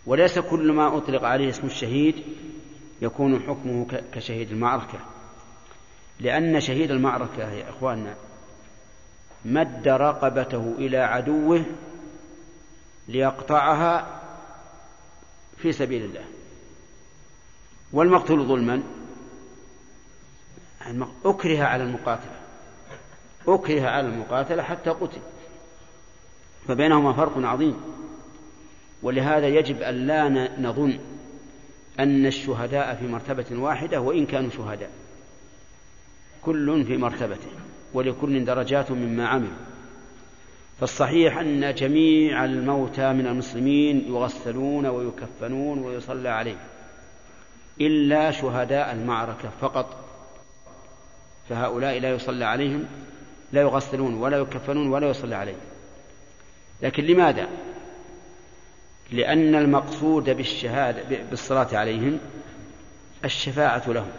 وليس 0.07 0.39
كل 0.39 0.73
ما 0.73 0.97
أطلق 0.97 1.25
عليه 1.25 1.49
اسم 1.49 1.67
الشهيد 1.67 2.15
يكون 3.03 3.43
حكمه 3.43 3.87
كشهيد 4.15 4.51
المعركة. 4.51 4.99
لأن 6.21 6.61
شهيد 6.61 6.91
المعركة 6.91 7.53
يا 7.53 7.71
إخواننا 7.71 8.17
مد 9.45 9.89
رقبته 9.89 10.75
إلى 10.79 10.99
عدوه 10.99 11.65
ليقطعها 13.09 14.23
في 15.57 15.73
سبيل 15.73 16.05
الله. 16.05 16.25
والمقتول 17.93 18.47
ظلما. 18.47 18.83
أكره 21.25 21.65
على 21.65 21.83
المقاتلة. 21.85 22.37
أكره 23.49 23.89
على 23.89 24.07
المقاتلة 24.07 24.63
حتى 24.63 24.91
قتل. 24.91 25.21
فبينهما 26.69 27.13
فرق 27.13 27.39
عظيم. 27.39 27.81
ولهذا 29.03 29.49
يجب 29.49 29.83
أن 29.83 29.95
لا 29.95 30.29
نظن 30.61 30.99
أن 32.01 32.27
الشهداء 32.27 32.95
في 32.95 33.07
مرتبة 33.07 33.47
واحدة 33.51 34.01
وإن 34.01 34.27
كانوا 34.27 34.51
شهداء. 34.51 34.91
كل 36.43 36.85
في 36.85 36.97
مرتبته. 36.97 37.49
ولكل 37.95 38.45
درجات 38.45 38.91
مما 38.91 39.29
عملوا 39.29 39.73
فالصحيح 40.81 41.39
أن 41.39 41.75
جميع 41.75 42.45
الموتى 42.45 43.13
من 43.13 43.27
المسلمين 43.27 44.05
يغسلون 44.09 44.87
ويكفنون 44.87 45.79
ويصلى 45.79 46.29
عليهم 46.29 46.59
إلا 47.81 48.31
شهداء 48.31 48.93
المعركة 48.93 49.51
فقط. 49.61 49.97
فهؤلاء 51.49 51.99
لا 51.99 52.11
يصلى 52.11 52.45
عليهم 52.45 52.85
لا 53.53 53.61
يغسلون 53.61 54.15
ولا 54.15 54.39
يكفنون 54.39 54.89
ولا 54.89 55.11
يصلى 55.11 55.35
عليهم 55.35 55.61
لكن 56.83 57.05
لماذا؟ 57.05 57.49
لأن 59.13 59.55
المقصود 59.55 60.31
بالشهادة 60.31 61.03
بالصلاة 61.31 61.77
عليهم 61.77 62.19
الشفاعة 63.25 63.83
لهم. 63.89 64.11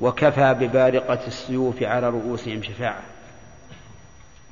وكفى 0.00 0.54
ببارقة 0.54 1.26
السيوف 1.26 1.82
على 1.82 2.08
رؤوسهم 2.08 2.62
شفاعة. 2.62 3.02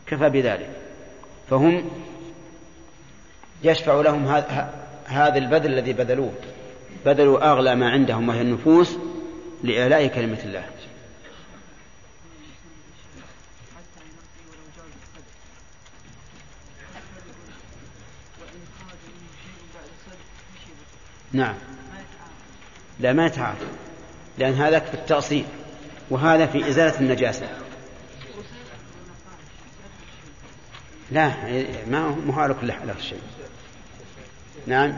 كفى 0.07 0.29
بذلك. 0.29 0.71
فهم 1.51 1.91
يشفع 3.65 4.01
لهم 4.01 4.27
هذا 5.07 5.39
البذل 5.39 5.73
الذي 5.73 5.93
بذلوه. 5.93 6.33
بذلوا 7.07 7.53
أغلى 7.53 7.75
ما 7.75 7.91
عندهم 7.91 8.29
وهي 8.29 8.41
النفوس 8.41 8.97
لإعلاء 9.63 10.07
كلمة 10.07 10.39
الله. 10.45 10.65
نعم. 21.33 21.55
لا 23.01 23.13
ما 23.13 23.27
يتعاطى. 23.27 23.82
لأن 24.43 24.55
هذا 24.55 24.79
في 24.79 24.95
التأصيل 24.95 25.45
وهذا 26.11 26.47
في 26.47 26.69
إزالة 26.69 27.01
النجاسة. 27.01 27.49
لا 31.11 31.33
ما 31.87 32.33
هو 32.35 32.41
على 32.41 32.55
كل 32.55 32.73
حال 32.73 33.03
شيء 33.03 33.21
نعم. 34.67 34.93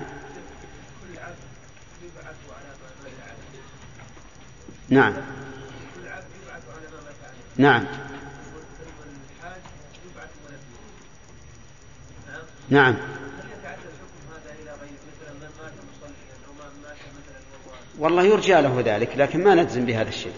نعم. 4.89 5.15
نعم. 7.57 7.87
نعم. 12.69 12.97
والله 17.99 18.23
يرجى 18.23 18.53
له 18.53 18.83
ذلك 18.85 19.17
لكن 19.17 19.45
ما 19.45 19.55
نجزم 19.55 19.87
بهذا 19.87 20.09
الشيء. 20.09 20.33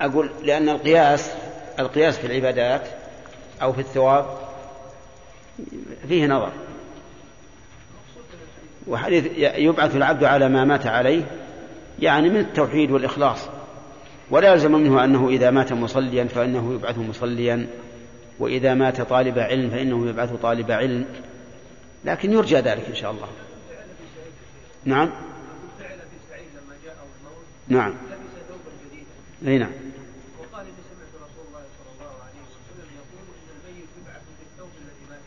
أقول 0.00 0.30
لأن 0.42 0.68
القياس 0.68 1.32
القياس 1.78 2.18
في 2.18 2.26
العبادات 2.26 2.88
أو 3.62 3.72
في 3.72 3.80
الثواب 3.80 4.26
فيه 6.08 6.26
نظر. 6.26 6.52
وحديث 8.86 9.26
يبعث 9.36 9.96
العبد 9.96 10.24
على 10.24 10.48
ما 10.48 10.64
مات 10.64 10.86
عليه 10.86 11.22
يعني 11.98 12.28
من 12.28 12.40
التوحيد 12.40 12.90
والإخلاص. 12.90 13.48
ولا 14.30 14.52
يلزم 14.52 14.72
منه 14.72 15.04
أنه 15.04 15.28
إذا 15.28 15.50
مات 15.50 15.72
مصليا 15.72 16.24
فإنه 16.24 16.74
يبعث 16.74 16.98
مصليا 16.98 17.66
وإذا 18.38 18.74
مات 18.74 19.00
طالب 19.00 19.38
علم 19.38 19.70
فإنه 19.70 20.08
يبعث 20.08 20.32
طالب 20.32 20.70
علم. 20.70 21.06
لكن 22.04 22.32
يرجى 22.32 22.56
ذلك 22.56 22.86
إن 22.88 22.94
شاء 22.94 23.10
الله. 23.10 23.28
نعم. 24.84 25.10
نعم. 27.68 27.94
أي 29.46 29.58
نعم. 29.58 29.70
وقال 30.38 30.66
اني 30.66 30.72
سمعت 30.90 31.14
رسول 31.14 31.46
الله 31.48 31.62
صلى 31.78 31.92
الله 31.94 32.14
عليه 32.22 32.40
وسلم 32.48 32.88
يقول 32.96 33.24
ان 33.28 33.70
الميت 33.70 33.88
يبعث 34.02 34.22
بالثوب 34.38 34.70
الذي 34.82 35.04
مات 35.10 35.20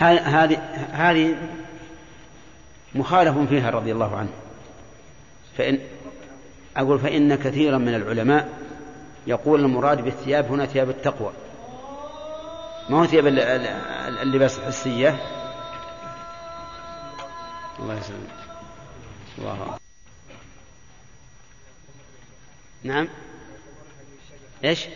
عليه 0.00 0.44
هذه 0.44 0.58
هذه 0.92 1.36
مخالف 2.94 3.38
فيها 3.48 3.70
رضي 3.70 3.92
الله 3.92 4.16
عنه. 4.16 4.30
فإن 5.58 5.78
أقول 6.76 6.98
فإن 6.98 7.34
كثيرا 7.34 7.78
من 7.78 7.94
العلماء 7.94 8.48
يقول 9.26 9.60
المراد 9.60 10.04
بالثياب 10.04 10.52
هنا 10.52 10.66
ثياب 10.66 10.90
التقوى. 10.90 11.32
ما 12.88 13.00
هو 13.00 13.06
ثياب 13.06 13.26
اللباس 14.22 14.58
الحسية؟ 14.58 15.16
الله 17.78 17.98
يسلمك. 17.98 18.39
الله. 19.38 19.78
نعم. 22.82 23.08
إيش؟ 24.64 24.86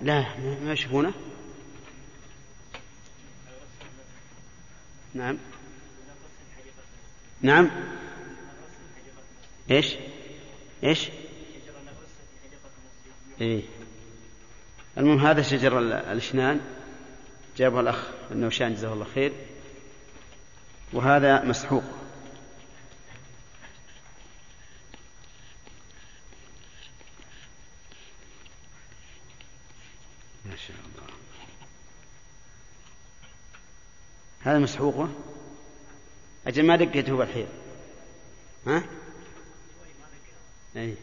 لا 0.00 0.26
ما 0.38 0.72
يشوفونه 0.72 1.12
نعم. 5.14 5.38
نعم. 7.42 7.70
إيش؟ 9.70 9.94
إيش؟ 10.84 11.08
إيه. 13.40 13.62
المهم 14.98 15.26
هذا 15.26 15.42
شجر 15.42 15.78
الإشنان. 15.78 16.60
جابه 17.56 17.80
الأخ 17.80 18.08
النوشان 18.30 18.74
جزاه 18.74 18.92
الله 18.92 19.06
خير. 19.14 19.32
وهذا 20.94 21.44
مسحوق. 21.44 21.82
ما 30.44 30.56
شاء 30.56 30.76
الله. 30.76 31.14
هذا 34.40 34.58
مسحوقه 34.58 35.08
أجل 36.46 36.66
ما 36.66 36.76
دقيته 36.76 37.16
بالحيض 37.16 37.48
ها؟ 38.66 38.84
أي 40.76 40.96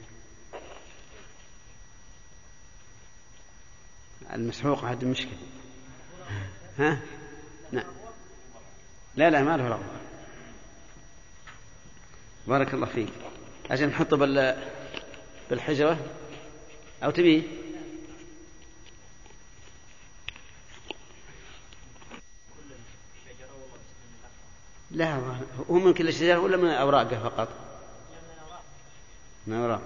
المسحوق 4.34 4.84
هذه 4.84 5.06
مشكلة 5.06 5.38
ها؟ 6.80 7.02
نعم. 7.72 8.01
لا 9.16 9.30
لا 9.30 9.44
ما 9.44 9.58
له 9.58 9.68
رغبة. 9.68 9.84
بارك 12.48 12.74
الله 12.74 12.86
فيك. 12.86 13.10
عشان 13.72 13.88
نحطه 13.88 14.18
بال 14.18 14.64
بالحجرة؟ 15.50 15.98
أو 17.04 17.12
تبيه؟ 17.12 17.44
لا 24.92 25.16
هو 25.70 25.80
من 25.80 25.94
كل 25.94 26.14
شجرة 26.14 26.40
ولا 26.40 26.58
من 26.58 26.70
أوراقه 26.70 27.20
فقط؟ 27.30 27.48
من 29.48 29.56
أوراق. 29.56 29.82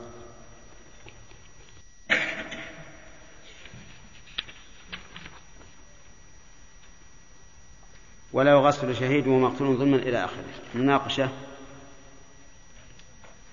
ولا 8.35 8.51
يغسل 8.51 8.95
شهيد 8.95 9.27
ومقتول 9.27 9.77
ظلما 9.77 9.97
إلى 9.97 10.25
آخره. 10.25 10.43
مناقشة؟ 10.73 11.29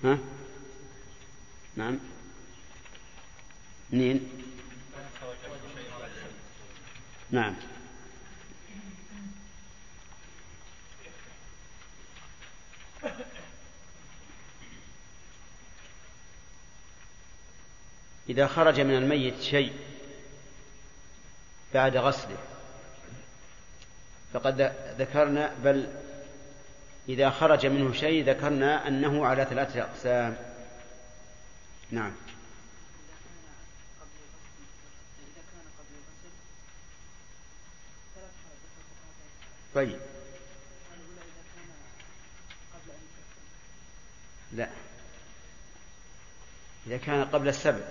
ها؟ 0.03 0.17
نعم. 1.75 1.99
منين؟ 3.91 4.29
نعم. 7.31 7.55
إذا 18.29 18.47
خرج 18.47 18.79
من 18.79 18.97
الميت 18.97 19.41
شيء 19.41 19.73
بعد 21.73 21.97
غسله 21.97 22.52
فقد 24.33 24.73
ذكرنا 24.99 25.53
بل 25.63 25.87
إذا 27.09 27.29
خرج 27.29 27.65
منه 27.65 27.93
شيء 27.93 28.29
ذكرنا 28.29 28.87
أنه 28.87 29.25
على 29.25 29.45
ثلاثة 29.45 29.81
أقسام. 29.81 30.37
نعم. 31.91 32.11
طيب. 39.75 39.99
لا. 44.53 44.69
إذا 46.87 46.97
كان 46.97 47.25
قبل 47.25 47.47
السبع 47.47 47.81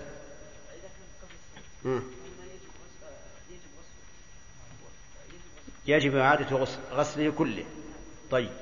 يجب 5.87 6.17
إعادة 6.17 6.57
غسله 6.93 7.33
كله. 7.33 7.65
طيب. 8.31 8.53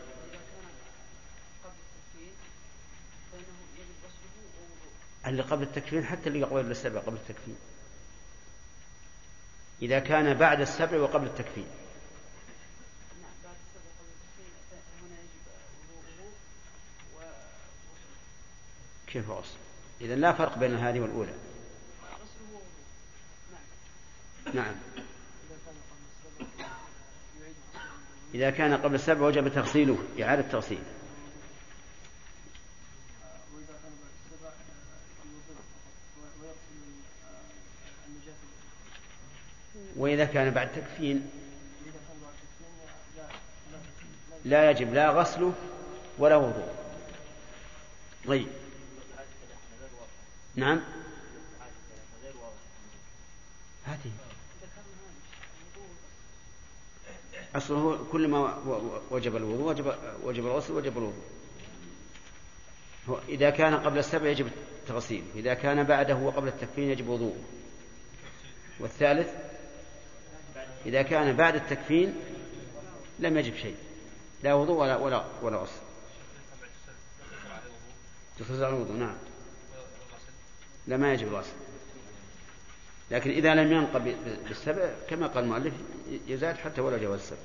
اللي 5.27 5.43
قبل 5.43 5.63
التكفين 5.63 6.05
حتى 6.05 6.29
اللي 6.29 6.45
قبل 6.45 6.71
السبع 6.71 7.01
قبل 7.01 7.17
التكفين. 7.17 7.57
إذا 9.83 9.99
كان 9.99 10.35
بعد 10.35 10.61
السبع 10.61 10.99
وقبل 10.99 11.27
التكفين. 11.27 11.67
كيف 19.07 19.31
غسل؟ 19.31 19.57
إذا 20.01 20.15
لا 20.15 20.33
فرق 20.33 20.59
بين 20.59 20.77
هذه 20.77 21.01
والأولى. 21.01 21.35
نعم. 24.55 24.75
إذا 28.35 28.51
كان 28.51 28.75
قبل 28.75 28.95
السبع 28.95 29.27
وجب 29.27 29.49
تغسيله 29.49 29.99
إعادة 30.21 30.43
تغسيله 30.43 30.85
وإذا 39.97 40.25
كان 40.25 40.51
بعد 40.51 40.73
تكفين 40.73 41.31
لا 44.45 44.71
يجب 44.71 44.95
لا 44.95 45.11
غسله 45.11 45.53
ولا 46.19 46.37
وضوء 46.37 46.75
طيب. 48.27 48.49
نعم. 50.57 50.81
هذه 53.85 54.13
أصله 57.57 58.07
كل 58.13 58.29
ما 58.29 58.59
وجب 59.11 59.37
الوضوء 59.37 59.69
وجب 59.69 59.95
وجب 60.23 60.47
الغسل 60.47 60.73
وجب 60.73 60.99
الوضوء. 60.99 61.25
إذا 63.29 63.51
كان 63.51 63.75
قبل 63.75 63.99
السبع 63.99 64.29
يجب 64.29 64.47
التغسيل 64.83 65.25
إذا 65.35 65.55
كان 65.55 65.85
بعده 65.85 66.17
وقبل 66.17 66.49
التكفين 66.49 66.91
يجب 66.91 67.09
وضوء 67.09 67.37
والثالث 68.81 69.29
إذا 70.87 71.03
كان 71.03 71.37
بعد 71.37 71.55
التكفين 71.55 72.15
لم 73.19 73.39
يجب 73.39 73.57
شيء 73.57 73.77
لا 74.43 74.55
وضوء 74.55 74.77
ولا 74.77 74.97
ولا 74.97 75.25
ولا 75.43 75.57
غسل. 75.57 75.81
تخرج 78.39 78.63
على 78.63 78.69
الوضوء 78.69 78.97
نعم. 78.97 79.17
لا 80.87 80.97
ما 80.97 81.13
يجب 81.13 81.29
الغسل. 81.29 81.53
لكن 83.11 83.31
إذا 83.31 83.55
لم 83.55 83.73
ينقى 83.73 84.01
بالسبع 84.45 84.95
كما 85.09 85.27
قال 85.27 85.45
المؤلف 85.45 85.75
يزاد 86.27 86.57
حتى 86.57 86.81
ولا 86.81 86.99
جواز 86.99 87.21
السبع. 87.21 87.39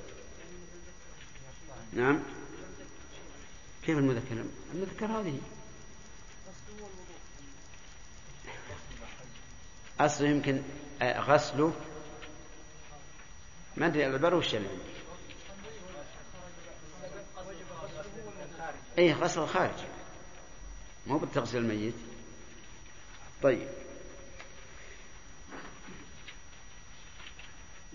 نعم؟ 1.92 2.22
كيف 3.86 3.98
المذكر؟ 3.98 4.44
المذكر 4.74 5.06
هذه. 5.06 5.40
أصله 10.00 10.28
يمكن 10.28 10.62
غسله. 11.02 11.74
ما 13.76 13.86
أدري 13.86 14.06
البر 14.06 14.34
وش 14.34 14.52
يعني؟ 14.52 14.66
أي 18.98 19.12
غسل 19.12 19.40
الخارج. 19.40 19.78
مو 21.06 21.18
بالتغسيل 21.18 21.60
الميت. 21.60 21.94
طيب. 23.42 23.68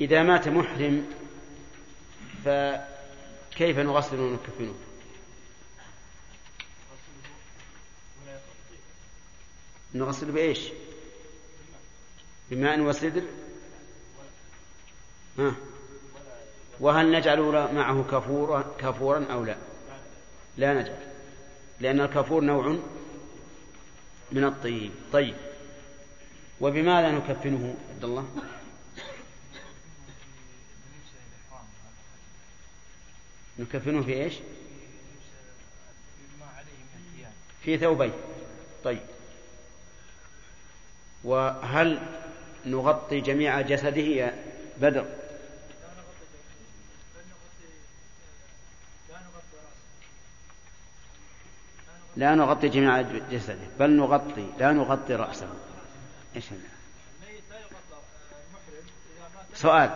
إذا 0.02 0.24
مات 0.24 0.48
محرم 0.48 1.06
فكيف 2.46 3.78
نغسل 3.78 4.20
ونكفنه؟ 4.20 4.74
نغسل 9.94 10.32
بإيش؟ 10.32 10.60
بماء 12.52 12.80
وسدر 12.80 13.24
ها؟ 15.40 15.56
وهل 16.80 17.12
نجعل 17.12 17.40
معه 17.74 18.06
كفورا 18.12 18.76
كفورا 18.80 19.26
أو 19.32 19.44
لا؟ 19.44 19.56
لا 20.58 20.74
نجعل 20.74 21.00
لأن 21.80 22.02
الكفور 22.02 22.44
نوع 22.44 22.80
من 24.32 24.44
الطيب. 24.44 24.92
طيب 25.14 25.36
وبماذا 26.62 27.12
نكفنه 27.12 27.76
عبد 27.90 28.04
الله؟ 28.04 28.26
نكفنه 33.62 34.04
في 34.04 34.14
إيش؟ 34.14 34.34
في 37.64 37.78
ثوبين. 37.78 38.14
طيب. 38.84 39.02
وهل 41.24 42.00
نغطي 42.66 43.22
جميع 43.22 43.62
جسده 43.62 44.02
يا 44.02 44.44
بدر؟ 44.78 45.06
لا 52.18 52.36
نغطي 52.36 52.70
جميع 52.70 53.02
جسده 53.32 53.68
بل 53.80 53.90
نغطي 53.90 54.48
لا 54.60 54.72
نغطي 54.72 55.16
رأسه. 55.16 55.48
هذا؟ 56.36 56.58
سؤال. 59.54 59.90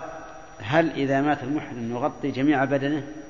هل 0.60 0.92
إذا 0.92 1.22
مات 1.22 1.44
المحرم 1.44 1.94
نغطي 1.94 2.32
جميع 2.32 2.66
بدنه؟ 2.66 3.25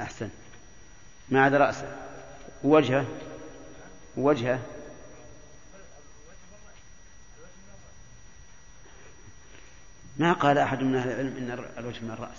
أحسن. 0.00 0.28
ما 1.28 1.44
عدا 1.44 1.58
رأسه 1.58 1.96
وجهه؟ 2.64 3.06
وجهه؟ 4.16 4.60
ما 10.16 10.32
قال 10.32 10.58
أحد 10.58 10.82
من 10.82 10.96
أهل 10.96 11.10
العلم 11.10 11.36
إن 11.36 11.64
الوجه 11.78 12.00
من 12.00 12.10
الرأس؟ 12.10 12.38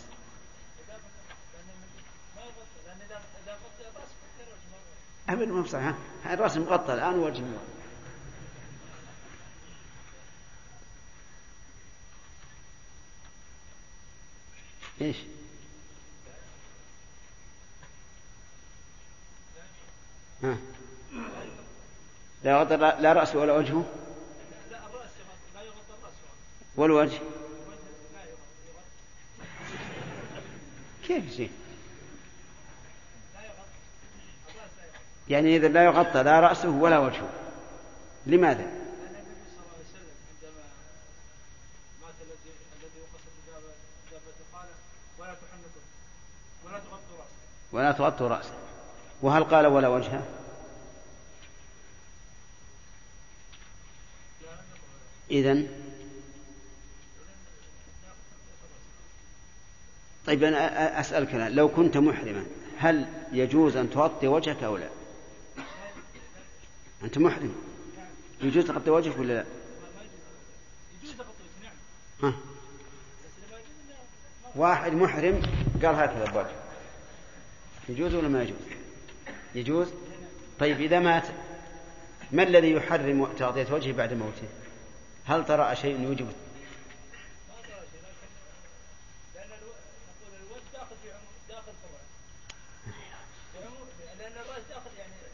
أبدا 5.29 5.45
ما 5.45 5.61
بصحيح. 5.61 5.95
الرأس 6.25 6.57
مغطى 6.57 6.93
الآن 6.93 7.19
وجه 7.19 7.41
مغطى 7.41 7.73
إيش؟ 15.01 15.17
لا 22.43 22.51
يغطى 22.51 22.77
لا 22.77 23.13
رأسه 23.13 23.39
ولا 23.39 23.53
وجهه؟ 23.53 23.85
والوجه 26.75 27.19
كيف 31.07 31.35
شيء 31.35 31.51
يعني 35.29 35.55
إذا 35.55 35.67
لا 35.67 35.83
يغطى 35.85 36.23
لا 36.23 36.39
رأسه 36.39 36.69
ولا 36.69 36.99
وجهه. 36.99 37.29
لماذا؟ 38.25 38.83
ولا 47.71 47.91
تغطوا 47.91 48.27
رأسه. 48.27 48.62
وهل 49.23 49.43
قال 49.43 49.67
ولا 49.67 49.87
وجهه 49.87 50.27
إذن. 55.31 55.67
طيب 60.25 60.43
أنا 60.43 60.99
أسألك 60.99 61.33
لو 61.33 61.69
كنت 61.69 61.97
محرما 61.97 62.45
هل 62.77 63.07
يجوز 63.31 63.77
أن 63.77 63.89
تغطي 63.89 64.27
وجهك 64.27 64.63
أو 64.63 64.77
لا؟ 64.77 64.89
أنت 67.03 67.17
محرم. 67.17 67.55
يجوز 68.41 68.65
تغطي 68.65 68.89
وجهك 68.89 69.19
ولا 69.19 69.33
لا؟ 69.33 69.45
ها. 72.23 72.33
واحد 74.55 74.91
محرم 74.91 75.41
قال 75.83 75.95
هكذا 75.95 76.25
بوجه 76.25 76.55
يجوز 77.89 78.13
ولا 78.15 78.27
ما 78.27 78.43
يجوز؟ 78.43 78.72
يجوز؟ 79.55 79.87
طيب 80.59 80.81
إذا 80.81 80.99
مات 80.99 81.27
ما 82.31 82.43
الذي 82.43 82.71
يحرم 82.71 83.25
تغطية 83.25 83.73
وجهه 83.73 83.93
بعد 83.93 84.13
موته؟ 84.13 84.47
هل 85.25 85.45
ترى 85.45 85.75
شيء 85.75 86.01
يوجب؟ 86.01 86.27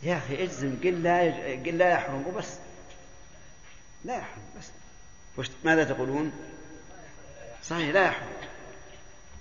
يا 0.04 0.18
أخي 0.18 0.44
اجزم 0.44 0.76
قل 0.84 1.04
لا 1.04 1.22
قل 1.66 1.78
لا 1.78 1.90
يحرم 1.90 2.28
وبس. 2.28 2.58
لا 4.06 4.18
يحرم 4.18 4.42
بس. 4.60 4.72
وش 5.38 5.48
ماذا 5.64 5.84
تقولون؟ 5.84 6.32
صحيح 7.64 7.90
لا 7.90 8.06
يحرم. 8.06 8.34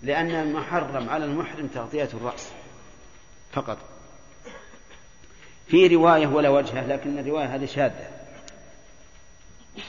لأن 0.03 0.31
المحرم 0.31 1.11
على 1.11 1.25
المحرم 1.25 1.67
تغطية 1.67 2.09
الرأس 2.15 2.49
فقط. 3.53 3.98
في 5.69 5.87
رواية 5.87 6.27
ولا 6.27 6.49
وجهة 6.49 6.87
لكن 6.87 7.19
الرواية 7.19 7.55
هذه 7.55 7.67
شاذة. 7.67 8.09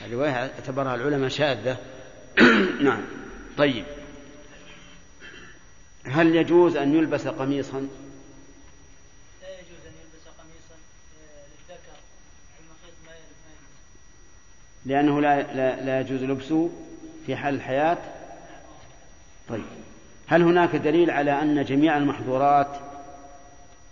الرواية 0.06 0.32
اعتبرها 0.32 0.96
العلماء 0.96 1.30
شاذة. 1.30 1.78
نعم. 2.82 3.02
طيب. 3.58 3.86
هل 6.06 6.36
يجوز 6.36 6.76
أن 6.76 6.96
يلبس 6.96 7.28
قميصا؟ 7.28 7.80
لا 9.42 9.50
يجوز 9.50 9.86
أن 9.88 9.94
يلبس 10.02 10.28
قميصا. 10.40 10.76
للذكر 11.70 11.98
ما 13.06 13.12
يلبس 13.12 13.66
لأنه 14.86 15.22
لا, 15.22 15.42
لا, 15.54 15.86
لا 15.86 16.00
يجوز 16.00 16.24
لبسه 16.24 16.70
في 17.26 17.36
حال 17.36 17.56
الحياة. 17.56 17.98
طيب. 19.50 19.66
هل 20.28 20.42
هناك 20.42 20.76
دليل 20.76 21.12
على 21.12 21.42
أن 21.42 21.64
جميع 21.66 21.98
المحظورات 21.98 22.80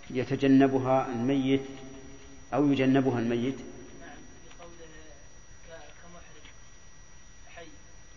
يتجنبها 0.09 1.07
الميت؟ 1.15 1.61
أو 2.53 2.71
يجنبها 2.71 3.19
الميت؟ 3.19 3.55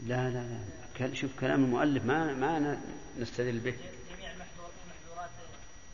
لا 0.07 0.31
لا 0.31 0.44
لا. 1.01 1.15
شوف 1.15 1.31
كلام 1.40 1.65
المؤلف 1.65 2.05
ما 2.05 2.35
ما 2.35 2.81
نستدل 3.19 3.59
به. 3.59 3.74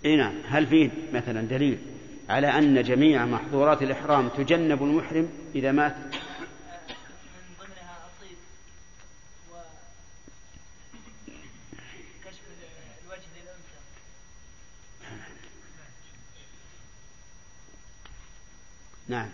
إي 0.05 0.17
نعم. 0.17 0.35
هل 0.49 0.67
فيه 0.67 0.91
مثلا 1.13 1.43
دليل 1.43 1.79
على 2.29 2.47
أن 2.47 2.83
جميع 2.83 3.25
محظورات 3.27 3.83
الإحرام 3.83 4.29
تجنب 4.29 4.83
المحرم 4.83 5.29
إذا 5.55 5.73
مات 5.73 5.97
من 5.97 6.11
ضمنها 7.61 8.07
الطيب 8.07 8.37
وكشف 12.25 12.41
الوجه 13.05 13.29
للأنثى 13.37 13.79
نعم. 19.09 19.29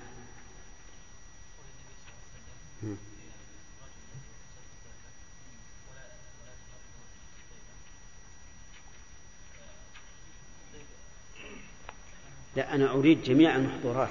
لا 12.57 12.75
أنا 12.75 12.91
أريد 12.91 13.23
جميع 13.23 13.57
المحظورات. 13.57 14.09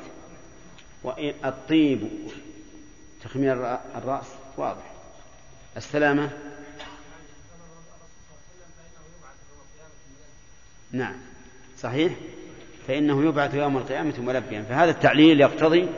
والطيب 1.04 2.10
تخمير 3.24 3.56
الرأ- 3.56 3.96
الرأس 3.98 4.26
واضح. 4.58 4.92
السلامة. 5.78 6.38
نعم. 10.92 11.16
صحيح؟ 11.80 12.16
فإنه 12.88 13.26
يبعث 13.26 13.54
يوم 13.54 13.78
القيامة 13.78 14.20
ملبيا. 14.20 14.66
فهذا 14.70 14.92
التعليل 14.92 15.42
يقتضي 15.42 15.90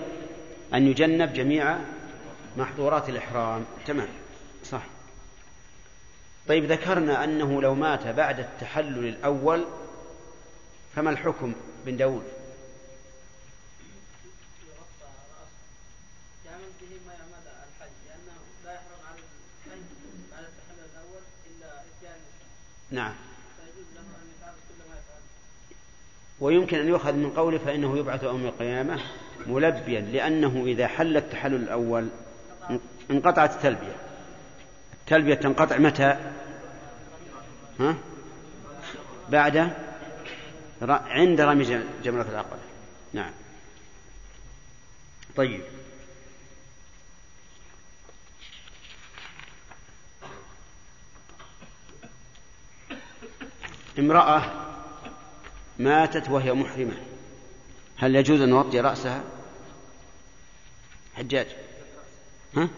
أن 0.73 0.87
يجنب 0.87 1.33
جميع 1.33 1.77
محظورات 2.57 3.09
الإحرام. 3.09 3.65
تمام. 3.87 4.07
صح. 4.63 4.83
طيب 6.47 6.71
ذكرنا 6.71 7.23
أنه 7.23 7.61
لو 7.61 7.75
مات 7.75 8.07
بعد 8.07 8.39
التحلل 8.39 9.07
الأول 9.07 9.65
فما 10.95 11.09
الحكم 11.09 11.53
بن 11.85 11.97
داود؟ 11.97 12.23
يعمل 16.45 16.71
به 16.81 16.87
ما 17.07 17.13
يعمل 17.13 17.43
الحج 17.47 17.95
لأنه 18.07 18.39
لا 18.65 18.73
يحرم 18.73 19.01
على 19.07 19.19
الحج 19.65 19.81
بعد 20.31 20.43
التحلل 20.43 20.85
الأول 20.93 21.21
إلا 21.47 21.81
إتيان 21.81 22.19
نعم 22.91 23.13
فيجوز 23.57 23.87
له 23.95 24.01
أن 24.01 24.27
يفعل 24.37 24.53
كل 24.53 24.89
ما 24.89 24.95
يفعل 24.95 25.21
ويمكن 26.39 26.79
أن 26.79 26.87
يؤخذ 26.87 27.13
من 27.13 27.29
قوله 27.29 27.57
فإنه 27.57 27.97
يبعث 27.97 28.23
يوم 28.23 28.45
القيامة 28.45 28.99
ملبيا 29.47 30.01
لأنه 30.01 30.63
إذا 30.67 30.87
حل 30.87 31.17
التحلل 31.17 31.55
الأول 31.55 32.07
انقطعت 33.11 33.51
التلبية. 33.55 33.95
التلبية 35.01 35.33
تنقطع 35.35 35.77
متى؟ 35.77 36.17
ها؟ 37.79 37.95
بعد 39.29 39.71
عند 40.81 41.41
رمي 41.41 41.63
جم- 41.63 41.83
جمرة 42.03 42.25
العقبة 42.31 42.57
نعم. 43.13 43.31
طيب. 45.35 45.61
امرأة 53.99 54.62
ماتت 55.83 56.29
وهي 56.29 56.53
محرمة. 56.53 56.97
هل 57.97 58.15
يجوز 58.15 58.41
أن 58.41 58.49
نغطي 58.49 58.79
رأسها؟ 58.79 59.23
حجاج. 61.15 61.47
ها؟ 62.55 62.69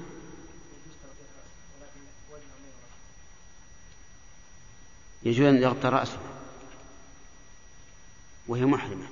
يجوز 5.23 5.45
أن 5.45 5.63
يغطى 5.63 5.87
رأسه 5.89 6.19
وهي 8.47 8.65
محرمة. 8.65 9.07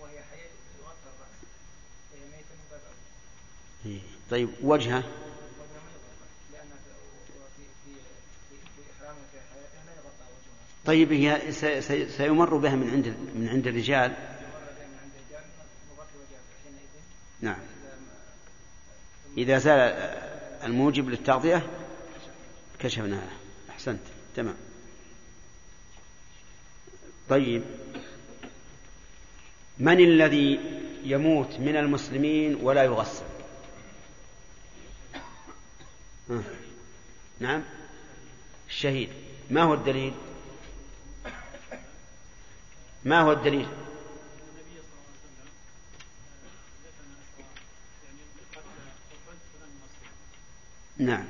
وهي 0.00 0.22
حية 0.30 0.50
يغطى 0.80 1.08
الرأس 1.16 1.36
وهي 2.12 2.24
ميتة 2.24 2.54
من 2.54 2.66
باب 2.70 2.80
أولى 2.80 3.94
إيه. 3.94 4.00
طيب 4.30 4.48
وجهه 4.62 4.96
وجهها 4.96 5.00
ما 5.00 5.92
يغطى 5.92 6.12
لأن 6.52 6.70
في 7.56 7.64
في 7.86 7.92
في 8.50 8.56
في 8.76 8.82
إحرامها 8.92 9.24
في 9.32 9.38
حياتها 9.52 9.84
لا 9.86 9.92
يغطى 9.92 10.24
وجهها 10.34 10.66
طيب 10.86 11.12
هي 11.12 11.52
سي- 11.52 11.80
سي- 11.80 12.08
سيمر 12.08 12.56
بها 12.56 12.74
من 12.74 12.90
عند 12.90 13.06
من 13.34 13.48
عند 13.48 13.66
الرجال. 13.66 14.14
نعم. 17.40 17.58
إذا 19.38 19.58
زال 19.58 19.78
الموجب 20.64 21.08
للتغطية 21.08 21.66
كشفناها 22.78 23.30
أحسنت. 23.70 24.00
تمام. 24.36 24.54
طيب. 27.28 27.62
من 29.78 30.00
الذي 30.00 30.60
يموت 31.04 31.54
من 31.60 31.76
المسلمين 31.76 32.54
ولا 32.54 32.84
يغسل؟ 32.84 33.24
ها. 36.30 36.42
نعم. 37.40 37.62
الشهيد. 38.68 39.08
ما 39.50 39.62
هو 39.62 39.74
الدليل؟ 39.74 40.12
ما 43.04 43.20
هو 43.20 43.32
الدليل؟ 43.32 43.66
نعم. 50.98 51.24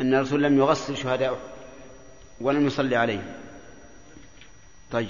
أن 0.00 0.14
الرسول 0.14 0.42
لم 0.42 0.58
يغسل 0.58 0.96
شهداء 0.96 1.56
ولم 2.40 2.66
يصلي 2.66 2.96
عليهم 2.96 3.34
طيب. 4.92 5.08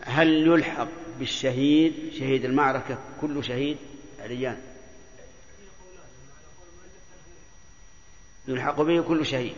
هل 0.00 0.46
يلحق 0.46 0.88
بالشهيد؟ 1.18 2.12
شهيد 2.18 2.44
المعركة 2.44 2.98
كل 3.20 3.44
شهيد؟ 3.44 3.76
عليان 4.20 4.60
يلحق 8.48 8.80
به 8.82 9.02
كل 9.02 9.26
شهيد. 9.26 9.54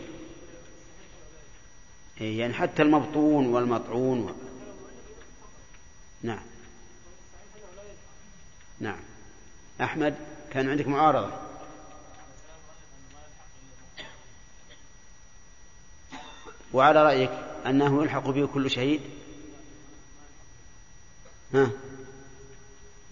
يعني 2.19 2.53
حتى 2.53 2.81
المبطون 2.81 3.47
والمطعون 3.47 4.19
و... 4.19 4.31
نعم. 6.23 6.39
نعم. 8.79 8.99
أحمد 9.81 10.15
كان 10.51 10.69
عندك 10.69 10.87
معارضة؟ 10.87 11.31
وعلى 16.73 17.03
رأيك 17.03 17.31
أنه 17.65 18.03
يلحق 18.03 18.29
به 18.29 18.47
كل 18.47 18.71
شهيد؟ 18.71 19.01
ها؟ 21.53 21.69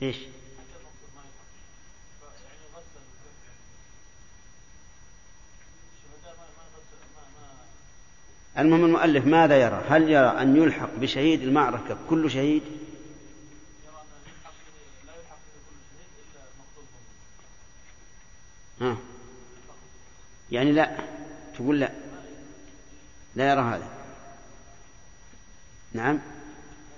إيش؟ 0.02 0.18
المهم 8.58 8.86
المؤلف 8.86 9.26
ماذا 9.26 9.58
يرى؟ 9.58 9.84
هل 9.90 10.10
يرى 10.10 10.28
أن 10.42 10.56
يلحق 10.58 10.90
بشهيد 10.96 11.42
المعركة 11.42 11.98
كل 12.10 12.32
شهيد؟ 12.32 12.64
ها. 18.82 18.98
يعني 20.52 20.72
لا. 20.72 20.98
تقول 21.56 21.80
لا. 21.80 21.92
لا 23.36 23.50
يرى 23.52 23.62
هذا. 23.62 23.90
نعم. 25.94 26.20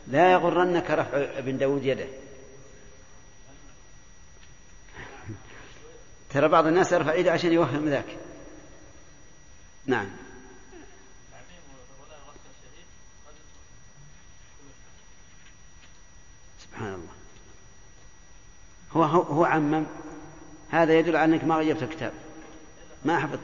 لا 0.08 0.32
يغرنك 0.32 0.92
رفع 0.92 1.18
ابن 1.18 1.58
داود 1.58 1.86
يده. 1.86 2.08
ترى 6.30 6.48
بعض 6.48 6.68
الناس 6.68 6.92
يرفع 6.92 7.16
يده 7.16 7.32
عشان 7.32 7.54
يوهم 7.54 7.90
ذاك. 7.90 8.18
نعم 9.86 10.08
سبحان 16.60 16.94
الله 16.94 17.14
هو 19.04 19.22
هو, 19.22 19.46
عمم. 19.46 19.86
هذا 20.70 21.00
يدل 21.00 21.16
على 21.16 21.36
أنك 21.36 21.44
ما 21.44 21.56
غيرت 21.56 21.84
الكتاب. 21.84 22.14
ما 23.06 23.20
حفظت 23.20 23.40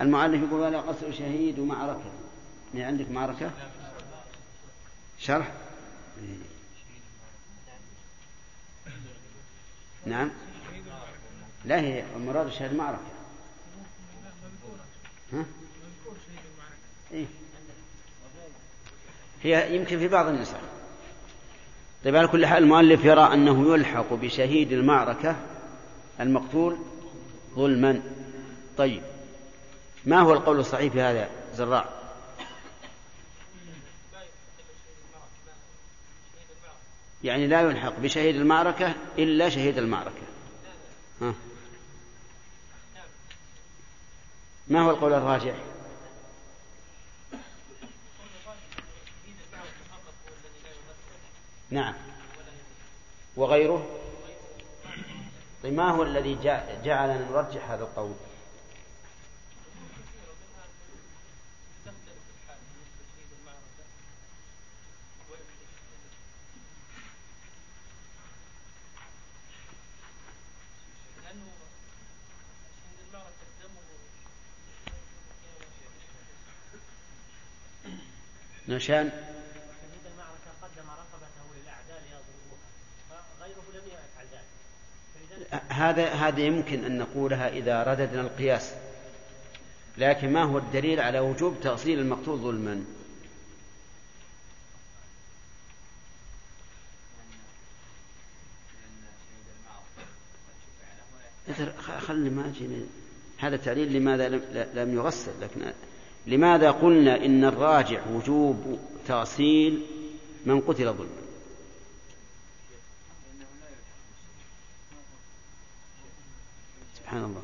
المؤلف 0.00 0.42
يقول 0.42 0.60
ولا 0.60 0.80
قصر 0.80 1.12
شهيد 1.12 1.58
ومعركة. 1.58 2.12
يعني 2.74 2.86
عندك 2.86 3.10
معركة؟ 3.10 3.50
شرح؟ 5.18 5.52
نعم. 10.06 10.30
لا 11.64 11.80
هي 11.80 12.04
المراد 12.16 12.50
شهيد 12.50 12.70
المعركة. 12.70 13.00
ها؟ 15.32 15.44
إيه؟ 17.12 17.26
هي 19.42 19.76
يمكن 19.76 19.98
في 19.98 20.08
بعض 20.08 20.26
النسخ. 20.26 20.56
طيب 22.04 22.16
على 22.16 22.28
كل 22.28 22.46
حال 22.46 22.62
المؤلف 22.62 23.04
يرى 23.04 23.34
أنه 23.34 23.74
يلحق 23.74 24.12
بشهيد 24.12 24.72
المعركة 24.72 25.36
المقتول 26.20 26.76
ظلما. 27.54 28.02
طيب 28.76 29.02
ما 30.04 30.20
هو 30.20 30.32
القول 30.32 30.60
الصحيح 30.60 30.92
في 30.92 31.00
هذا 31.00 31.28
زراع؟ 31.54 31.88
يعني 37.24 37.46
لا 37.46 37.60
يلحق 37.60 37.98
بشهيد 37.98 38.36
المعركة 38.36 38.94
إلا 39.18 39.48
شهيد 39.48 39.78
المعركة. 39.78 40.22
ها. 41.22 41.34
ما 44.68 44.80
هو 44.80 44.90
القول 44.90 45.12
الراجح؟ 45.12 45.54
نعم. 51.74 51.94
وغيره. 53.36 53.86
طيب 55.62 55.72
ما 55.72 55.90
هو 55.90 56.02
الذي 56.02 56.38
جعلنا 56.84 57.30
نرجح 57.30 57.70
هذا 57.70 57.82
القول؟ 57.82 58.14
نشان 78.68 79.10
شهيد 79.10 80.06
المعركة 80.12 80.50
قدم 80.62 80.90
رقبته 80.90 81.46
للأعداء 81.56 82.02
ليضربوها 82.02 82.68
فغيره 83.10 83.64
لم 83.74 83.86
يفعل 83.86 84.26
ذلك 84.32 85.43
هذا 85.68 86.08
هذا 86.08 86.40
يمكن 86.40 86.84
أن 86.84 86.98
نقولها 86.98 87.48
إذا 87.48 87.82
رددنا 87.82 88.20
القياس. 88.20 88.74
لكن 89.98 90.32
ما 90.32 90.42
هو 90.42 90.58
الدليل 90.58 91.00
على 91.00 91.20
وجوب 91.20 91.60
تأصيل 91.62 91.98
المقتول 91.98 92.38
ظلما؟ 92.38 92.84
خلي 101.98 102.30
ما 102.30 102.52
هذا 103.38 103.56
تعليل 103.56 103.92
لماذا 103.92 104.28
لم 104.74 104.94
يغسل؟ 104.94 105.32
لكن 105.40 105.72
لماذا 106.26 106.70
قلنا 106.70 107.24
إن 107.24 107.44
الراجع 107.44 108.00
وجوب 108.06 108.78
تأصيل 109.06 109.82
من 110.46 110.60
قتل 110.60 110.92
ظلما؟ 110.92 111.23
سبحان 117.14 117.30
الله. 117.30 117.42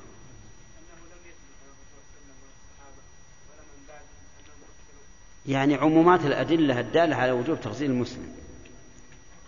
يعني 5.47 5.75
عمومات 5.75 6.21
الأدلة 6.25 6.81
الدالة 6.81 7.17
على 7.17 7.33
وجوب 7.33 7.61
تغسيل 7.61 7.91
المسلم. 7.91 8.33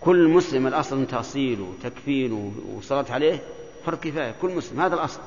كل 0.00 0.28
مسلم 0.28 0.66
الأصل 0.66 0.98
من 0.98 1.06
تأصيله 1.06 1.62
وتكفينه 1.62 2.52
وصلاة 2.76 3.12
عليه 3.12 3.42
فرض 3.86 3.98
كفاية. 3.98 4.34
كل 4.42 4.50
مسلم 4.50 4.80
هذا 4.80 4.94
الأصل. 4.94 5.20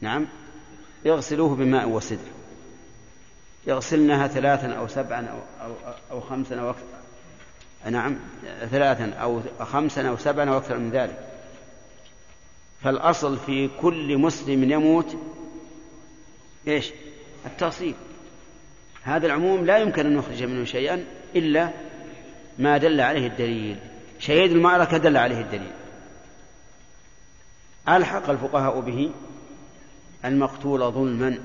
نعم. 0.00 0.26
يغسلوه 1.04 1.56
بماء 1.56 1.88
وسدر. 1.88 2.30
يغسلنها 3.66 4.28
ثلاثا 4.28 4.72
أو 4.72 4.88
سبعا 4.88 5.26
أو, 5.26 5.66
أو, 5.66 5.74
أو 6.10 6.20
خمسا 6.20 6.60
أو 6.60 6.70
أكثر. 6.70 6.84
نعم. 7.90 8.18
ثلاثا 8.70 9.10
أو 9.10 9.42
خمسا 9.60 10.08
أو 10.08 10.16
سبعا 10.16 10.50
أو 10.50 10.58
أكثر 10.58 10.78
من 10.78 10.90
ذلك. 10.90 11.37
فالأصل 12.82 13.36
في 13.38 13.68
كل 13.80 14.18
مسلم 14.18 14.70
يموت 14.72 15.16
إيش؟ 16.68 16.90
التأصيل. 17.46 17.94
هذا 19.02 19.26
العموم 19.26 19.64
لا 19.64 19.78
يمكن 19.78 20.06
أن 20.06 20.16
نخرج 20.16 20.42
منه 20.42 20.64
شيئا 20.64 21.04
إلا 21.36 21.70
ما 22.58 22.78
دل 22.78 23.00
عليه 23.00 23.26
الدليل. 23.26 23.76
شهيد 24.18 24.52
المعركة 24.52 24.96
دل 24.96 25.16
عليه 25.16 25.40
الدليل. 25.40 25.70
ألحق 27.88 28.30
الفقهاء 28.30 28.80
به 28.80 29.10
المقتول 30.24 30.92
ظلما. 30.92 31.38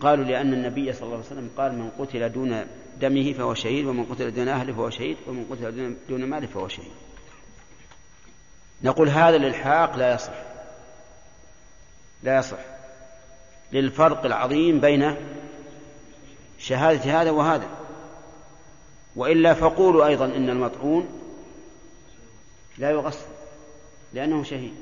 قالوا 0.00 0.24
لأن 0.24 0.52
النبي 0.52 0.92
صلى 0.92 1.02
الله 1.02 1.16
عليه 1.16 1.26
وسلم 1.26 1.50
قال 1.56 1.78
من 1.78 1.90
قتل 1.98 2.32
دون 2.32 2.66
دمه 3.00 3.32
فهو 3.32 3.54
شهيد 3.54 3.86
ومن 3.86 4.04
قتل 4.04 4.34
دون 4.34 4.48
أهله 4.48 4.72
فهو 4.72 4.90
شهيد 4.90 5.16
ومن 5.28 5.44
قتل 5.50 5.96
دون 6.08 6.24
ماله 6.24 6.46
فهو 6.46 6.68
شهيد. 6.68 6.90
نقول 8.82 9.08
هذا 9.08 9.36
الإلحاق 9.36 9.96
لا 9.96 10.14
يصح. 10.14 10.32
لا 12.22 12.38
يصح. 12.38 12.58
للفرق 13.72 14.24
العظيم 14.24 14.80
بين 14.80 15.16
شهادة 16.58 17.22
هذا 17.22 17.30
وهذا. 17.30 17.68
وإلا 19.16 19.54
فقولوا 19.54 20.06
أيضا 20.06 20.24
إن 20.24 20.50
المطعون 20.50 21.08
لا 22.78 22.90
يغسل 22.90 23.26
لأنه 24.12 24.42
شهيد. 24.44 24.74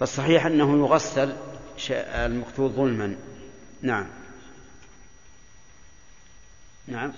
فالصحيح 0.00 0.46
أنه 0.46 0.78
يغسل 0.78 1.36
المقتول 1.90 2.70
ظلما. 2.70 3.16
نعم. 3.82 4.06
نعم. 6.86 7.12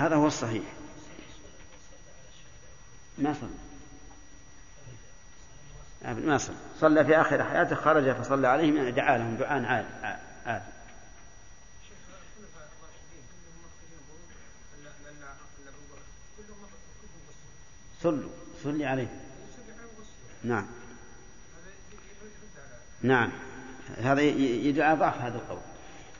هذا 0.00 0.16
هو 0.16 0.26
الصحيح. 0.26 0.62
ما 3.18 3.34
صلى. 3.40 3.50
ما 6.14 6.38
صلى. 6.38 6.56
صلى 6.80 7.04
في 7.04 7.20
آخر 7.20 7.44
حياته 7.44 7.76
خرج 7.76 8.12
فصلى 8.12 8.48
عليهم 8.48 8.88
دعا 8.88 9.18
لهم 9.18 9.36
دعاء 9.36 9.64
عاد 9.64 9.86
عاد 10.46 10.62
صلوا. 18.02 18.30
صلي 18.64 18.86
عليه. 18.86 19.08
نعم. 20.44 20.66
نعم. 23.02 23.32
هذا 24.02 24.22
يدل 24.22 24.82
على 24.82 24.98
ضعف 24.98 25.20
هذا 25.20 25.36
القول. 25.36 25.60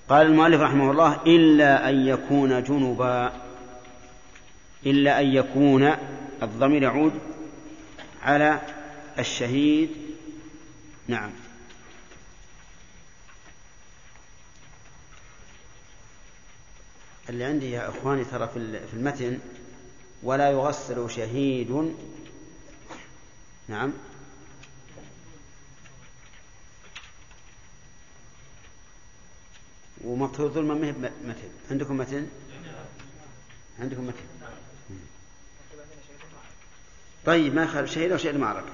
قال 0.08 0.26
المؤلف 0.26 0.60
رحمه 0.60 0.90
الله 0.90 1.22
إلا 1.26 1.88
أن 1.88 2.06
يكون 2.06 2.62
جنبا. 2.62 3.49
إلا 4.86 5.20
أن 5.20 5.26
يكون 5.26 5.96
الضمير 6.42 6.82
يعود 6.82 7.20
على 8.22 8.60
الشهيد. 9.18 9.90
نعم. 11.08 11.30
اللي 17.28 17.44
عندي 17.44 17.70
يا 17.70 17.88
إخواني 17.88 18.24
ترى 18.24 18.48
في 18.48 18.94
المتن 18.94 19.38
ولا 20.22 20.50
يغسل 20.50 21.10
شهيد. 21.10 21.94
نعم. 23.68 23.92
ومفروض 30.04 30.52
ظلما 30.52 30.74
متن. 30.74 31.50
عندكم 31.70 31.96
متن؟ 31.96 32.26
عندكم 33.80 34.06
متن. 34.06 34.39
طيب 37.30 37.54
ما 37.54 37.66
خالف 37.66 37.92
شهيد 37.92 38.12
أو 38.12 38.18
شهيد 38.18 38.34
المعركة 38.34 38.72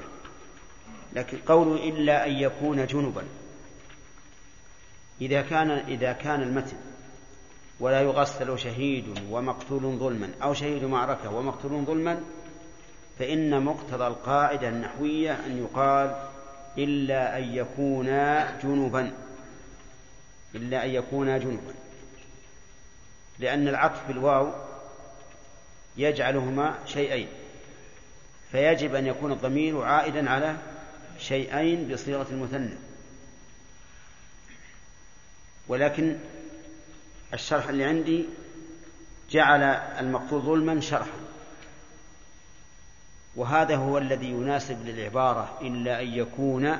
لكن 1.12 1.38
قوله 1.38 1.88
إلا 1.88 2.26
أن 2.26 2.32
يكون 2.32 2.86
جنبا. 2.86 3.22
إذا 5.20 5.42
كان 5.42 5.70
إذا 5.70 6.12
كان 6.12 6.42
المتن 6.42 6.76
ولا 7.80 8.00
يغسل 8.00 8.58
شهيد 8.58 9.04
ومقتول 9.30 9.80
ظلما 9.98 10.30
أو 10.42 10.54
شهيد 10.54 10.84
معركة 10.84 11.34
ومقتول 11.34 11.84
ظلما 11.84 12.20
فإن 13.18 13.62
مقتضى 13.62 14.06
القاعدة 14.06 14.68
النحوية 14.68 15.32
أن 15.46 15.58
يقال 15.58 16.28
إلا 16.78 17.38
أن 17.38 17.54
يكونا 17.54 18.58
جنبا. 18.62 19.12
إلا 20.54 20.84
أن 20.84 20.90
يكونا 20.90 21.38
جنبا. 21.38 21.74
لأن 23.38 23.68
العطف 23.68 24.08
بالواو 24.08 24.52
يجعلهما 25.96 26.78
شيئين. 26.86 27.28
فيجب 28.52 28.94
أن 28.94 29.06
يكون 29.06 29.32
الضمير 29.32 29.82
عائدا 29.82 30.30
على 30.30 30.56
شيئين 31.18 31.88
بصيغة 31.88 32.26
المثنى. 32.30 32.74
ولكن 35.68 36.16
الشرح 37.34 37.68
اللي 37.68 37.84
عندي 37.84 38.24
جعل 39.30 39.62
المقتول 40.00 40.40
ظلما 40.40 40.80
شرحا. 40.80 41.18
وهذا 43.36 43.76
هو 43.76 43.98
الذي 43.98 44.26
يناسب 44.26 44.86
للعبارة 44.86 45.58
إلا 45.62 46.02
أن 46.02 46.06
يكون 46.06 46.76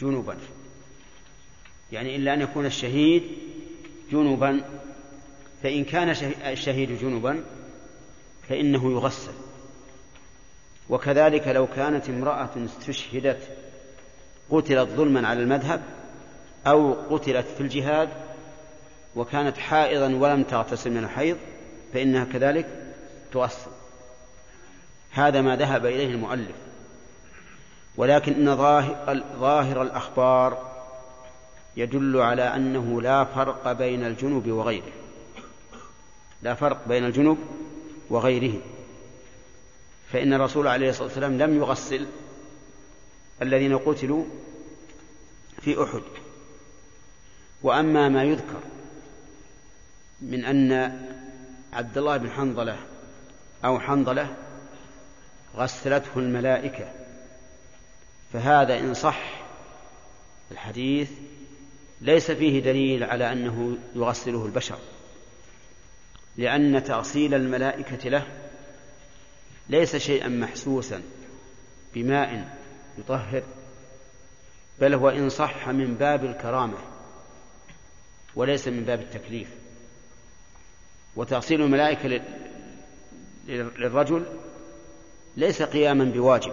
جنبا. 0.00 0.36
يعني 1.92 2.16
إلا 2.16 2.34
أن 2.34 2.40
يكون 2.40 2.66
الشهيد 2.66 3.22
جنبا. 4.12 4.64
فإن 5.62 5.84
كان 5.84 6.08
الشهيد 6.46 6.98
جنبا 6.98 7.44
فإنه 8.48 8.92
يغسل. 8.92 9.47
وكذلك 10.90 11.48
لو 11.48 11.66
كانت 11.66 12.08
امرأة 12.08 12.50
استشهدت 12.64 13.48
قتلت 14.50 14.88
ظلما 14.88 15.28
على 15.28 15.42
المذهب 15.42 15.80
أو 16.66 16.92
قتلت 17.10 17.46
في 17.46 17.60
الجهاد 17.60 18.08
وكانت 19.16 19.58
حائضا 19.58 20.14
ولم 20.14 20.42
تغتسل 20.42 20.90
من 20.90 21.04
الحيض 21.04 21.36
فإنها 21.94 22.24
كذلك 22.24 22.66
تغسل 23.32 23.70
هذا 25.10 25.40
ما 25.40 25.56
ذهب 25.56 25.86
إليه 25.86 26.10
المؤلف. 26.10 26.56
ولكن 27.96 28.48
إن 28.48 28.56
ظاهر 29.40 29.82
الأخبار 29.82 30.78
يدل 31.76 32.16
على 32.16 32.42
أنه 32.42 33.02
لا 33.02 33.24
فرق 33.24 33.72
بين 33.72 34.04
الجنوب 34.04 34.48
وغيره. 34.48 34.92
لا 36.42 36.54
فرق 36.54 36.88
بين 36.88 37.04
الجنوب 37.04 37.38
وغيره 38.10 38.60
فإن 40.12 40.32
الرسول 40.32 40.66
عليه 40.66 40.90
الصلاة 40.90 41.06
والسلام 41.06 41.38
لم 41.38 41.56
يغسل 41.56 42.06
الذين 43.42 43.78
قتلوا 43.78 44.24
في 45.60 45.82
أحد. 45.82 46.02
وأما 47.62 48.08
ما 48.08 48.24
يذكر 48.24 48.60
من 50.20 50.44
أن 50.44 50.72
عبد 51.72 51.98
الله 51.98 52.16
بن 52.16 52.30
حنظلة 52.30 52.76
أو 53.64 53.80
حنظلة 53.80 54.36
غسلته 55.56 56.18
الملائكة 56.18 56.92
فهذا 58.32 58.78
إن 58.78 58.94
صح 58.94 59.42
الحديث 60.50 61.10
ليس 62.00 62.30
فيه 62.30 62.60
دليل 62.60 63.04
على 63.04 63.32
أنه 63.32 63.78
يغسله 63.94 64.46
البشر 64.46 64.78
لأن 66.36 66.84
تغسيل 66.84 67.34
الملائكة 67.34 68.08
له 68.08 68.26
ليس 69.68 69.96
شيئا 69.96 70.28
محسوسا 70.28 71.02
بماء 71.94 72.58
يطهر 72.98 73.42
بل 74.80 74.94
هو 74.94 75.08
إن 75.08 75.28
صح 75.28 75.68
من 75.68 75.94
باب 75.94 76.24
الكرامة 76.24 76.78
وليس 78.34 78.68
من 78.68 78.84
باب 78.84 79.00
التكليف. 79.00 79.48
وتغسيل 81.16 81.62
الملائكة 81.62 82.20
للرجل 83.48 84.26
ليس 85.36 85.62
قياما 85.62 86.04
بواجب 86.04 86.52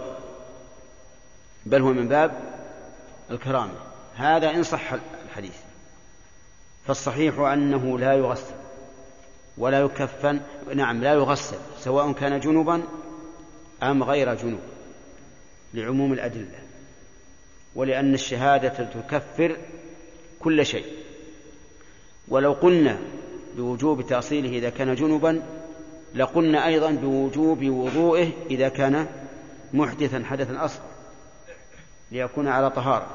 بل 1.66 1.82
هو 1.82 1.92
من 1.92 2.08
باب 2.08 2.54
الكرامة. 3.30 3.74
هذا 4.14 4.50
إن 4.50 4.62
صح 4.62 4.92
الحديث. 5.24 5.56
فالصحيح 6.86 7.38
أنه 7.38 7.98
لا 7.98 8.12
يغسل 8.12 8.54
ولا 9.58 9.80
يكفن 9.80 10.40
نعم 10.74 11.02
لا 11.02 11.12
يغسل 11.12 11.56
سواء 11.78 12.12
كان 12.12 12.40
جنبا 12.40 12.82
أم 13.82 14.02
غير 14.02 14.34
جنوب 14.34 14.60
لعموم 15.74 16.12
الأدلة 16.12 16.58
ولأن 17.74 18.14
الشهادة 18.14 18.68
تكفر 18.84 19.56
كل 20.40 20.66
شيء. 20.66 20.86
ولو 22.28 22.52
قلنا 22.52 22.98
بوجوب 23.56 24.06
تأصيله 24.06 24.48
إذا 24.48 24.70
كان 24.70 24.94
جنبا 24.94 25.42
لقلنا 26.14 26.66
أيضا 26.66 26.90
بوجوب 26.90 27.64
وضوئه 27.64 28.30
إذا 28.50 28.68
كان 28.68 29.06
محدثا 29.74 30.24
حدثا 30.24 30.64
أصغر 30.64 30.84
ليكون 32.12 32.48
على 32.48 32.70
طهارة. 32.70 33.06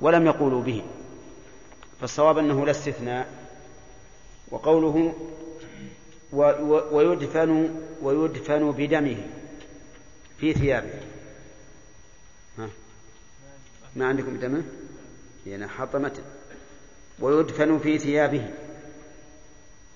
ولم 0.00 0.26
يقولوا 0.26 0.62
به. 0.62 0.82
فالصواب 2.00 2.38
أنه 2.38 2.64
لا 2.64 2.70
استثناء. 2.70 3.28
وقوله 4.50 5.14
ويدفن 6.92 7.70
ويدفن 8.02 8.70
بدمه. 8.70 9.16
في 10.40 10.52
ثيابه. 10.52 10.90
ها؟ 12.58 12.68
ما 13.96 14.06
عندكم 14.06 14.36
دمه 14.36 14.62
يعني 15.46 15.68
حطمة. 15.68 16.20
ويدفن 17.18 17.78
في 17.78 17.98
ثيابه. 17.98 18.50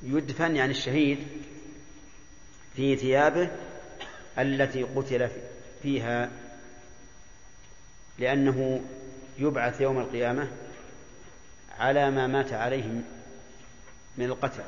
يدفن 0.02 0.56
يعني 0.56 0.70
الشهيد 0.70 1.18
في 2.76 2.96
ثيابه 2.96 3.50
التي 4.38 4.82
قتل 4.82 5.30
فيها. 5.82 6.30
لأنه 8.18 8.80
يبعث 9.38 9.80
يوم 9.80 9.98
القيامة 9.98 10.48
على 11.78 12.10
ما 12.10 12.26
مات 12.26 12.52
عليه 12.52 13.02
من 14.18 14.24
القتل. 14.24 14.62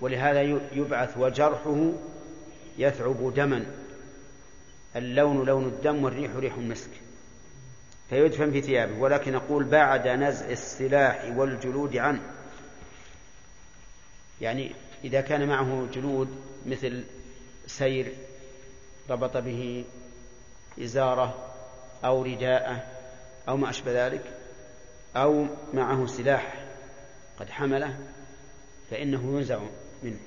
ولهذا 0.00 0.42
يبعث 0.72 1.16
وجرحه 1.18 1.92
يثعب 2.78 3.34
دما. 3.34 3.85
اللون 4.96 5.46
لون 5.46 5.64
الدم 5.64 6.04
والريح 6.04 6.36
ريح 6.36 6.54
المسك 6.54 6.90
فيدفن 8.10 8.52
في 8.52 8.62
ثيابه 8.62 8.98
ولكن 8.98 9.32
نقول 9.32 9.64
بعد 9.64 10.08
نزع 10.08 10.50
السلاح 10.50 11.32
والجلود 11.36 11.96
عنه. 11.96 12.20
يعني 14.40 14.72
إذا 15.04 15.20
كان 15.20 15.48
معه 15.48 15.86
جلود 15.92 16.28
مثل 16.66 17.04
سير 17.66 18.12
ربط 19.10 19.36
به 19.36 19.84
إزارة 20.80 21.52
أو 22.04 22.22
رداءة 22.22 22.86
أو 23.48 23.56
ما 23.56 23.70
أشبه 23.70 24.06
ذلك 24.06 24.22
أو 25.16 25.46
معه 25.74 26.06
سلاح 26.06 26.64
قد 27.40 27.50
حمله 27.50 27.98
فإنه 28.90 29.36
ينزع 29.36 29.60
منه. 30.02 30.18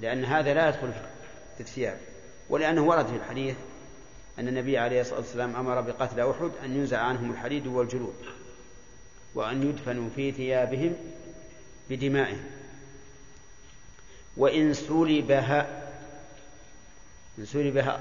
لأن 0.00 0.24
هذا 0.24 0.54
لا 0.54 0.68
يدخل 0.68 0.92
في 1.56 1.60
الثياب. 1.60 2.13
ولأنه 2.54 2.82
ورد 2.82 3.06
في 3.06 3.16
الحديث 3.16 3.56
أن 4.38 4.48
النبي 4.48 4.78
عليه 4.78 5.00
الصلاة 5.00 5.18
والسلام 5.18 5.56
أمر 5.56 5.80
بقتل 5.80 6.20
أحد 6.20 6.50
أن 6.64 6.76
ينزع 6.76 6.98
عنهم 6.98 7.30
الحديد 7.30 7.66
والجلود 7.66 8.14
وأن 9.34 9.62
يدفنوا 9.68 10.08
في 10.16 10.32
ثيابهم 10.32 10.96
بدمائهم. 11.90 12.44
وإن 14.36 14.74
سلبها 14.74 15.82
إن 17.38 17.44
سلبها 17.44 18.00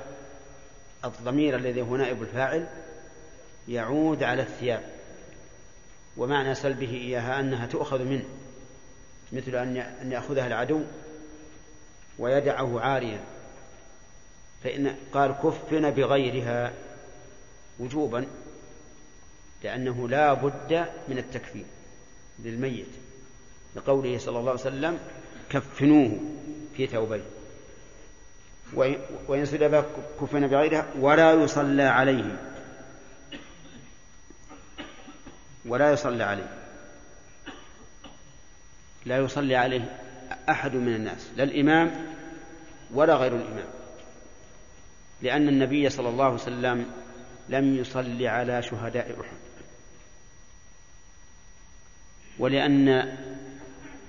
الضمير 1.06 1.56
الذي 1.56 1.82
هو 1.82 1.96
نائب 1.96 2.22
الفاعل 2.22 2.68
يعود 3.68 4.24
على 4.24 4.42
الثياب. 4.42 4.84
ومعنى 6.18 6.56
سلبه 6.56 6.90
إياها 6.90 7.40
أنها 7.40 7.66
تؤخذ 7.66 8.04
منه 8.04 8.26
مثل 9.32 9.56
أن 9.56 10.12
يأخذها 10.12 10.48
العدو 10.48 10.82
ويدعه 12.20 12.80
عاريا. 12.80 13.33
فإن 14.64 14.96
قال 15.14 15.36
كفن 15.44 15.90
بغيرها 15.90 16.74
وجوبا 17.80 18.28
لأنه 19.64 20.10
لا 20.10 20.34
بد 20.34 20.86
من 21.08 21.18
التكفين 21.18 21.66
للميت 22.40 22.88
لقوله 23.76 24.18
صلى 24.18 24.40
الله 24.40 24.52
عليه 24.52 24.62
وسلم 24.62 25.00
كفنوه 25.50 26.20
في 26.78 26.88
ثوبين 26.88 27.24
وإن 29.28 29.46
سلب 29.46 29.86
كفن 30.22 30.48
بغيرها 30.48 30.86
ولا 31.00 31.34
يصلى 31.34 31.84
عليه. 31.84 32.40
ولا 35.66 35.92
يصلى 35.92 36.24
عليه. 36.24 36.48
لا 39.06 39.18
يصلي 39.18 39.56
عليه 39.56 40.00
أحد 40.50 40.76
من 40.76 40.96
الناس 40.96 41.30
لا 41.36 41.44
الإمام 41.44 42.16
ولا 42.94 43.16
غير 43.16 43.36
الإمام. 43.36 43.83
لأن 45.24 45.48
النبي 45.48 45.90
صلى 45.90 46.10
الله 46.10 46.26
عليه 46.26 46.36
وسلم 46.36 46.86
لم 47.50 47.76
يصلي 47.76 48.28
على 48.28 48.62
شهداء 48.62 49.22
أحد. 49.22 49.38
ولأن 52.40 53.18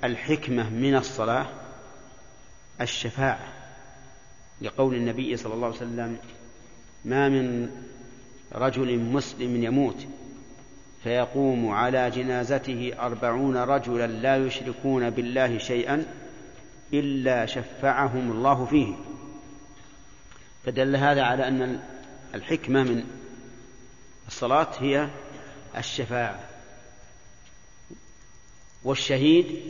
الحكمة 0.05 0.71
من 0.71 0.97
الصلاة 0.97 1.47
الشفاعة 2.81 3.49
لقول 4.61 4.95
النبي 4.95 5.37
صلى 5.37 5.55
الله 5.55 5.67
عليه 5.67 5.77
وسلم 5.77 6.17
ما 7.05 7.29
من 7.29 7.71
رجل 8.53 8.99
مسلم 8.99 9.65
يموت 9.65 10.07
فيقوم 11.05 11.71
على 11.71 12.11
جنازته 12.11 12.93
أربعون 12.99 13.57
رجلا 13.57 14.07
لا 14.07 14.37
يشركون 14.37 15.11
بالله 15.11 15.59
شيئا 15.59 16.05
إلا 16.93 17.47
شفعهم 17.47 18.31
الله 18.31 18.65
فيه. 18.65 18.95
فدل 20.67 20.97
هذا 20.97 21.23
على 21.23 21.49
أن 21.49 21.81
الحكمة 22.35 22.83
من 22.83 23.05
الصلاة 24.29 24.69
هي 24.79 25.09
الشفاعة. 25.77 26.49
والشهيد 28.85 29.61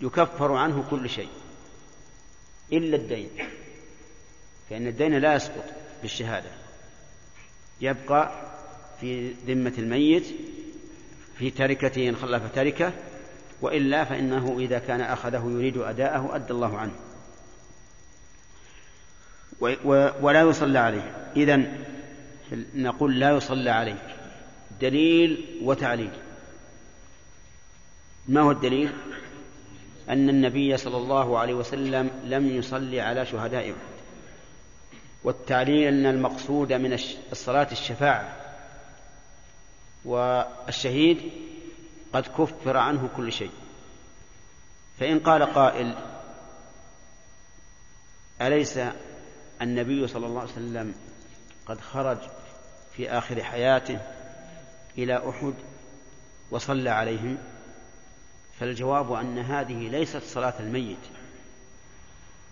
يكفر 0.00 0.52
عنه 0.52 0.84
كل 0.90 1.10
شيء 1.10 1.28
إلا 2.72 2.96
الدين 2.96 3.28
فإن 4.70 4.86
الدين 4.86 5.18
لا 5.18 5.34
يسقط 5.34 5.64
بالشهادة. 6.02 6.50
يبقى 7.80 8.50
في 9.00 9.32
ذمة 9.46 9.74
الميت 9.78 10.26
في 11.38 11.50
تركته 11.50 12.08
إن 12.08 12.16
خلف 12.16 12.54
تركة 12.54 12.92
وإلا 13.62 14.04
فإنه 14.04 14.56
إذا 14.58 14.78
كان 14.78 15.00
أخذه 15.00 15.50
يريد 15.50 15.76
أداءه 15.76 16.36
أدى 16.36 16.52
الله 16.52 16.78
عنه. 16.78 17.09
ولا 20.20 20.40
يصلى 20.40 20.78
عليه. 20.78 21.30
إذا 21.36 21.62
نقول 22.74 23.20
لا 23.20 23.30
يصلى 23.30 23.70
عليه. 23.70 24.02
دليل 24.80 25.58
وتعليل. 25.62 26.10
ما 28.28 28.40
هو 28.40 28.50
الدليل؟ 28.50 28.92
أن 30.08 30.28
النبي 30.28 30.76
صلى 30.76 30.96
الله 30.96 31.38
عليه 31.38 31.54
وسلم 31.54 32.10
لم 32.24 32.56
يصلي 32.56 33.00
على 33.00 33.26
شهداء 33.26 33.74
والتعليل 35.24 35.88
أن 35.88 36.06
المقصود 36.06 36.72
من 36.72 36.92
الصلاة 37.32 37.68
الشفاعة. 37.72 38.36
والشهيد 40.04 41.18
قد 42.12 42.26
كفر 42.38 42.76
عنه 42.76 43.08
كل 43.16 43.32
شيء. 43.32 43.50
فإن 45.00 45.18
قال 45.18 45.42
قائل 45.42 45.94
أليس 48.42 48.80
النبي 49.62 50.06
صلى 50.06 50.26
الله 50.26 50.40
عليه 50.40 50.52
وسلم 50.52 50.94
قد 51.66 51.80
خرج 51.80 52.18
في 52.96 53.10
آخر 53.10 53.42
حياته 53.42 53.98
إلى 54.98 55.28
أحد 55.28 55.54
وصلى 56.50 56.90
عليهم 56.90 57.38
فالجواب 58.60 59.12
أن 59.12 59.38
هذه 59.38 59.88
ليست 59.88 60.22
صلاة 60.22 60.54
الميت 60.60 60.98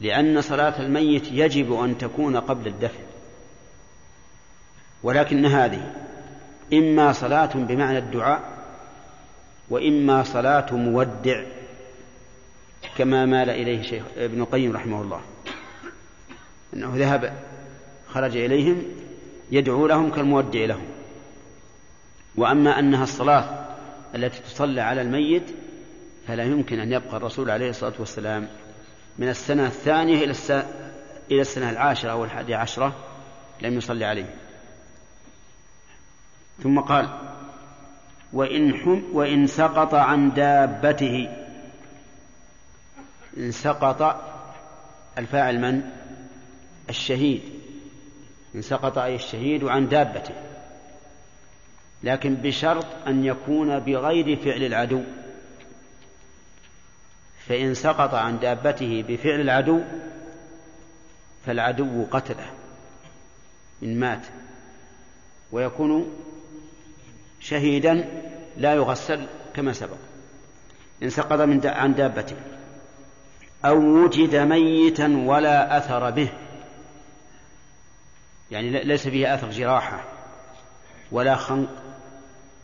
لأن 0.00 0.40
صلاة 0.40 0.80
الميت 0.80 1.32
يجب 1.32 1.72
أن 1.72 1.98
تكون 1.98 2.36
قبل 2.36 2.66
الدفن 2.66 3.02
ولكن 5.02 5.46
هذه 5.46 5.94
إما 6.72 7.12
صلاة 7.12 7.50
بمعنى 7.54 7.98
الدعاء 7.98 8.58
وإما 9.70 10.22
صلاة 10.22 10.74
مودع 10.74 11.44
كما 12.96 13.26
مال 13.26 13.50
إليه 13.50 13.82
شيخ 13.82 14.04
ابن 14.16 14.40
القيم 14.40 14.76
رحمه 14.76 15.02
الله. 15.02 15.20
أنه 16.74 16.92
ذهب 16.96 17.32
خرج 18.08 18.36
إليهم 18.36 18.82
يدعو 19.50 19.86
لهم 19.86 20.10
كالمودع 20.10 20.64
لهم. 20.64 20.86
وأما 22.36 22.78
أنها 22.78 23.04
الصلاة 23.04 23.66
التي 24.14 24.40
تصلى 24.40 24.80
على 24.80 25.02
الميت 25.02 25.50
فلا 26.28 26.44
يمكن 26.44 26.80
أن 26.80 26.92
يبقى 26.92 27.16
الرسول 27.16 27.50
عليه 27.50 27.70
الصلاة 27.70 27.92
والسلام 27.98 28.48
من 29.18 29.28
السنة 29.28 29.66
الثانية 29.66 30.24
إلى 30.24 30.30
السنة, 30.30 30.66
إلى 31.30 31.40
السنة 31.40 31.70
العاشرة 31.70 32.10
أو 32.10 32.24
الحادية 32.24 32.56
عشرة 32.56 32.94
لم 33.62 33.74
يصلي 33.78 34.04
عليه. 34.04 34.34
ثم 36.62 36.80
قال 36.80 37.08
وإن, 38.32 38.74
حم 38.74 39.02
وإن 39.12 39.46
سقط 39.46 39.94
عن 39.94 40.34
دابته. 40.34 41.28
إن 43.36 43.50
سقط 43.50 44.24
الفاعل 45.18 45.60
من؟ 45.60 45.82
الشهيد 46.88 47.42
إن 48.54 48.62
سقط 48.62 48.98
أي 48.98 49.14
الشهيد 49.14 49.64
عن 49.64 49.88
دابته 49.88 50.34
لكن 52.02 52.34
بشرط 52.34 52.86
أن 53.06 53.24
يكون 53.24 53.78
بغير 53.78 54.36
فعل 54.36 54.62
العدو. 54.62 55.02
فإن 57.48 57.74
سقط 57.74 58.14
عن 58.14 58.38
دابته 58.38 59.04
بفعل 59.08 59.40
العدو 59.40 59.80
فالعدو 61.46 62.04
قتله 62.10 62.50
إن 63.82 64.00
مات 64.00 64.26
ويكون 65.52 66.16
شهيدا 67.40 68.04
لا 68.56 68.74
يغسل 68.74 69.26
كما 69.54 69.72
سبق 69.72 69.96
إن 71.02 71.10
سقط 71.10 71.40
من 71.40 71.66
عن 71.66 71.94
دابته 71.94 72.36
أو 73.64 73.78
وجد 73.78 74.36
ميتا 74.36 75.24
ولا 75.26 75.78
أثر 75.78 76.10
به. 76.10 76.32
يعني 78.50 78.84
ليس 78.84 79.08
فيه 79.08 79.34
أثر 79.34 79.50
جراحة 79.50 80.04
ولا 81.12 81.36
خنق 81.36 81.68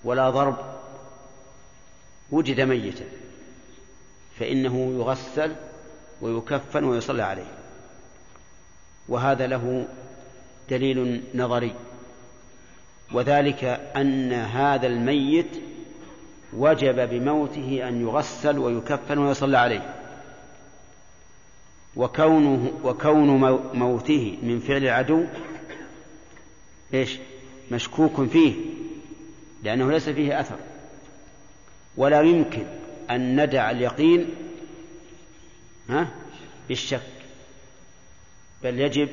ولا 0.05 0.31
ضرب. 0.31 0.57
وجد 2.31 2.61
ميتا 2.61 3.05
فإنه 4.39 4.95
يغسل 4.99 5.57
ويكفن 6.21 6.85
ويصلى 6.85 7.23
عليه. 7.23 7.53
وهذا 9.09 9.47
له 9.47 9.87
دليل 10.71 11.23
نظري. 11.35 11.75
وذلك 13.13 13.65
أن 13.97 14.33
هذا 14.33 14.87
الميت 14.87 15.61
وجب 16.53 17.09
بموته 17.09 17.89
أن 17.89 18.01
يغسل 18.01 18.59
ويكفن 18.59 19.19
ويصلى 19.19 19.59
عليه. 19.59 19.95
وكونه 21.97 22.73
وكون 22.85 23.27
موته 23.75 24.39
من 24.43 24.61
فعل 24.61 24.83
العدو 24.83 25.25
إيش؟ 26.95 27.19
مشكوك 27.71 28.29
فيه 28.29 28.55
لأنه 29.63 29.91
ليس 29.91 30.09
فيه 30.09 30.41
أثر. 30.41 30.59
ولا 31.97 32.21
يمكن 32.21 32.67
أن 33.11 33.43
ندع 33.43 33.71
اليقين 33.71 34.31
ها؟ 35.89 36.09
بالشك. 36.69 37.03
بل 38.63 38.81
يجب 38.81 39.09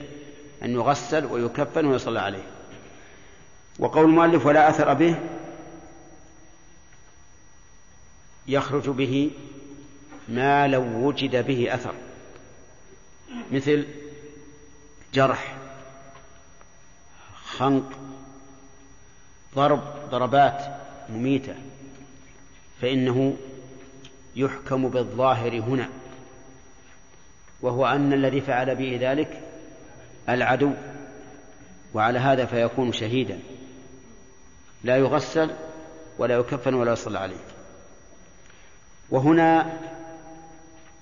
أن 0.64 0.72
يغسل 0.74 1.26
ويكفن 1.26 1.86
ويصلى 1.86 2.20
عليه. 2.20 2.44
وقول 3.80 4.06
المؤلف 4.06 4.45
ولا 4.45 4.70
أثر 4.70 4.94
به 4.94 5.16
يخرج 8.48 8.90
به 8.90 9.32
ما 10.30 10.68
لو 10.68 11.08
وجد 11.08 11.45
به 11.45 11.74
أثر. 11.74 11.94
مثل 13.52 13.88
جرح. 15.14 15.61
خنق 17.57 17.84
ضرب 19.56 19.82
ضربات 20.10 20.64
مميتة 21.10 21.56
فإنه 22.82 23.38
يحكم 24.36 24.90
بالظاهر 24.90 25.60
هنا 25.60 25.90
وهو 27.61 27.86
أن 27.86 28.14
الذي 28.14 28.41
فعل 28.41 28.76
به 28.76 28.98
ذلك 29.02 29.41
العدو 30.30 30.72
وعلى 31.94 32.19
هذا 32.19 32.45
فيكون 32.45 32.91
شهيدا 32.91 33.40
لا 34.84 34.98
يغسل 34.98 35.52
ولا 36.18 36.36
يكفن 36.36 36.73
ولا 36.73 36.91
يصلى 36.91 37.19
عليه. 37.19 37.44
وهنا 39.10 39.80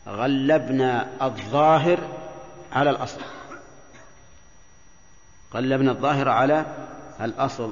غلبنا 0.08 1.08
الظاهر 1.22 2.00
على 2.72 2.90
الأصل. 2.90 3.22
غلبنا 5.54 5.92
الظاهر 5.92 6.30
على 6.30 6.66
الأصل. 7.22 7.72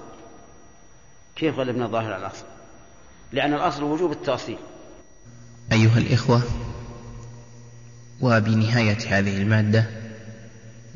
كيف 1.36 1.56
غلبنا 1.56 1.86
الظاهر 1.86 2.14
على 2.14 2.28
الأصل؟ 2.28 2.46
لأن 3.32 3.54
الأصل 3.54 3.84
وجوب 3.84 4.12
التأصيل. 4.12 4.58
أيها 5.72 5.98
الإخوة 5.98 6.42
وبنهاية 8.22 8.98
هذه 9.08 9.38
المادة 9.38 9.86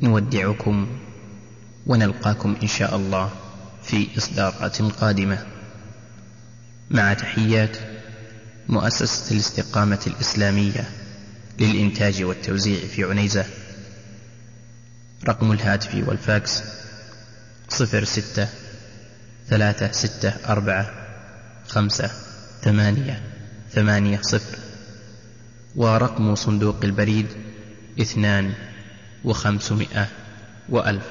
نودعكم 0.00 0.86
ونلقاكم 1.86 2.56
إن 2.62 2.68
شاء 2.68 2.96
الله 2.96 3.30
في 3.82 4.18
إصدارات 4.18 4.82
قادمة. 4.82 5.46
مع 6.90 7.14
تحيات 7.14 7.76
مؤسسة 8.68 9.34
الاستقامة 9.34 10.00
الإسلامية 10.06 10.90
للإنتاج 11.58 12.22
والتوزيع 12.22 12.86
في 12.86 13.04
عنيزة. 13.04 13.44
رقم 15.28 15.52
الهاتف 15.52 15.94
والفاكس 16.08 16.62
صفر 17.68 18.04
ستة 18.04 18.48
ثلاثة 19.48 19.92
ستة 19.92 20.32
أربعة 20.48 20.90
خمسة 21.68 22.10
ثمانية 22.62 23.22
ثمانية 23.72 24.20
صفر 24.22 24.58
ورقم 25.76 26.34
صندوق 26.34 26.76
البريد 26.84 27.26
اثنان 28.00 28.52
وخمسمائة 29.24 30.08
وألف 30.68 31.04